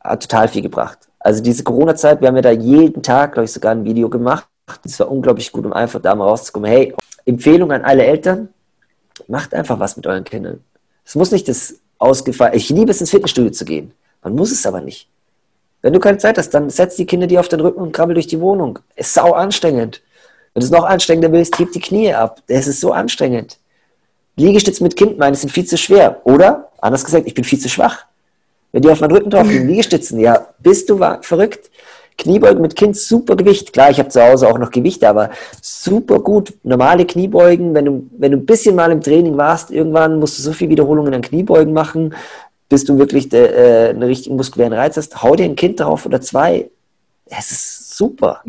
hat 0.00 0.22
total 0.22 0.48
viel 0.48 0.62
gebracht. 0.62 0.98
Also 1.18 1.42
diese 1.42 1.62
Corona-Zeit, 1.62 2.20
wir 2.20 2.28
haben 2.28 2.36
ja 2.36 2.42
da 2.42 2.50
jeden 2.50 3.02
Tag, 3.02 3.34
glaube 3.34 3.44
ich, 3.44 3.52
sogar 3.52 3.72
ein 3.72 3.84
Video 3.84 4.08
gemacht. 4.08 4.46
Das 4.82 4.98
war 5.00 5.10
unglaublich 5.10 5.52
gut, 5.52 5.66
um 5.66 5.72
einfach 5.72 6.00
da 6.00 6.14
mal 6.14 6.24
rauszukommen, 6.24 6.70
hey, 6.70 6.94
Empfehlung 7.26 7.70
an 7.72 7.82
alle 7.82 8.04
Eltern, 8.04 8.48
macht 9.28 9.52
einfach 9.52 9.78
was 9.78 9.96
mit 9.96 10.06
euren 10.06 10.24
Kindern. 10.24 10.64
Es 11.04 11.14
muss 11.14 11.30
nicht 11.30 11.48
das 11.48 11.74
ausgefallen, 11.98 12.54
ich 12.54 12.70
liebe 12.70 12.90
es 12.90 13.00
ins 13.00 13.10
Fitnessstudio 13.10 13.50
zu 13.50 13.64
gehen. 13.64 13.92
Man 14.22 14.34
muss 14.34 14.50
es 14.50 14.66
aber 14.66 14.80
nicht. 14.80 15.08
Wenn 15.82 15.92
du 15.92 16.00
keine 16.00 16.18
Zeit 16.18 16.36
hast, 16.36 16.50
dann 16.50 16.68
setz 16.68 16.96
die 16.96 17.06
Kinder 17.06 17.26
dir 17.26 17.40
auf 17.40 17.48
den 17.48 17.60
Rücken 17.60 17.80
und 17.80 17.92
krabbel 17.92 18.14
durch 18.14 18.26
die 18.26 18.40
Wohnung. 18.40 18.78
Ist 18.96 19.14
sau 19.14 19.32
anstrengend. 19.32 20.02
Wenn 20.52 20.60
du 20.60 20.66
es 20.66 20.70
noch 20.70 20.84
anstrengender 20.84 21.32
willst, 21.32 21.58
heb 21.58 21.72
die 21.72 21.80
Knie 21.80 22.12
ab. 22.12 22.42
Es 22.46 22.66
ist 22.66 22.80
so 22.80 22.92
anstrengend. 22.92 23.58
Liegestütze 24.36 24.82
mit 24.82 24.96
Kind 24.96 25.18
meinen, 25.18 25.34
sind 25.34 25.50
viel 25.50 25.64
zu 25.64 25.78
schwer. 25.78 26.20
Oder, 26.24 26.70
anders 26.80 27.04
gesagt, 27.04 27.26
ich 27.26 27.34
bin 27.34 27.44
viel 27.44 27.58
zu 27.58 27.68
schwach. 27.68 28.04
Wenn 28.72 28.82
die 28.82 28.90
auf 28.90 29.00
meinen 29.00 29.12
Rücken 29.12 29.30
drauf 29.30 29.48
liegen, 29.48 29.68
Liegestützen, 29.68 30.20
ja, 30.20 30.48
bist 30.58 30.90
du 30.90 30.98
verrückt? 31.22 31.70
Kniebeugen 32.18 32.60
mit 32.60 32.76
Kind, 32.76 32.96
super 32.96 33.34
Gewicht. 33.34 33.72
Klar, 33.72 33.90
ich 33.90 33.98
habe 33.98 34.10
zu 34.10 34.22
Hause 34.22 34.46
auch 34.48 34.58
noch 34.58 34.70
Gewichte, 34.70 35.08
aber 35.08 35.30
super 35.62 36.20
gut. 36.20 36.52
Normale 36.62 37.06
Kniebeugen, 37.06 37.74
wenn 37.74 37.84
du, 37.86 38.06
wenn 38.18 38.32
du 38.32 38.38
ein 38.38 38.46
bisschen 38.46 38.76
mal 38.76 38.92
im 38.92 39.00
Training 39.00 39.38
warst, 39.38 39.70
irgendwann 39.70 40.18
musst 40.18 40.38
du 40.38 40.42
so 40.42 40.52
viele 40.52 40.72
Wiederholungen 40.72 41.14
an 41.14 41.22
Kniebeugen 41.22 41.72
machen, 41.72 42.14
bis 42.70 42.84
du 42.84 42.96
wirklich 42.96 43.28
de, 43.28 43.44
äh, 43.44 43.90
einen 43.90 44.04
richtigen 44.04 44.36
muskulären 44.36 44.72
Reiz 44.72 44.96
hast. 44.96 45.22
Hau 45.22 45.36
dir 45.36 45.44
ein 45.44 45.56
Kind 45.56 45.80
drauf 45.80 46.06
oder 46.06 46.22
zwei. 46.22 46.70
Es 47.26 47.50
ist 47.50 47.96
super. 47.96 48.42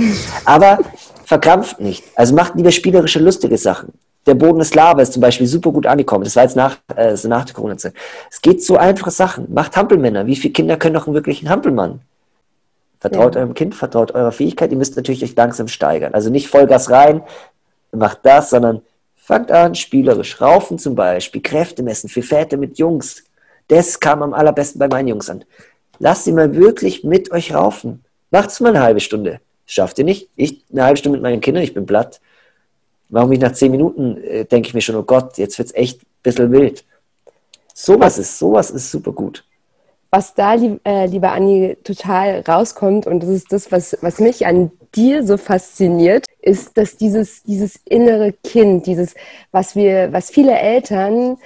Aber 0.46 0.80
verkrampft 1.26 1.82
nicht. 1.82 2.04
Also 2.16 2.34
macht 2.34 2.56
lieber 2.56 2.72
spielerische, 2.72 3.20
lustige 3.20 3.58
Sachen. 3.58 3.92
Der 4.28 4.36
Boden 4.36 4.62
ist 4.62 4.76
Lava 4.76 5.02
ist 5.02 5.14
zum 5.14 5.22
Beispiel 5.22 5.48
super 5.48 5.72
gut 5.72 5.88
angekommen. 5.88 6.24
Das 6.24 6.36
war 6.36 6.44
jetzt 6.44 6.56
nach, 6.56 6.78
äh, 6.96 7.16
nach 7.24 7.46
der 7.46 7.56
Corona-Zeit. 7.56 7.94
Es 8.30 8.40
geht 8.42 8.64
so 8.64 8.78
einfache 8.78 9.10
Sachen. 9.10 9.52
Macht 9.52 9.76
Hampelmänner. 9.76 10.28
Wie 10.28 10.36
viele 10.36 10.54
Kinder 10.54 10.78
können 10.78 10.94
doch 10.94 11.08
einen 11.08 11.16
wirklichen 11.16 11.50
Hampelmann? 11.50 12.02
Vertraut 13.00 13.34
ja. 13.34 13.42
eurem 13.42 13.56
Kind, 13.56 13.74
vertraut 13.74 14.12
eurer 14.12 14.32
Fähigkeit. 14.32 14.72
Ihr 14.72 14.78
müsst 14.78 14.96
natürlich 14.96 15.24
euch 15.24 15.36
langsam 15.36 15.68
steigern. 15.68 16.14
Also 16.14 16.30
nicht 16.30 16.48
Vollgas 16.48 16.92
rein, 16.92 17.24
macht 17.92 18.20
das, 18.22 18.52
sondern 18.52 18.84
fangt 19.16 19.52
an, 19.52 19.74
spielerisch. 19.74 20.40
Raufen 20.40 20.78
zum 20.78 20.94
Beispiel, 20.94 21.42
Kräfte 21.42 21.82
messen 21.82 22.08
für 22.08 22.22
Väter 22.22 22.58
mit 22.58 22.78
Jungs. 22.78 23.24
Das 23.68 24.00
kam 24.00 24.22
am 24.22 24.34
allerbesten 24.34 24.80
bei 24.80 24.88
meinen 24.88 25.08
Jungs 25.08 25.30
an. 25.30 25.46
Lasst 26.00 26.26
sie 26.26 26.32
mal 26.32 26.56
wirklich 26.56 27.04
mit 27.04 27.32
euch 27.32 27.54
raufen. 27.54 28.04
Macht 28.32 28.50
es 28.50 28.60
mal 28.60 28.70
eine 28.70 28.82
halbe 28.82 29.00
Stunde. 29.00 29.40
Schafft 29.66 30.00
ihr 30.00 30.06
nicht? 30.06 30.30
Ich 30.36 30.64
eine 30.72 30.84
halbe 30.84 30.98
Stunde 30.98 31.18
mit 31.18 31.24
meinen 31.24 31.42
Kindern, 31.42 31.64
ich 31.64 31.74
bin 31.74 31.86
platt. 31.86 32.20
Warum 33.10 33.32
ich 33.32 33.40
nach 33.40 33.54
zehn 33.54 33.72
Minuten 33.72 34.18
äh, 34.24 34.46
denke 34.46 34.68
ich 34.68 34.74
mir 34.74 34.82
schon, 34.82 34.96
oh 34.96 35.04
Gott, 35.04 35.38
jetzt 35.38 35.58
wird 35.58 35.70
es 35.70 35.76
echt 35.76 36.02
ein 36.02 36.08
bisschen 36.24 36.52
wild. 36.52 36.86
Sowas 37.74 38.18
ist, 38.18 38.40
sowas 38.40 38.72
ist 38.72 38.92
super 38.92 39.12
gut 39.12 39.44
was 40.12 40.36
da, 40.36 40.56
äh, 40.56 41.06
lieber 41.06 41.32
Anni, 41.32 41.78
total 41.86 42.42
rauskommt, 42.42 43.08
und 43.08 43.24
das 43.24 43.30
ist 43.30 43.52
das, 43.52 43.72
was, 43.72 43.98
was 44.02 44.20
mich 44.20 44.46
an 44.46 44.72
dir 44.94 45.26
so 45.26 45.38
fasziniert, 45.38 46.26
ist, 46.42 46.78
dass 46.78 46.98
dieses, 46.98 47.44
dieses 47.44 47.80
innere 47.86 48.34
Kind, 48.44 48.88
dieses, 48.88 49.16
was 49.52 49.74
wir, 49.74 50.12
was 50.12 50.30
viele 50.30 50.60
Eltern, 50.60 51.38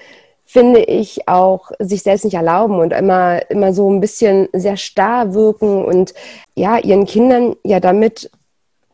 finde 0.45 0.81
ich, 0.81 1.27
auch 1.27 1.71
sich 1.79 2.03
selbst 2.03 2.23
nicht 2.23 2.35
erlauben 2.35 2.79
und 2.79 2.93
immer, 2.93 3.49
immer 3.49 3.73
so 3.73 3.89
ein 3.89 3.99
bisschen 3.99 4.47
sehr 4.53 4.77
starr 4.77 5.33
wirken 5.33 5.83
und 5.83 6.13
ja, 6.53 6.77
ihren 6.77 7.05
Kindern 7.05 7.55
ja 7.63 7.79
damit 7.79 8.29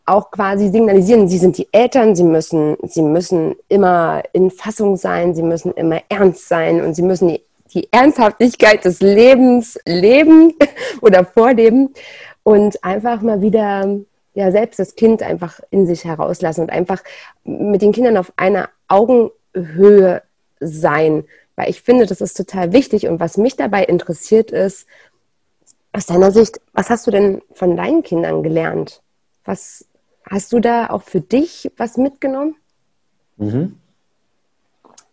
auch 0.05 0.31
quasi 0.31 0.69
signalisieren, 0.69 1.27
sie 1.27 1.37
sind 1.37 1.57
die 1.57 1.67
Eltern, 1.71 2.15
sie 2.15 2.23
müssen, 2.23 2.77
sie 2.83 3.03
müssen 3.03 3.55
immer 3.69 4.23
in 4.33 4.49
Fassung 4.49 4.97
sein, 4.97 5.35
sie 5.35 5.43
müssen 5.43 5.71
immer 5.73 6.01
ernst 6.09 6.47
sein 6.47 6.81
und 6.81 6.95
sie 6.95 7.03
müssen 7.03 7.29
die 7.29 7.41
die 7.73 7.87
Ernsthaftigkeit 7.91 8.83
des 8.85 8.99
Lebens 9.01 9.79
leben 9.85 10.53
oder 11.01 11.25
vorleben 11.25 11.93
und 12.43 12.83
einfach 12.83 13.21
mal 13.21 13.41
wieder 13.41 13.99
ja 14.33 14.51
selbst 14.51 14.79
das 14.79 14.95
Kind 14.95 15.23
einfach 15.23 15.59
in 15.69 15.85
sich 15.85 16.05
herauslassen 16.05 16.61
und 16.61 16.69
einfach 16.69 17.03
mit 17.43 17.81
den 17.81 17.91
Kindern 17.91 18.17
auf 18.17 18.31
einer 18.35 18.69
Augenhöhe 18.87 20.21
sein, 20.61 21.25
weil 21.55 21.69
ich 21.69 21.81
finde, 21.81 22.05
das 22.05 22.21
ist 22.21 22.37
total 22.37 22.71
wichtig 22.71 23.07
und 23.07 23.19
was 23.19 23.37
mich 23.37 23.55
dabei 23.55 23.83
interessiert 23.83 24.51
ist, 24.51 24.87
aus 25.93 26.05
deiner 26.05 26.31
Sicht, 26.31 26.61
was 26.73 26.89
hast 26.89 27.05
du 27.07 27.11
denn 27.11 27.41
von 27.53 27.75
deinen 27.75 28.03
Kindern 28.03 28.43
gelernt? 28.43 29.01
Was 29.43 29.85
hast 30.29 30.53
du 30.53 30.59
da 30.59 30.89
auch 30.89 31.03
für 31.03 31.19
dich 31.19 31.69
was 31.75 31.97
mitgenommen? 31.97 32.55
Mhm. 33.37 33.77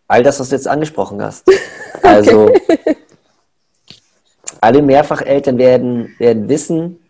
All 0.07 0.23
das, 0.23 0.39
was 0.39 0.51
du 0.51 0.55
jetzt 0.55 0.69
angesprochen 0.69 1.23
hast. 1.23 1.47
Also 2.01 2.45
okay. 2.45 2.97
alle 4.61 4.81
Mehrfacheltern 4.81 5.59
werden, 5.59 6.15
werden 6.19 6.49
wissen, 6.49 7.01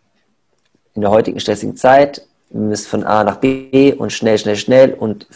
in 0.95 1.03
der 1.03 1.11
heutigen 1.11 1.39
stressigen 1.39 1.77
Zeit, 1.77 2.27
wir 2.51 2.61
müssen 2.61 2.89
von 2.89 3.05
A 3.05 3.23
nach 3.23 3.37
B 3.37 3.93
und 3.93 4.13
schnell, 4.13 4.39
schnell, 4.39 4.57
schnell 4.57 4.95
und 4.95 5.29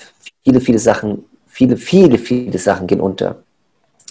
viele, 0.42 0.60
viele 0.60 0.78
Sachen, 0.78 1.24
viele, 1.52 1.76
viele, 1.76 2.16
viele 2.16 2.58
Sachen 2.58 2.86
gehen 2.86 3.00
unter. 3.00 3.42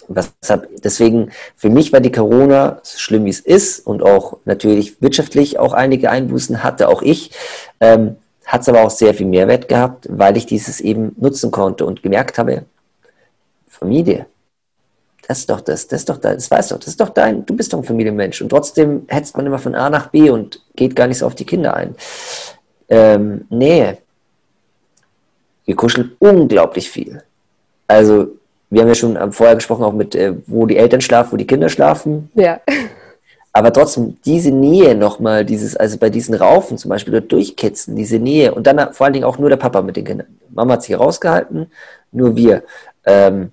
Deswegen, 0.08 1.30
für 1.56 1.70
mich 1.70 1.92
war 1.92 2.00
die 2.00 2.12
Corona, 2.12 2.80
so 2.82 2.98
schlimm 2.98 3.24
wie 3.24 3.30
es 3.30 3.40
ist 3.40 3.84
und 3.84 4.02
auch 4.02 4.38
natürlich 4.44 5.02
wirtschaftlich 5.02 5.58
auch 5.58 5.72
einige 5.72 6.10
Einbußen 6.10 6.62
hatte, 6.62 6.88
auch 6.88 7.02
ich, 7.02 7.32
ähm, 7.80 8.16
hat 8.44 8.62
es 8.62 8.68
aber 8.68 8.82
auch 8.82 8.90
sehr 8.90 9.14
viel 9.14 9.26
Mehrwert 9.26 9.68
gehabt, 9.68 10.06
weil 10.08 10.36
ich 10.36 10.46
dieses 10.46 10.80
eben 10.80 11.14
nutzen 11.18 11.50
konnte 11.50 11.84
und 11.84 12.02
gemerkt 12.02 12.38
habe, 12.38 12.64
Familie, 13.68 14.26
das 15.26 15.40
ist 15.40 15.50
doch 15.50 15.60
das, 15.60 15.88
das 15.88 16.00
ist 16.00 16.08
doch 16.08 16.18
das, 16.18 16.34
das 16.34 16.50
weißt 16.50 16.72
doch, 16.72 16.78
das 16.78 16.88
ist 16.88 17.00
doch 17.00 17.08
dein, 17.08 17.44
du 17.46 17.56
bist 17.56 17.72
doch 17.72 17.78
ein 17.78 17.84
Familienmensch. 17.84 18.40
Und 18.40 18.50
trotzdem 18.50 19.04
hetzt 19.08 19.36
man 19.36 19.46
immer 19.46 19.58
von 19.58 19.74
A 19.74 19.90
nach 19.90 20.08
B 20.08 20.30
und 20.30 20.62
geht 20.76 20.94
gar 20.94 21.08
nicht 21.08 21.18
so 21.18 21.26
auf 21.26 21.34
die 21.34 21.46
Kinder 21.46 21.74
ein. 21.74 21.96
Ähm, 22.88 23.46
Nähe. 23.48 23.98
Wir 25.64 25.76
kuscheln 25.76 26.12
unglaublich 26.18 26.90
viel. 26.90 27.22
Also, 27.92 28.28
wir 28.70 28.80
haben 28.80 28.88
ja 28.88 28.94
schon 28.94 29.32
vorher 29.32 29.54
gesprochen, 29.54 29.84
auch 29.84 29.92
mit, 29.92 30.14
äh, 30.14 30.32
wo 30.46 30.64
die 30.64 30.78
Eltern 30.78 31.02
schlafen, 31.02 31.32
wo 31.32 31.36
die 31.36 31.46
Kinder 31.46 31.68
schlafen. 31.68 32.30
Ja. 32.34 32.58
Aber 33.52 33.70
trotzdem, 33.70 34.16
diese 34.24 34.50
Nähe 34.50 34.94
nochmal, 34.94 35.44
dieses, 35.44 35.76
also 35.76 35.98
bei 35.98 36.08
diesen 36.08 36.34
Raufen 36.34 36.78
zum 36.78 36.88
Beispiel, 36.88 37.12
oder 37.12 37.20
durchkitzen, 37.20 37.94
diese 37.94 38.18
Nähe 38.18 38.54
und 38.54 38.66
dann 38.66 38.94
vor 38.94 39.04
allen 39.04 39.12
Dingen 39.12 39.26
auch 39.26 39.36
nur 39.36 39.50
der 39.50 39.58
Papa 39.58 39.82
mit 39.82 39.96
den 39.96 40.06
Kindern. 40.06 40.38
Mama 40.48 40.72
hat 40.72 40.84
sich 40.84 40.98
rausgehalten, 40.98 41.66
nur 42.12 42.34
wir. 42.34 42.62
Ähm, 43.04 43.52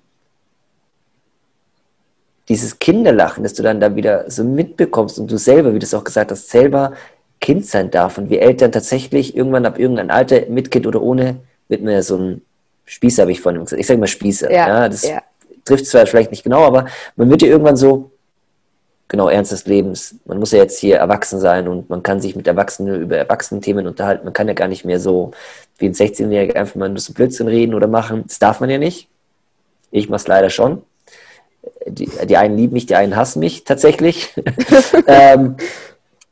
dieses 2.48 2.78
Kinderlachen, 2.78 3.42
das 3.42 3.52
du 3.52 3.62
dann 3.62 3.78
da 3.78 3.94
wieder 3.94 4.24
so 4.30 4.42
mitbekommst 4.42 5.18
und 5.18 5.30
du 5.30 5.36
selber, 5.36 5.74
wie 5.74 5.78
du 5.78 5.84
es 5.84 5.92
auch 5.92 6.04
gesagt 6.04 6.30
hast, 6.30 6.48
selber 6.48 6.94
Kind 7.42 7.66
sein 7.66 7.90
darf 7.90 8.16
und 8.16 8.30
wir 8.30 8.40
Eltern 8.40 8.72
tatsächlich 8.72 9.36
irgendwann 9.36 9.66
ab 9.66 9.78
irgendeinem 9.78 10.10
Alter, 10.10 10.46
mit 10.48 10.70
Kind 10.70 10.86
oder 10.86 11.02
ohne, 11.02 11.36
wird 11.68 11.82
mir 11.82 12.02
so 12.02 12.16
ein 12.16 12.42
Spießer, 12.90 13.22
habe 13.22 13.30
ich 13.30 13.40
vorhin 13.40 13.62
gesagt. 13.62 13.80
Ich 13.80 13.86
sage 13.86 14.00
mal 14.00 14.08
Spießer. 14.08 14.50
Ja, 14.50 14.66
ja 14.66 14.88
das 14.88 15.06
ja. 15.06 15.22
trifft 15.64 15.86
zwar 15.86 16.06
vielleicht 16.06 16.32
nicht 16.32 16.42
genau, 16.42 16.64
aber 16.64 16.86
man 17.14 17.30
wird 17.30 17.42
ja 17.42 17.48
irgendwann 17.48 17.76
so, 17.76 18.10
genau, 19.06 19.28
Ernst 19.28 19.52
des 19.52 19.64
Lebens. 19.66 20.16
Man 20.24 20.40
muss 20.40 20.50
ja 20.50 20.58
jetzt 20.58 20.80
hier 20.80 20.96
erwachsen 20.96 21.38
sein 21.38 21.68
und 21.68 21.88
man 21.88 22.02
kann 22.02 22.20
sich 22.20 22.34
mit 22.34 22.48
Erwachsenen 22.48 23.00
über 23.00 23.16
Erwachsenen-Themen 23.16 23.86
unterhalten. 23.86 24.24
Man 24.24 24.32
kann 24.32 24.48
ja 24.48 24.54
gar 24.54 24.66
nicht 24.66 24.84
mehr 24.84 24.98
so 24.98 25.30
wie 25.78 25.86
ein 25.86 25.94
16-Jähriger 25.94 26.56
einfach 26.56 26.74
mal 26.74 26.88
nur 26.88 26.98
so 26.98 27.12
Blödsinn 27.12 27.46
reden 27.46 27.74
oder 27.74 27.86
machen. 27.86 28.24
Das 28.26 28.40
darf 28.40 28.58
man 28.58 28.68
ja 28.68 28.78
nicht. 28.78 29.06
Ich 29.92 30.08
mache 30.08 30.22
es 30.22 30.26
leider 30.26 30.50
schon. 30.50 30.82
Die, 31.86 32.10
die, 32.24 32.36
einen 32.36 32.56
lieben 32.56 32.72
mich, 32.72 32.86
die 32.86 32.96
einen 32.96 33.14
hassen 33.14 33.38
mich 33.38 33.62
tatsächlich. 33.62 34.34
ähm, 35.06 35.56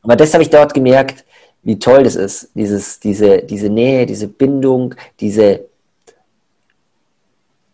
aber 0.03 0.17
das 0.17 0.35
habe 0.35 0.43
ich 0.43 0.51
dort 0.51 0.75
gemerkt, 0.75 1.25
wie 1.63 1.79
toll 1.79 2.03
das 2.03 2.17
ist. 2.17 2.51
Dieses, 2.55 2.99
diese, 2.99 3.43
diese 3.43 3.69
Nähe, 3.69 4.07
diese 4.07 4.27
Bindung, 4.27 4.97
diese 5.21 5.69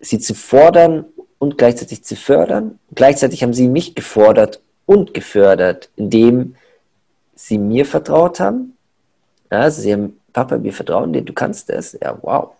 sie 0.04 0.18
zu 0.18 0.34
fordern 0.34 1.04
und 1.38 1.58
gleichzeitig 1.58 2.04
zu 2.04 2.16
fördern. 2.16 2.78
Gleichzeitig 2.94 3.42
haben 3.42 3.54
sie 3.54 3.68
mich 3.68 3.94
gefordert 3.94 4.60
und 4.86 5.14
gefördert, 5.14 5.90
indem 5.96 6.56
sie 7.34 7.58
mir 7.58 7.84
vertraut 7.86 8.40
haben. 8.40 8.76
Also 9.50 9.82
sie 9.82 9.92
haben, 9.92 10.20
Papa, 10.32 10.62
wir 10.62 10.72
vertrauen 10.72 11.12
dir, 11.12 11.22
du 11.22 11.32
kannst 11.32 11.68
das. 11.68 11.96
Ja, 12.00 12.18
wow. 12.22 12.50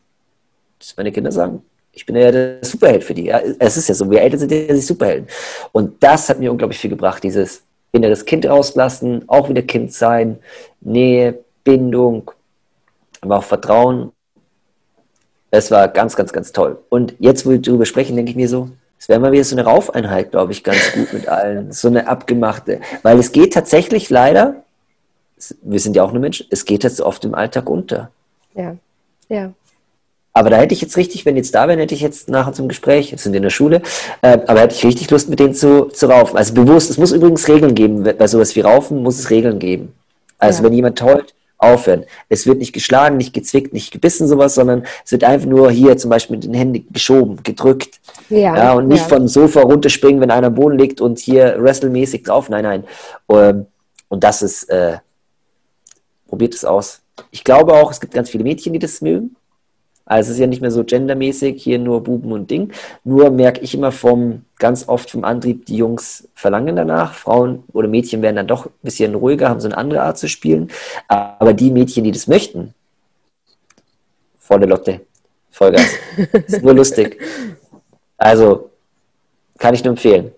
Das 0.79 0.97
meine 0.97 1.13
Kinder 1.13 1.33
sagen. 1.33 1.63
Ich 1.93 2.05
bin 2.07 2.17
ja 2.17 2.33
der 2.33 2.59
Superheld 2.63 3.05
für 3.05 3.15
die. 3.15 3.27
Ja, 3.27 3.41
es 3.59 3.77
ist 3.77 3.89
ja 3.89 3.95
so, 3.95 4.11
wir 4.11 4.21
Eltern 4.21 4.41
sind 4.41 4.53
ja 4.53 4.67
die 4.67 4.81
Superhelden. 4.81 5.29
Und 5.73 6.03
das 6.03 6.29
hat 6.29 6.41
mir 6.41 6.51
unglaublich 6.51 6.79
viel 6.79 6.91
gebracht, 6.91 7.23
dieses 7.23 7.63
inneres 7.93 8.25
Kind 8.25 8.45
rauslassen, 8.47 9.23
auch 9.29 9.49
wieder 9.49 9.63
Kind 9.63 9.93
sein, 9.93 10.41
Nähe, 10.81 11.39
Bindung, 11.63 12.33
aber 13.21 13.39
auch 13.39 13.45
Vertrauen. 13.45 14.11
Es 15.57 15.71
war 15.71 15.87
ganz, 15.89 16.17
ganz, 16.17 16.33
ganz 16.33 16.53
toll. 16.53 16.79
Und 16.89 17.15
jetzt, 17.21 17.47
wo 17.47 17.51
wir 17.51 17.61
darüber 17.61 17.87
sprechen, 17.87 18.17
denke 18.17 18.31
ich 18.31 18.37
mir 18.37 18.49
so, 18.49 18.71
es 18.99 19.09
wäre 19.09 19.21
mal 19.21 19.33
wieder 19.33 19.45
so 19.45 19.55
eine 19.55 19.65
Raufeinheit, 19.65 20.33
glaube 20.33 20.53
ich, 20.53 20.65
ganz 20.65 20.93
gut 20.93 21.13
mit 21.13 21.29
allen. 21.29 21.73
So 21.73 21.89
eine 21.89 22.09
abgemachte. 22.09 22.81
Weil 23.03 23.19
es 23.19 23.33
geht 23.33 23.53
tatsächlich 23.53 24.11
leider, 24.11 24.65
wir 25.63 25.79
sind 25.79 25.95
ja 25.95 26.03
auch 26.03 26.13
nur 26.13 26.21
Menschen, 26.21 26.47
es 26.51 26.65
geht 26.65 26.83
jetzt 26.83 27.01
oft 27.01 27.25
im 27.25 27.35
Alltag 27.35 27.69
unter. 27.71 28.11
Ja, 28.55 28.77
ja. 29.29 29.53
Aber 30.33 30.51
da 30.51 30.57
hätte 30.57 30.75
ich 30.75 30.81
jetzt 30.81 30.97
richtig, 30.97 31.25
wenn 31.25 31.37
jetzt 31.37 31.55
da 31.55 31.69
wären, 31.69 31.79
hätte 31.79 31.95
ich 31.95 32.01
jetzt 32.01 32.29
nachher 32.29 32.53
zum 32.53 32.67
Gespräch, 32.67 33.13
jetzt 33.13 33.23
sind 33.23 33.35
in 33.35 33.43
der 33.43 33.51
Schule, 33.51 33.83
äh, 34.23 34.39
aber 34.49 34.61
hätte 34.61 34.75
ich 34.75 34.85
richtig 34.85 35.09
Lust, 35.11 35.29
mit 35.29 35.39
denen 35.39 35.55
zu, 35.55 35.85
zu 35.85 36.07
raufen. 36.07 36.37
Also 36.37 36.55
bewusst, 36.55 36.91
es 36.91 36.99
muss 36.99 37.13
übrigens 37.13 37.47
Regeln 37.47 37.77
geben. 37.77 38.03
Bei 38.03 38.27
sowas 38.27 38.57
wie 38.57 38.61
Raufen 38.61 39.05
muss 39.05 39.21
es 39.21 39.31
Regeln 39.31 39.61
geben. 39.61 39.95
Also 40.39 40.63
ja. 40.63 40.65
wenn 40.65 40.73
jemand 40.73 41.01
heult, 41.01 41.35
aufhören. 41.65 42.05
Es 42.29 42.47
wird 42.47 42.59
nicht 42.59 42.73
geschlagen, 42.73 43.17
nicht 43.17 43.33
gezwickt, 43.33 43.73
nicht 43.73 43.91
gebissen, 43.91 44.29
sowas, 44.29 44.55
sondern 44.55 44.85
es 45.05 45.13
wird 45.13 45.25
einfach 45.25 45.47
nur 45.49 45.71
hier 45.71 45.97
zum 45.97 46.11
Beispiel 46.11 46.37
mit 46.37 46.45
den 46.45 46.55
Händen 46.55 46.87
geschoben, 46.93 47.41
gedrückt. 47.43 48.01
Ja, 48.31 48.57
ja 48.57 48.73
und 48.75 48.89
nicht 48.89 49.09
ja. 49.11 49.17
vom 49.17 49.29
Sofa 49.29 49.63
runterspringen, 49.63 50.21
wenn 50.21 50.31
einer 50.31 50.49
am 50.49 50.55
Boden 50.55 50.79
liegt 50.79 51.01
und 51.01 51.19
hier 51.19 51.57
wrestlemäßig 51.59 52.23
drauf. 52.23 52.49
Nein, 52.49 52.65
nein. 52.65 52.85
Ähm, 53.29 53.67
und 54.09 54.25
das 54.25 54.43
ist, 54.43 54.65
äh, 54.65 54.99
probiert 56.29 56.55
es 56.55 56.65
aus. 56.65 57.01
Ich 57.31 57.45
glaube 57.45 57.75
auch, 57.75 57.91
es 57.91 58.01
gibt 58.01 58.15
ganz 58.15 58.31
viele 58.31 58.45
Mädchen, 58.45 58.73
die 58.73 58.79
das 58.79 59.01
mögen. 59.01 59.37
Also 60.07 60.29
es 60.29 60.35
ist 60.35 60.41
ja 60.41 60.47
nicht 60.47 60.61
mehr 60.61 60.71
so 60.71 60.85
gendermäßig, 60.85 61.63
hier 61.63 61.79
nur 61.79 62.03
Buben 62.03 62.33
und 62.33 62.51
Ding. 62.51 62.73
Nur 63.05 63.31
merke 63.31 63.61
ich 63.61 63.75
immer 63.75 63.91
vom, 63.91 64.43
ganz 64.59 64.89
oft 64.89 65.11
vom 65.11 65.25
Antrieb, 65.25 65.65
die 65.67 65.77
Jungs 65.77 66.29
verlangen 66.35 66.77
danach. 66.77 67.15
Frauen 67.15 67.65
oder 67.73 67.89
Mädchen 67.89 68.21
werden 68.21 68.37
dann 68.37 68.47
doch 68.47 68.67
ein 68.67 68.73
bisschen 68.83 69.15
ruhiger, 69.15 69.49
haben 69.49 69.61
so 69.61 69.69
eine 69.69 69.79
andere 69.79 70.03
Art 70.03 70.19
zu 70.19 70.29
spielen. 70.29 70.71
Aber 71.09 71.55
die 71.55 71.71
Mädchen, 71.71 72.05
die 72.05 72.13
das 72.13 72.27
möchten, 72.27 72.75
volle 74.39 74.67
Lotte, 74.67 75.01
Vollgas. 75.51 75.95
ist 76.47 76.63
nur 76.63 76.75
lustig. 76.75 77.19
Also 78.19 78.71
kann 79.59 79.75
ich 79.75 79.85
nur 79.85 79.93
empfehlen. 79.93 80.33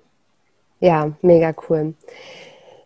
Ja, 0.78 1.10
mega 1.22 1.54
cool. 1.68 1.94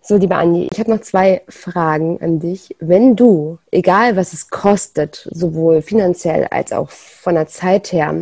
So, 0.03 0.17
liebe 0.17 0.35
Andi, 0.35 0.69
ich 0.73 0.81
habe 0.81 0.91
noch 0.91 1.03
zwei 1.03 1.43
Fragen 1.49 2.21
an 2.23 2.41
dich. 2.41 2.75
Wenn 2.81 3.17
du, 3.17 3.59
egal 3.71 4.17
was 4.17 4.33
es 4.33 4.49
kostet, 4.49 5.29
sowohl 5.31 5.83
finanziell 5.83 6.47
als 6.51 6.73
auch 6.73 6.89
von 6.91 7.35
der 7.35 7.47
Zeit 7.49 7.93
her, 7.93 8.15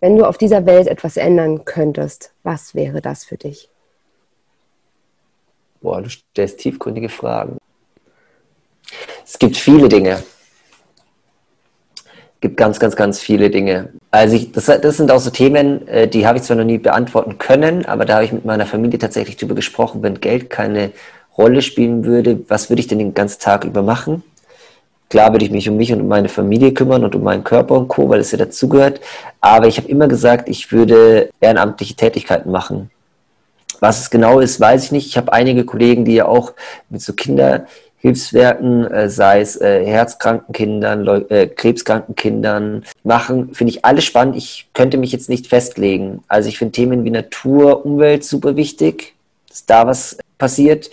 wenn 0.00 0.16
du 0.16 0.24
auf 0.24 0.38
dieser 0.38 0.64
Welt 0.64 0.86
etwas 0.86 1.16
ändern 1.16 1.64
könntest, 1.64 2.32
was 2.44 2.74
wäre 2.76 3.02
das 3.02 3.24
für 3.24 3.36
dich? 3.36 3.68
Boah, 5.80 6.00
du 6.02 6.08
stellst 6.08 6.58
tiefgründige 6.60 7.08
Fragen. 7.08 7.58
Es 9.24 9.38
gibt 9.38 9.56
viele 9.56 9.88
Dinge. 9.88 10.22
Gibt 12.40 12.56
ganz, 12.56 12.78
ganz, 12.78 12.94
ganz 12.94 13.18
viele 13.18 13.50
Dinge. 13.50 13.88
Also 14.12 14.36
ich, 14.36 14.52
das, 14.52 14.66
das 14.66 14.96
sind 14.96 15.10
auch 15.10 15.18
so 15.18 15.30
Themen, 15.30 15.86
äh, 15.88 16.06
die 16.06 16.26
habe 16.26 16.38
ich 16.38 16.44
zwar 16.44 16.56
noch 16.56 16.64
nie 16.64 16.78
beantworten 16.78 17.38
können, 17.38 17.84
aber 17.86 18.04
da 18.04 18.14
habe 18.14 18.24
ich 18.24 18.32
mit 18.32 18.44
meiner 18.44 18.66
Familie 18.66 18.98
tatsächlich 18.98 19.36
drüber 19.36 19.56
gesprochen, 19.56 20.02
wenn 20.02 20.20
Geld 20.20 20.48
keine 20.48 20.92
Rolle 21.36 21.62
spielen 21.62 22.04
würde, 22.04 22.40
was 22.48 22.68
würde 22.68 22.80
ich 22.80 22.86
denn 22.86 22.98
den 22.98 23.14
ganzen 23.14 23.40
Tag 23.40 23.64
über 23.64 23.82
machen? 23.82 24.22
Klar 25.10 25.32
würde 25.32 25.44
ich 25.44 25.50
mich 25.50 25.68
um 25.68 25.76
mich 25.76 25.92
und 25.92 26.02
um 26.02 26.08
meine 26.08 26.28
Familie 26.28 26.74
kümmern 26.74 27.02
und 27.02 27.14
um 27.14 27.22
meinen 27.22 27.42
Körper 27.42 27.76
und 27.76 27.88
Co., 27.88 28.08
weil 28.08 28.20
es 28.20 28.30
ja 28.30 28.38
dazugehört. 28.38 29.00
Aber 29.40 29.66
ich 29.66 29.78
habe 29.78 29.88
immer 29.88 30.06
gesagt, 30.06 30.48
ich 30.48 30.70
würde 30.70 31.30
ehrenamtliche 31.40 31.94
Tätigkeiten 31.94 32.50
machen. 32.50 32.90
Was 33.80 34.00
es 34.00 34.10
genau 34.10 34.40
ist, 34.40 34.60
weiß 34.60 34.84
ich 34.84 34.92
nicht. 34.92 35.06
Ich 35.06 35.16
habe 35.16 35.32
einige 35.32 35.64
Kollegen, 35.64 36.04
die 36.04 36.14
ja 36.14 36.26
auch 36.26 36.52
mit 36.90 37.00
so 37.00 37.14
Kinderhilfswerken, 38.00 38.86
äh, 38.90 39.10
sei 39.10 39.40
es 39.40 39.60
äh, 39.60 39.84
herzkranken 39.84 40.52
Kindern, 40.52 41.06
äh, 41.28 41.48
krebskranken 41.48 42.14
Kindern, 42.14 42.84
machen. 43.04 43.54
Finde 43.54 43.72
ich 43.72 43.84
alles 43.84 44.04
spannend. 44.04 44.36
Ich 44.36 44.68
könnte 44.72 44.98
mich 44.98 45.12
jetzt 45.12 45.28
nicht 45.28 45.46
festlegen. 45.46 46.22
Also 46.28 46.48
ich 46.48 46.58
finde 46.58 46.72
Themen 46.72 47.04
wie 47.04 47.10
Natur, 47.10 47.84
Umwelt 47.84 48.24
super 48.24 48.56
wichtig, 48.56 49.14
dass 49.48 49.66
da 49.66 49.86
was 49.86 50.18
passiert. 50.38 50.90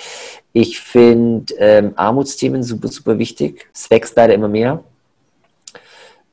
Ich 0.53 0.79
finde 0.79 1.53
ähm, 1.59 1.93
Armutsthemen 1.95 2.63
super, 2.63 2.87
super 2.87 3.19
wichtig. 3.19 3.67
Es 3.73 3.89
wächst 3.89 4.15
leider 4.15 4.33
immer 4.33 4.47
mehr. 4.47 4.83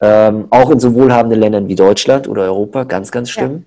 Ähm, 0.01 0.47
auch 0.51 0.71
in 0.71 0.81
so 0.81 0.95
wohlhabenden 0.95 1.41
Ländern 1.41 1.69
wie 1.69 1.75
Deutschland 1.75 2.27
oder 2.29 2.43
Europa, 2.43 2.85
ganz, 2.85 3.13
ganz 3.13 3.31
schlimm. 3.31 3.65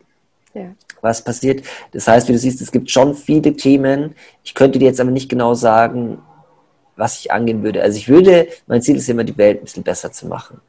Ja. 0.53 0.62
Ja. 0.62 0.68
Was 1.01 1.22
passiert? 1.22 1.62
Das 1.91 2.08
heißt, 2.08 2.28
wie 2.28 2.34
du 2.34 2.39
siehst, 2.39 2.62
es 2.62 2.72
gibt 2.72 2.89
schon 2.89 3.14
viele 3.14 3.56
Themen. 3.56 4.16
Ich 4.43 4.56
könnte 4.56 4.80
dir 4.80 4.86
jetzt 4.86 4.99
aber 4.99 5.12
nicht 5.12 5.30
genau 5.30 5.53
sagen, 5.53 6.18
was 6.96 7.20
ich 7.20 7.32
angehen 7.32 7.64
würde. 7.64 7.82
Also 7.82 7.98
ich 7.98 8.08
würde, 8.08 8.48
mein 8.68 8.82
Ziel 8.82 8.98
ist 8.98 9.10
immer, 9.10 9.24
die 9.24 9.38
Welt 9.38 9.60
ein 9.60 9.66
bisschen 9.66 9.84
besser 9.84 10.12
zu 10.12 10.28
machen. 10.28 10.60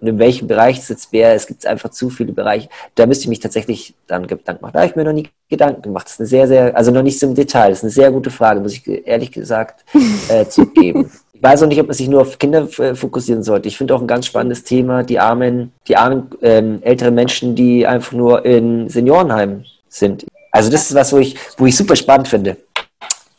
Und 0.00 0.08
in 0.08 0.18
welchem 0.18 0.46
Bereich 0.46 0.78
es 0.78 0.88
jetzt 0.88 1.12
wäre, 1.12 1.34
es 1.34 1.46
gibt 1.46 1.66
einfach 1.66 1.90
zu 1.90 2.08
viele 2.08 2.32
Bereiche. 2.32 2.68
Da 2.94 3.06
müsste 3.06 3.24
ich 3.24 3.28
mich 3.28 3.40
tatsächlich 3.40 3.94
dann 4.06 4.26
Gedanken 4.26 4.62
machen. 4.62 4.72
Da 4.72 4.80
habe 4.80 4.90
ich 4.90 4.96
mir 4.96 5.04
noch 5.04 5.12
nie 5.12 5.28
Gedanken 5.48 5.82
gemacht. 5.82 6.06
Das 6.06 6.12
ist 6.14 6.20
eine 6.20 6.28
sehr, 6.28 6.46
sehr, 6.46 6.76
also 6.76 6.90
noch 6.92 7.02
nicht 7.02 7.18
so 7.18 7.26
im 7.26 7.34
Detail. 7.34 7.70
Das 7.70 7.78
ist 7.78 7.84
eine 7.84 7.90
sehr 7.90 8.12
gute 8.12 8.30
Frage, 8.30 8.60
muss 8.60 8.74
ich 8.74 9.06
ehrlich 9.06 9.32
gesagt 9.32 9.84
äh, 10.28 10.46
zugeben. 10.46 11.10
Ich 11.32 11.42
weiß 11.42 11.62
auch 11.62 11.68
nicht, 11.68 11.80
ob 11.80 11.86
man 11.86 11.94
sich 11.94 12.08
nur 12.08 12.22
auf 12.22 12.38
Kinder 12.38 12.68
äh, 12.78 12.94
fokussieren 12.94 13.42
sollte. 13.42 13.68
Ich 13.68 13.76
finde 13.76 13.94
auch 13.94 14.00
ein 14.00 14.06
ganz 14.06 14.26
spannendes 14.26 14.64
Thema, 14.64 15.02
die 15.02 15.18
armen, 15.18 15.72
die 15.86 15.96
armen 15.96 16.30
ähm, 16.42 16.78
älteren 16.82 17.14
Menschen, 17.14 17.54
die 17.54 17.86
einfach 17.86 18.12
nur 18.12 18.44
in 18.44 18.88
Seniorenheimen 18.88 19.64
sind. 19.88 20.26
Also 20.50 20.70
das 20.70 20.90
ist 20.90 20.94
was, 20.94 21.12
wo 21.12 21.18
ich, 21.18 21.36
wo 21.56 21.66
ich 21.66 21.76
super 21.76 21.94
spannend 21.94 22.28
finde. 22.28 22.56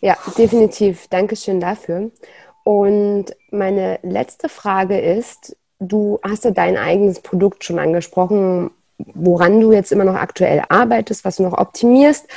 Ja, 0.02 0.18
definitiv. 0.38 1.08
Dankeschön 1.10 1.60
dafür. 1.60 2.12
Und 2.64 3.26
meine 3.52 4.00
letzte 4.04 4.50
Frage 4.50 5.00
ist, 5.00 5.56
du 5.80 6.20
hast 6.24 6.46
ja 6.46 6.52
dein 6.52 6.78
eigenes 6.78 7.20
Produkt 7.22 7.64
schon 7.64 7.80
angesprochen, 7.80 8.72
woran 8.98 9.62
du 9.62 9.72
jetzt 9.72 9.92
immer 9.92 10.04
noch 10.04 10.16
aktuell 10.16 10.64
arbeitest, 10.70 11.26
was 11.26 11.38
du 11.38 11.44
noch 11.44 11.58
optimierst, 11.58 12.28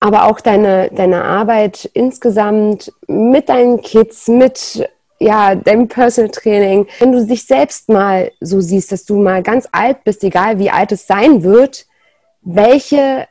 aber 0.00 0.24
auch 0.24 0.40
deine, 0.40 0.90
deine 0.90 1.24
Arbeit 1.24 1.90
insgesamt 1.92 2.92
mit 3.06 3.50
deinen 3.50 3.82
Kids, 3.82 4.28
mit 4.28 4.88
ja, 5.18 5.54
deinem 5.54 5.88
Personal 5.88 6.30
Training. 6.30 6.86
Wenn 6.98 7.12
du 7.12 7.26
dich 7.26 7.46
selbst 7.46 7.90
mal 7.90 8.32
so 8.40 8.62
siehst, 8.62 8.90
dass 8.90 9.04
du 9.04 9.20
mal 9.20 9.42
ganz 9.42 9.68
alt 9.70 10.02
bist, 10.04 10.24
egal 10.24 10.58
wie 10.58 10.70
alt 10.70 10.92
es 10.92 11.06
sein 11.06 11.42
wird, 11.42 11.86
welche, 12.40 13.28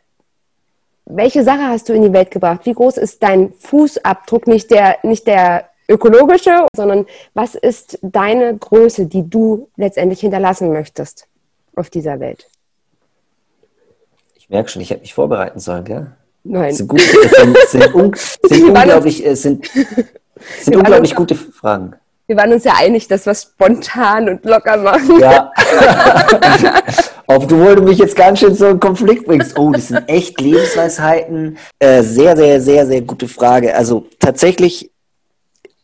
welche 1.10 1.43
Sache 1.43 1.64
hast 1.64 1.89
du 1.89 1.93
in 1.93 2.03
die 2.03 2.14
Welt 2.14 2.32
gebracht? 2.32 2.62
Wie 2.66 2.74
groß 2.74 2.97
ist 2.97 3.22
dein 3.22 3.51
Fußabdruck? 3.53 4.47
Nicht 4.47 4.72
der, 4.72 4.97
nicht 5.03 5.28
der 5.28 5.70
ökologische, 5.89 6.68
sondern 6.76 7.05
was 7.34 7.55
ist 7.55 7.97
deine 8.01 8.55
Größe, 8.55 9.07
die 9.07 9.28
du 9.28 9.70
letztendlich 9.76 10.22
hinterlassen 10.22 10.72
möchtest 10.72 11.28
auf 11.76 11.89
dieser 11.89 12.20
Welt? 12.20 12.47
Ich 14.36 14.49
merke 14.49 14.70
schon, 14.70 14.82
ich 14.82 14.91
hätte 14.91 15.01
mich 15.01 15.14
vorbereiten 15.14 15.60
sollen, 15.60 15.84
gell? 15.84 16.12
Nein. 16.43 16.74
Sind, 16.74 16.88
gut, 16.88 17.01
sind, 17.01 17.57
sind, 17.68 17.93
un, 17.95 18.14
sind 18.43 18.64
unglaublich, 18.64 19.26
äh, 19.26 19.36
sind, 19.36 19.66
sind 20.60 20.76
unglaublich 20.76 21.16
gute 21.16 21.36
Fragen. 21.36 21.95
Wir 22.30 22.38
waren 22.38 22.54
uns 22.54 22.64
ja 22.64 22.74
einig, 22.78 23.08
dass 23.08 23.26
wir 23.26 23.34
spontan 23.34 24.30
und 24.30 24.46
locker 24.46 24.78
machen. 24.78 25.20
Ja. 25.20 25.52
Obwohl 27.26 27.78
du 27.78 27.82
mich 27.82 27.98
jetzt 27.98 28.16
ganz 28.16 28.38
schön 28.38 28.54
so 28.54 28.68
in 28.68 28.80
Konflikt 28.80 29.26
bringst. 29.26 29.58
Oh, 29.58 29.72
das 29.72 29.88
sind 29.88 30.08
echt 30.08 30.40
Lebensweisheiten. 30.40 31.58
Äh, 31.80 32.04
sehr, 32.04 32.38
sehr, 32.38 32.62
sehr, 32.62 32.86
sehr 32.86 33.02
gute 33.02 33.28
Frage. 33.28 33.76
Also 33.76 34.06
tatsächlich 34.20 34.92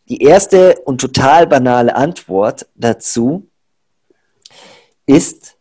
die 0.08 0.22
erste 0.22 0.76
und 0.86 1.02
total 1.02 1.48
banale 1.48 1.96
Antwort 1.96 2.68
dazu 2.76 3.48
ist, 5.08 5.56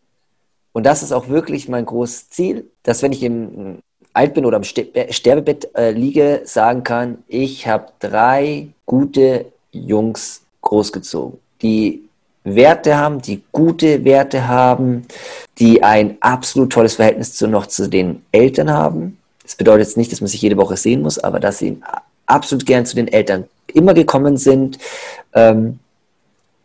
und 0.72 0.84
das 0.84 1.02
ist 1.02 1.12
auch 1.12 1.28
wirklich 1.28 1.66
mein 1.66 1.86
großes 1.86 2.28
Ziel, 2.28 2.70
dass 2.82 3.02
wenn 3.02 3.12
ich 3.12 3.22
im 3.22 3.78
alt 4.12 4.34
bin 4.34 4.44
oder 4.44 4.58
im 4.58 4.64
Sterbebett 4.64 5.74
äh, 5.74 5.92
liege, 5.92 6.42
sagen 6.44 6.84
kann, 6.84 7.24
ich 7.26 7.66
habe 7.66 7.88
drei 8.00 8.68
gute 8.84 9.46
Jungs 9.72 10.43
großgezogen, 10.64 11.38
die 11.62 12.02
Werte 12.44 12.96
haben, 12.96 13.22
die 13.22 13.42
gute 13.52 14.04
Werte 14.04 14.46
haben, 14.48 15.06
die 15.58 15.82
ein 15.82 16.16
absolut 16.20 16.72
tolles 16.72 16.96
Verhältnis 16.96 17.34
zu, 17.34 17.48
noch 17.48 17.66
zu 17.66 17.88
den 17.88 18.22
Eltern 18.32 18.70
haben. 18.70 19.18
Das 19.42 19.54
bedeutet 19.54 19.86
jetzt 19.86 19.96
nicht, 19.96 20.12
dass 20.12 20.20
man 20.20 20.28
sich 20.28 20.42
jede 20.42 20.56
Woche 20.56 20.76
sehen 20.76 21.02
muss, 21.02 21.18
aber 21.18 21.40
dass 21.40 21.58
sie 21.58 21.80
absolut 22.26 22.66
gern 22.66 22.84
zu 22.86 22.96
den 22.96 23.08
Eltern 23.08 23.44
immer 23.68 23.94
gekommen 23.94 24.36
sind 24.36 24.78
ähm, 25.32 25.78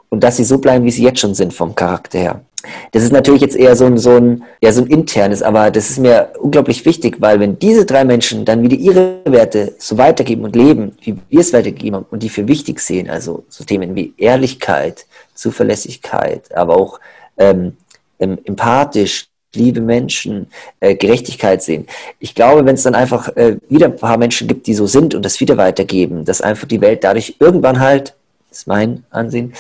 und 0.10 0.24
dass 0.24 0.38
sie 0.38 0.44
so 0.44 0.58
bleiben, 0.58 0.86
wie 0.86 0.92
sie 0.92 1.04
jetzt 1.04 1.20
schon 1.20 1.36
sind 1.36 1.54
vom 1.54 1.76
Charakter 1.76 2.20
her. 2.20 2.42
Das 2.92 3.04
ist 3.04 3.14
natürlich 3.14 3.42
jetzt 3.42 3.56
eher 3.56 3.76
so 3.76 3.86
ein, 3.86 3.98
so 3.98 4.18
ein, 4.18 4.44
ja, 4.62 4.72
so 4.72 4.82
ein 4.82 4.88
internes, 4.88 5.42
aber 5.42 5.72
das 5.72 5.90
ist 5.90 6.00
mir 6.00 6.34
unglaublich 6.40 6.86
wichtig, 6.86 7.18
weil 7.20 7.40
wenn 7.40 7.58
diese 7.58 7.86
drei 7.86 8.04
Menschen 8.04 8.46
dann 8.46 8.62
wieder 8.62 8.76
ihre 8.76 9.20
Werte 9.26 9.76
so 9.78 9.98
weitergeben 9.98 10.44
und 10.44 10.56
leben, 10.56 10.98
wie 11.02 11.18
wir 11.30 11.40
es 11.40 11.54
weitergeben 11.54 11.98
haben 11.98 12.06
und 12.12 12.22
die 12.24 12.30
für 12.30 12.48
wichtig 12.48 12.80
sehen, 12.80 13.10
also 13.10 13.46
so 13.50 13.64
Themen 13.64 13.96
wie 13.96 14.14
Ehrlichkeit, 14.18 15.06
Zuverlässigkeit, 15.34 16.54
aber 16.56 16.76
auch 16.76 17.00
ähm, 17.38 17.78
empathisch, 18.18 19.30
liebe 19.56 19.82
Menschen, 19.82 20.48
äh, 20.80 20.96
Gerechtigkeit 20.96 21.64
sehen. 21.64 21.88
Ich 22.20 22.36
glaube, 22.36 22.66
wenn 22.66 22.76
es 22.76 22.84
dann 22.84 22.96
einfach 22.96 23.36
äh, 23.36 23.58
wieder 23.68 23.88
ein 23.88 23.96
paar 23.96 24.18
Menschen 24.18 24.48
gibt, 24.48 24.68
die 24.68 24.74
so 24.74 24.86
sind 24.86 25.16
und 25.16 25.24
das 25.24 25.40
wieder 25.40 25.58
weitergeben, 25.58 26.26
dass 26.26 26.42
einfach 26.42 26.68
die 26.68 26.82
Welt 26.82 27.04
dadurch 27.04 27.36
irgendwann 27.40 27.80
halt, 27.80 28.16
das 28.50 28.60
ist 28.60 28.68
mein 28.68 29.04
Ansehen, 29.10 29.54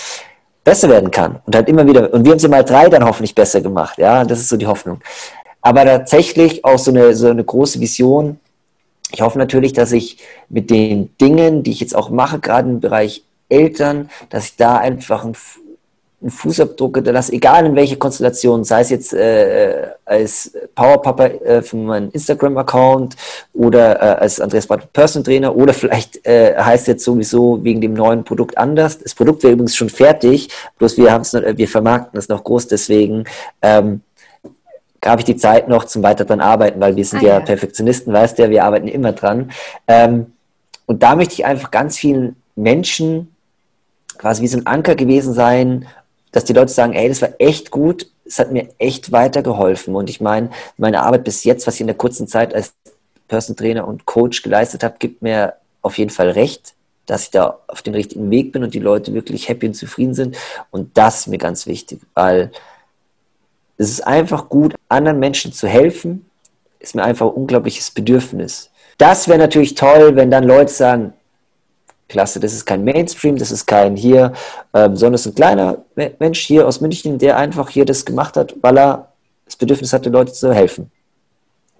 besser 0.64 0.89
werden 0.89 1.12
kann. 1.12 1.39
Und 1.45 1.55
halt 1.55 1.68
immer 1.68 1.88
wieder, 1.88 2.14
und 2.14 2.24
wir 2.26 2.32
haben 2.32 2.39
sie 2.39 2.47
mal 2.47 2.64
drei 2.64 2.89
dann 2.89 3.05
hoffentlich 3.05 3.36
besser 3.36 3.62
gemacht. 3.62 3.97
Ja, 3.97 4.24
das 4.24 4.39
ist 4.39 4.49
so 4.49 4.57
die 4.57 4.68
Hoffnung. 4.68 4.99
Aber 5.62 5.86
tatsächlich 5.86 6.64
auch 6.64 6.80
so 6.80 6.91
eine, 6.91 7.14
so 7.16 7.30
eine 7.30 7.43
große 7.43 7.80
Vision. 7.80 8.39
Ich 9.12 9.22
hoffe 9.22 9.39
natürlich, 9.39 9.74
dass 9.74 9.91
ich 9.91 10.20
mit 10.47 10.70
den 10.70 11.16
Dingen, 11.18 11.64
die 11.64 11.72
ich 11.72 11.80
jetzt 11.80 11.95
auch 11.95 12.10
mache, 12.10 12.39
gerade 12.39 12.70
im 12.70 12.80
Bereich 12.80 13.24
Eltern, 13.49 14.10
dass 14.30 14.45
ich 14.45 14.55
da 14.55 14.78
einfach 14.78 15.26
ein 15.26 15.36
einen 16.22 16.32
Fußabdruck 16.32 16.97
hinterlasse, 16.97 17.32
egal 17.32 17.65
in 17.65 17.76
welche 17.76 17.95
Konstellation, 17.95 18.65
sei 18.65 18.82
es 18.82 18.89
jetzt 18.89 19.13
äh, 19.13 19.88
als 20.05 20.51
Powerpapa 20.76 21.26
äh, 21.26 21.61
für 21.61 21.78
meinen 21.78 22.11
Instagram-Account 22.11 23.15
oder 23.53 23.95
äh, 23.95 24.22
als 24.22 24.41
Andreas 24.41 24.67
Barth 24.67 24.91
Personal 24.91 25.24
Trainer 25.24 25.55
oder 25.55 25.74
vielleicht 25.74 26.26
äh, 26.26 26.57
heißt 26.57 26.88
jetzt 26.88 27.05
sowieso 27.05 27.63
wegen 27.63 27.80
dem 27.80 27.93
neuen 27.93 28.26
Produkt 28.26 28.57
anders. 28.57 28.99
Das 28.99 29.15
Produkt 29.15 29.43
wäre 29.43 29.53
übrigens 29.53 29.78
schon 29.78 29.89
fertig, 29.89 30.49
bloß 30.78 30.97
wir 30.97 31.11
haben 31.11 31.22
es 31.22 31.34
wir 31.34 31.67
vermarkten 31.67 32.20
es 32.20 32.28
noch 32.28 32.43
groß, 32.43 32.67
deswegen 32.67 33.24
ähm, 33.61 34.01
habe 35.05 35.22
ich 35.22 35.26
die 35.26 35.38
Zeit 35.38 35.70
noch 35.70 35.86
zum 35.86 36.03
weiter 36.03 36.26
dran 36.26 36.41
arbeiten, 36.41 36.82
weil 36.82 36.97
wir 36.97 37.05
sind 37.05 37.20
ah, 37.24 37.28
ja, 37.28 37.34
ja, 37.36 37.39
Perfektionisten, 37.39 38.11
weißt 38.11 38.39
du, 38.39 38.49
wir 38.49 38.65
arbeiten 38.65 38.89
immer 38.89 39.13
dran. 39.13 39.51
Ähm, 39.88 40.34
und 40.86 41.01
da 41.01 41.15
möchte 41.15 41.36
ich 41.36 41.45
einfach 41.45 41.72
ganz 41.72 41.97
vielen 41.97 42.36
Menschen 42.55 43.34
quasi 44.17 44.41
wie 44.41 44.47
so 44.47 44.57
ein 44.57 44.67
Anker 44.67 44.95
gewesen 44.95 45.34
sein 45.34 45.88
dass 46.32 46.45
die 46.45 46.53
Leute 46.53 46.71
sagen, 46.71 46.93
ey, 46.93 47.09
das 47.09 47.21
war 47.21 47.30
echt 47.39 47.71
gut, 47.71 48.07
es 48.25 48.39
hat 48.39 48.51
mir 48.51 48.69
echt 48.77 49.11
weitergeholfen. 49.11 49.95
Und 49.95 50.09
ich 50.09 50.21
meine, 50.21 50.51
meine 50.77 51.01
Arbeit 51.01 51.23
bis 51.23 51.43
jetzt, 51.43 51.65
was 51.65 51.75
ich 51.75 51.82
in 51.82 51.88
der 51.88 51.97
kurzen 51.97 52.27
Zeit 52.27 52.53
als 52.53 52.73
Person 53.27 53.55
Trainer 53.55 53.88
und 53.88 54.05
Coach 54.05 54.43
geleistet 54.43 54.84
habe, 54.84 54.95
gibt 54.99 55.21
mir 55.21 55.53
auf 55.82 55.97
jeden 55.97 56.11
Fall 56.11 56.30
recht, 56.30 56.73
dass 57.05 57.23
ich 57.23 57.32
da 57.32 57.57
auf 57.67 57.82
dem 57.82 57.93
richtigen 57.93 58.30
Weg 58.30 58.51
bin 58.51 58.63
und 58.63 58.73
die 58.73 58.80
Leute 58.80 59.13
wirklich 59.13 59.49
happy 59.49 59.67
und 59.67 59.73
zufrieden 59.73 60.13
sind. 60.13 60.38
Und 60.71 60.97
das 60.97 61.21
ist 61.21 61.27
mir 61.27 61.38
ganz 61.38 61.65
wichtig, 61.65 62.01
weil 62.13 62.51
es 63.77 63.89
ist 63.89 64.05
einfach 64.05 64.49
gut, 64.49 64.75
anderen 64.89 65.19
Menschen 65.19 65.53
zu 65.53 65.67
helfen, 65.67 66.25
ist 66.80 66.95
mir 66.95 67.03
einfach 67.03 67.27
ein 67.27 67.34
unglaubliches 67.34 67.91
Bedürfnis. 67.91 68.69
Das 68.97 69.27
wäre 69.27 69.39
natürlich 69.39 69.75
toll, 69.75 70.15
wenn 70.15 70.30
dann 70.30 70.43
Leute 70.43 70.71
sagen, 70.71 71.13
klasse. 72.10 72.39
Das 72.39 72.53
ist 72.53 72.66
kein 72.66 72.84
Mainstream, 72.84 73.38
das 73.38 73.51
ist 73.51 73.66
kein 73.66 73.95
hier, 73.95 74.34
ähm, 74.74 74.95
sondern 74.95 75.14
es 75.16 75.22
ist 75.22 75.34
ein 75.34 75.36
kleiner 75.36 75.78
Mensch 75.95 76.41
hier 76.41 76.68
aus 76.68 76.82
München, 76.82 77.18
der 77.18 77.38
einfach 77.38 77.70
hier 77.70 77.86
das 77.86 78.03
gemacht 78.03 78.36
hat, 78.36 78.55
weil 78.62 78.78
er 78.78 79.07
das 79.45 79.55
Bedürfnis 79.55 79.93
hatte, 79.93 80.10
Leute 80.10 80.34
zu 80.34 80.53
helfen. 80.53 80.91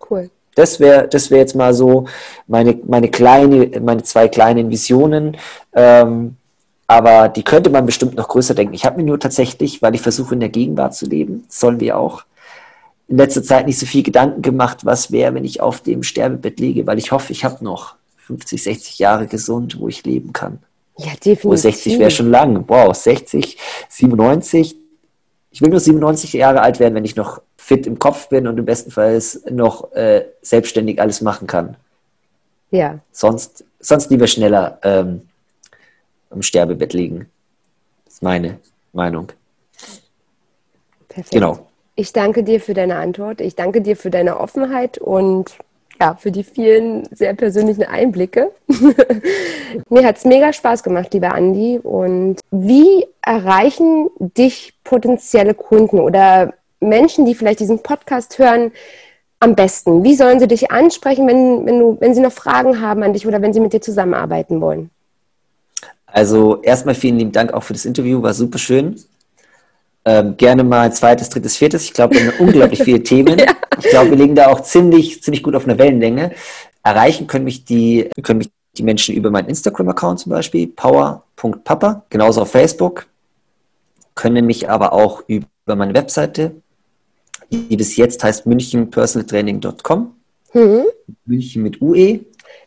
Cool. 0.10 0.30
Das 0.56 0.80
wäre 0.80 1.08
das 1.08 1.30
wär 1.30 1.40
jetzt 1.40 1.56
mal 1.56 1.74
so 1.74 2.06
meine, 2.48 2.78
meine, 2.88 3.10
kleine, 3.10 3.80
meine 3.82 4.04
zwei 4.04 4.28
kleinen 4.28 4.70
Visionen. 4.70 5.38
Ähm, 5.74 6.36
aber 6.88 7.30
die 7.30 7.44
könnte 7.44 7.70
man 7.70 7.86
bestimmt 7.86 8.16
noch 8.16 8.28
größer 8.28 8.56
denken. 8.56 8.74
Ich 8.74 8.84
habe 8.84 8.98
mir 8.98 9.04
nur 9.04 9.20
tatsächlich, 9.20 9.82
weil 9.82 9.94
ich 9.94 10.02
versuche 10.02 10.34
in 10.34 10.40
der 10.40 10.50
Gegenwart 10.50 10.96
zu 10.96 11.06
leben, 11.06 11.46
sollen 11.48 11.80
wir 11.80 11.98
auch, 11.98 12.24
in 13.08 13.18
letzter 13.18 13.44
Zeit 13.44 13.66
nicht 13.66 13.80
so 13.80 13.86
viel 13.86 14.04
Gedanken 14.04 14.42
gemacht, 14.42 14.86
was 14.86 15.12
wäre, 15.12 15.34
wenn 15.34 15.44
ich 15.44 15.62
auf 15.62 15.82
dem 15.82 16.04
Sterbebett 16.04 16.60
liege, 16.60 16.86
weil 16.88 17.00
ich 17.00 17.12
hoffe, 17.12 17.32
ich 17.32 17.44
habe 17.44 17.64
noch 17.64 17.96
50, 18.30 18.62
60 18.62 19.00
Jahre 19.00 19.26
gesund, 19.26 19.80
wo 19.80 19.88
ich 19.88 20.06
leben 20.06 20.34
kann. 20.34 20.60
Ja, 20.98 21.14
definitiv. 21.14 21.46
Wo 21.46 21.56
60 21.56 21.98
wäre 21.98 22.12
schon 22.12 22.30
lang. 22.30 22.64
Wow, 22.68 22.96
60, 22.96 23.58
97. 23.90 24.76
Ich 25.50 25.62
will 25.62 25.70
nur 25.70 25.80
97 25.80 26.34
Jahre 26.34 26.62
alt 26.62 26.80
werden, 26.80 26.94
wenn 26.94 27.06
ich 27.06 27.16
noch 27.16 27.42
fit 27.58 27.88
im 27.88 27.98
Kopf 27.98 28.30
bin 28.30 28.46
und 28.46 28.60
im 28.60 28.66
besten 28.66 28.92
Fall 28.92 29.20
noch 29.50 29.92
äh, 29.94 30.26
selbstständig 30.44 31.02
alles 31.02 31.22
machen 31.22 31.48
kann. 31.48 31.76
Ja. 32.70 33.00
Sonst, 33.12 33.66
sonst 33.80 34.12
lieber 34.12 34.28
schneller 34.28 34.78
ähm, 34.84 35.22
im 36.30 36.44
Sterbebett 36.44 36.94
liegen. 36.94 37.32
Das 38.06 38.16
ist 38.16 38.24
meine 38.24 38.60
Meinung. 38.94 39.32
Perfekt. 41.08 41.32
Genau. 41.32 41.66
Ich 41.96 42.14
danke 42.14 42.44
dir 42.44 42.62
für 42.62 42.76
deine 42.76 42.98
Antwort. 42.98 43.42
Ich 43.42 43.56
danke 43.56 43.82
dir 43.82 43.98
für 43.98 44.12
deine 44.12 44.40
Offenheit 44.40 45.00
und 45.00 45.58
ja, 46.00 46.16
für 46.16 46.32
die 46.32 46.44
vielen 46.44 47.08
sehr 47.14 47.34
persönlichen 47.34 47.84
Einblicke. 47.84 48.52
Mir 49.90 50.06
hat 50.06 50.18
es 50.18 50.26
mega 50.26 50.54
Spaß 50.54 50.84
gemacht, 50.84 51.14
lieber 51.14 51.34
Andi. 51.34 51.80
Und 51.82 52.38
wie 52.52 53.06
erreichen 53.22 54.10
dich 54.20 54.74
potenzielle 54.84 55.54
Kunden 55.54 56.00
oder 56.00 56.54
Menschen, 56.80 57.26
die 57.26 57.36
vielleicht 57.36 57.60
diesen 57.60 57.84
Podcast 57.84 58.40
hören, 58.40 58.72
am 59.40 59.56
besten? 59.56 60.04
Wie 60.04 60.16
sollen 60.16 60.40
sie 60.40 60.48
dich 60.48 60.72
ansprechen, 60.72 61.28
wenn, 61.28 61.66
wenn, 61.66 61.80
du, 61.80 61.98
wenn 62.00 62.14
sie 62.14 62.22
noch 62.22 62.32
Fragen 62.32 62.82
haben 62.82 63.04
an 63.04 63.14
dich 63.14 63.28
oder 63.28 63.42
wenn 63.42 63.54
sie 63.54 63.60
mit 63.60 63.74
dir 63.74 63.82
zusammenarbeiten 63.82 64.62
wollen? 64.62 64.90
Also 66.06 66.62
erstmal 66.62 66.96
vielen 66.96 67.18
lieben 67.18 67.32
Dank 67.32 67.54
auch 67.54 67.64
für 67.64 67.74
das 67.74 67.86
Interview, 67.86 68.22
war 68.22 68.34
super 68.34 68.58
schön. 68.58 68.96
Ähm, 70.06 70.38
gerne 70.38 70.64
mal 70.64 70.92
zweites, 70.94 71.30
drittes, 71.30 71.58
viertes. 71.58 71.84
Ich 71.84 71.94
glaube, 71.94 72.16
wir 72.16 72.28
haben 72.28 72.40
unglaublich 72.40 72.82
viele 72.84 73.04
Themen. 73.04 73.38
ja. 73.38 73.54
Ich 73.78 73.90
glaube, 73.90 74.12
wir 74.12 74.18
liegen 74.18 74.36
da 74.36 74.48
auch 74.48 74.62
ziemlich, 74.62 75.22
ziemlich 75.22 75.44
gut 75.44 75.56
auf 75.56 75.66
einer 75.66 75.78
Wellenlänge. 75.78 76.32
Erreichen 76.84 77.28
können 77.28 77.46
mich 77.46 77.66
die, 77.66 78.10
können 78.24 78.40
mich 78.40 78.50
die 78.78 78.84
Menschen 78.84 79.16
über 79.16 79.30
meinen 79.30 79.50
Instagram-Account 79.50 80.22
zum 80.22 80.32
Beispiel, 80.32 80.68
power.papa, 80.68 82.06
genauso 82.10 82.42
auf 82.42 82.52
Facebook, 82.52 83.08
können 84.16 84.46
mich 84.46 84.70
aber 84.70 84.94
auch 84.94 85.24
über 85.28 85.46
meine 85.68 85.94
Webseite, 85.94 86.56
die 87.52 87.76
bis 87.76 87.98
jetzt 87.98 88.24
heißt 88.24 88.46
münchenpersonaltraining.com. 88.46 90.16
Mhm. 90.54 90.84
München 91.26 91.64
mit 91.64 91.82
UE. 91.82 92.22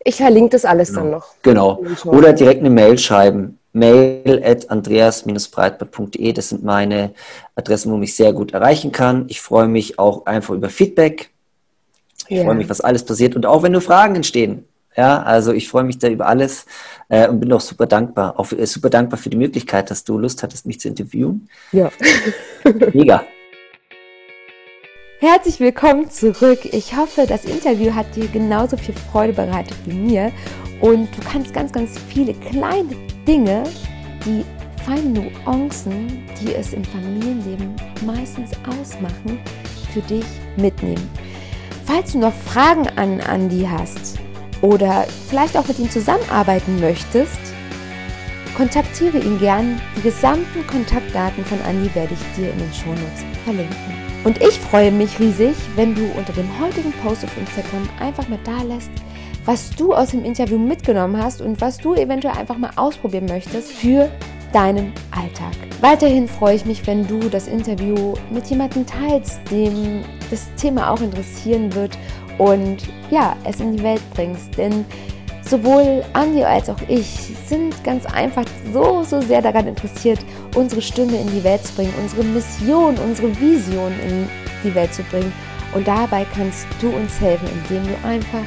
Ich 0.05 0.17
verlinke 0.17 0.51
das 0.51 0.65
alles 0.65 0.89
genau. 0.89 1.01
dann 1.01 1.11
noch. 1.11 1.27
Genau. 1.43 1.85
Oder 2.05 2.33
direkt 2.33 2.61
eine 2.61 2.71
Mail 2.71 2.99
schreiben 2.99 3.59
mail 3.73 4.43
at 4.45 4.71
andreas-breitbart.de. 4.71 6.33
Das 6.33 6.51
sind 6.51 6.63
meine 6.63 7.15
Adressen, 7.55 7.93
wo 7.93 7.97
mich 7.97 8.15
sehr 8.15 8.33
gut 8.33 8.53
erreichen 8.53 8.93
kann. 8.93 9.27
Ich 9.29 9.41
freue 9.41 9.69
mich 9.69 9.99
auch 9.99 10.27
einfach 10.27 10.55
über 10.55 10.69
Feedback. 10.69 11.31
Ich 12.29 12.39
ja. 12.39 12.45
freue 12.45 12.55
mich, 12.55 12.69
was 12.69 12.81
alles 12.81 13.05
passiert. 13.05 13.35
Und 13.37 13.47
auch 13.47 13.63
wenn 13.63 13.73
nur 13.73 13.81
Fragen 13.81 14.15
entstehen. 14.17 14.67
Ja, 14.95 15.23
also 15.23 15.53
ich 15.53 15.69
freue 15.69 15.85
mich 15.85 15.99
da 15.99 16.09
über 16.09 16.27
alles 16.27 16.67
äh, 17.09 17.27
und 17.27 17.41
bin 17.41 17.51
auch 17.53 17.63
super 17.63 17.87
dankbar. 17.87 18.39
Auch 18.39 18.53
äh, 18.53 18.67
super 18.67 18.91
dankbar 18.91 19.19
für 19.19 19.31
die 19.31 19.39
Möglichkeit, 19.39 19.91
dass 19.91 20.05
du 20.05 20.19
Lust 20.19 20.43
hattest, 20.43 20.67
mich 20.67 20.81
zu 20.81 20.89
interviewen. 20.89 21.49
Ja. 21.73 21.91
Mega. 22.93 23.25
Herzlich 25.19 25.61
willkommen 25.61 26.11
zurück. 26.11 26.65
Ich 26.65 26.97
hoffe, 26.97 27.27
das 27.27 27.45
Interview 27.45 27.95
hat 27.95 28.17
dir 28.17 28.27
genauso 28.27 28.77
viel 28.77 28.95
Freude 29.13 29.33
bereitet 29.33 29.77
wie 29.87 29.95
mir 29.95 30.33
und 30.81 31.17
du 31.17 31.23
kannst 31.23 31.55
ganz, 31.55 31.73
ganz 31.73 31.93
viele 32.09 32.35
kleine 32.35 32.97
Dinge, 33.27 33.63
die 34.25 34.45
feinen 34.85 35.13
Nuancen, 35.13 36.25
die 36.41 36.55
es 36.55 36.73
im 36.73 36.85
Familienleben 36.85 37.77
meistens 38.05 38.51
ausmachen, 38.67 39.39
für 39.93 40.01
dich 40.01 40.25
mitnehmen. 40.57 41.09
Falls 41.85 42.13
du 42.13 42.19
noch 42.19 42.33
Fragen 42.33 42.89
an 42.97 43.21
Andi 43.21 43.69
hast 43.71 44.19
oder 44.61 45.07
vielleicht 45.29 45.57
auch 45.57 45.69
mit 45.69 45.79
ihm 45.79 45.91
zusammenarbeiten 45.91 46.81
möchtest, 46.81 47.39
kontaktiere 48.57 49.19
ihn 49.19 49.39
gern. 49.39 49.81
Die 49.97 50.03
gesamten 50.03 50.67
Kontaktdaten 50.67 51.45
von 51.45 51.61
Andi 51.63 51.95
werde 51.95 52.15
ich 52.15 52.37
dir 52.37 52.51
in 52.51 52.59
den 52.59 52.73
Shownotes 52.73 53.25
verlinken. 53.45 53.77
Und 54.25 54.41
ich 54.41 54.59
freue 54.59 54.93
mich 54.93 55.19
riesig, 55.19 55.55
wenn 55.75 55.95
du 55.95 56.07
unter 56.17 56.33
dem 56.33 56.49
heutigen 56.61 56.93
Post 57.03 57.25
auf 57.25 57.37
Instagram 57.37 57.89
einfach 57.99 58.29
mal 58.29 58.39
da 58.45 58.63
lässt, 58.63 58.91
was 59.45 59.71
du 59.71 59.93
aus 59.93 60.11
dem 60.11 60.25
Interview 60.25 60.59
mitgenommen 60.59 61.23
hast 61.23 61.41
und 61.41 61.61
was 61.61 61.79
du 61.79 61.95
eventuell 61.95 62.37
einfach 62.37 62.59
mal 62.59 62.71
ausprobieren 62.77 63.27
möchtest 63.27 63.73
für 63.73 64.09
deinen 64.53 64.93
Alltag. 65.11 65.55
Weiterhin 65.81 66.29
freue 66.29 66.57
ich 66.57 66.65
mich, 66.65 66.87
wenn 66.87 67.07
du 67.07 67.19
das 67.29 67.49
Interview 67.49 68.15
mit 68.31 68.47
jemandem 68.47 68.87
teilst, 68.87 69.41
dem 69.51 70.03
das 70.31 70.47
Thema 70.57 70.91
auch 70.91 71.01
interessieren 71.01 71.75
wird 71.75 71.99
und 72.39 72.79
ja, 73.11 73.37
es 73.45 73.61
in 73.61 73.77
die 73.77 73.83
Welt 73.83 74.03
bringst. 74.15 74.57
Denn 74.57 74.85
sowohl 75.43 76.05
Andi 76.13 76.45
als 76.45 76.69
auch 76.69 76.81
ich 76.89 77.35
sind 77.47 77.83
ganz 77.83 78.07
einfach 78.07 78.45
so, 78.73 79.03
so 79.03 79.21
sehr 79.21 79.43
daran 79.43 79.67
interessiert, 79.67 80.21
unsere 80.55 80.83
Stimme 80.83 81.17
in 81.17 81.27
die 81.29 81.43
Welt 81.43 81.67
zu 81.67 81.75
bringen, 81.75 81.95
unsere 82.01 82.25
Mission, 82.25 82.97
unsere 82.99 83.29
Vision 83.41 83.93
in 84.07 84.29
die 84.63 84.75
Welt 84.75 84.95
zu 84.95 85.03
bringen. 85.05 85.33
Und 85.75 85.89
dabei 85.89 86.27
kannst 86.35 86.67
du 86.81 86.91
uns 86.91 87.19
helfen, 87.19 87.49
indem 87.49 87.83
du 87.85 88.07
einfach 88.07 88.45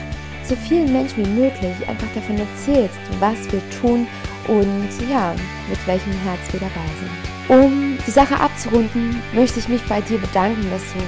so 0.48 0.56
vielen 0.56 0.92
Menschen 0.92 1.26
wie 1.26 1.42
möglich 1.42 1.76
einfach 1.88 2.08
davon 2.14 2.38
erzählst, 2.38 2.98
was 3.20 3.52
wir 3.52 3.62
tun 3.82 4.08
und 4.48 5.10
ja, 5.10 5.34
mit 5.70 5.88
welchem 5.88 6.14
Herz 6.24 6.52
wir 6.52 6.60
dabei 6.60 6.86
sind. 7.00 7.62
Um 7.64 7.98
die 8.06 8.12
Sache 8.12 8.40
abzurunden, 8.40 9.22
möchte 9.34 9.60
ich 9.60 9.68
mich 9.68 9.84
bei 9.88 10.02
dir 10.02 10.18
bedanken, 10.18 10.70
dass 10.72 10.84
du 10.94 11.00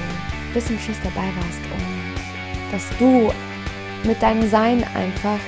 bis 0.53 0.67
zum 0.67 0.79
Schluss 0.79 0.97
dabei 1.03 1.27
warst 1.35 1.61
und 1.73 2.71
dass 2.71 2.97
du 2.99 3.31
mit 4.07 4.21
deinem 4.21 4.49
Sein 4.49 4.83
einfach 4.95 5.39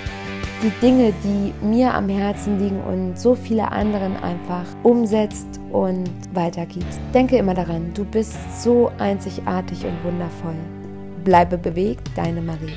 die 0.62 0.72
Dinge, 0.82 1.14
die 1.24 1.54
mir 1.66 1.94
am 1.94 2.10
Herzen 2.10 2.60
liegen 2.60 2.82
und 2.82 3.18
so 3.18 3.34
viele 3.34 3.72
anderen 3.72 4.18
einfach 4.18 4.66
umsetzt 4.84 5.60
und 5.72 6.10
weitergibst. 6.34 7.00
Denke 7.14 7.38
immer 7.38 7.54
daran, 7.54 7.94
du 7.94 8.04
bist 8.04 8.36
so 8.62 8.92
einzigartig 8.98 9.86
und 9.86 10.04
wundervoll. 10.04 10.56
Bleibe 11.24 11.58
bewegt, 11.58 12.10
deine 12.16 12.42
Marie. 12.42 12.74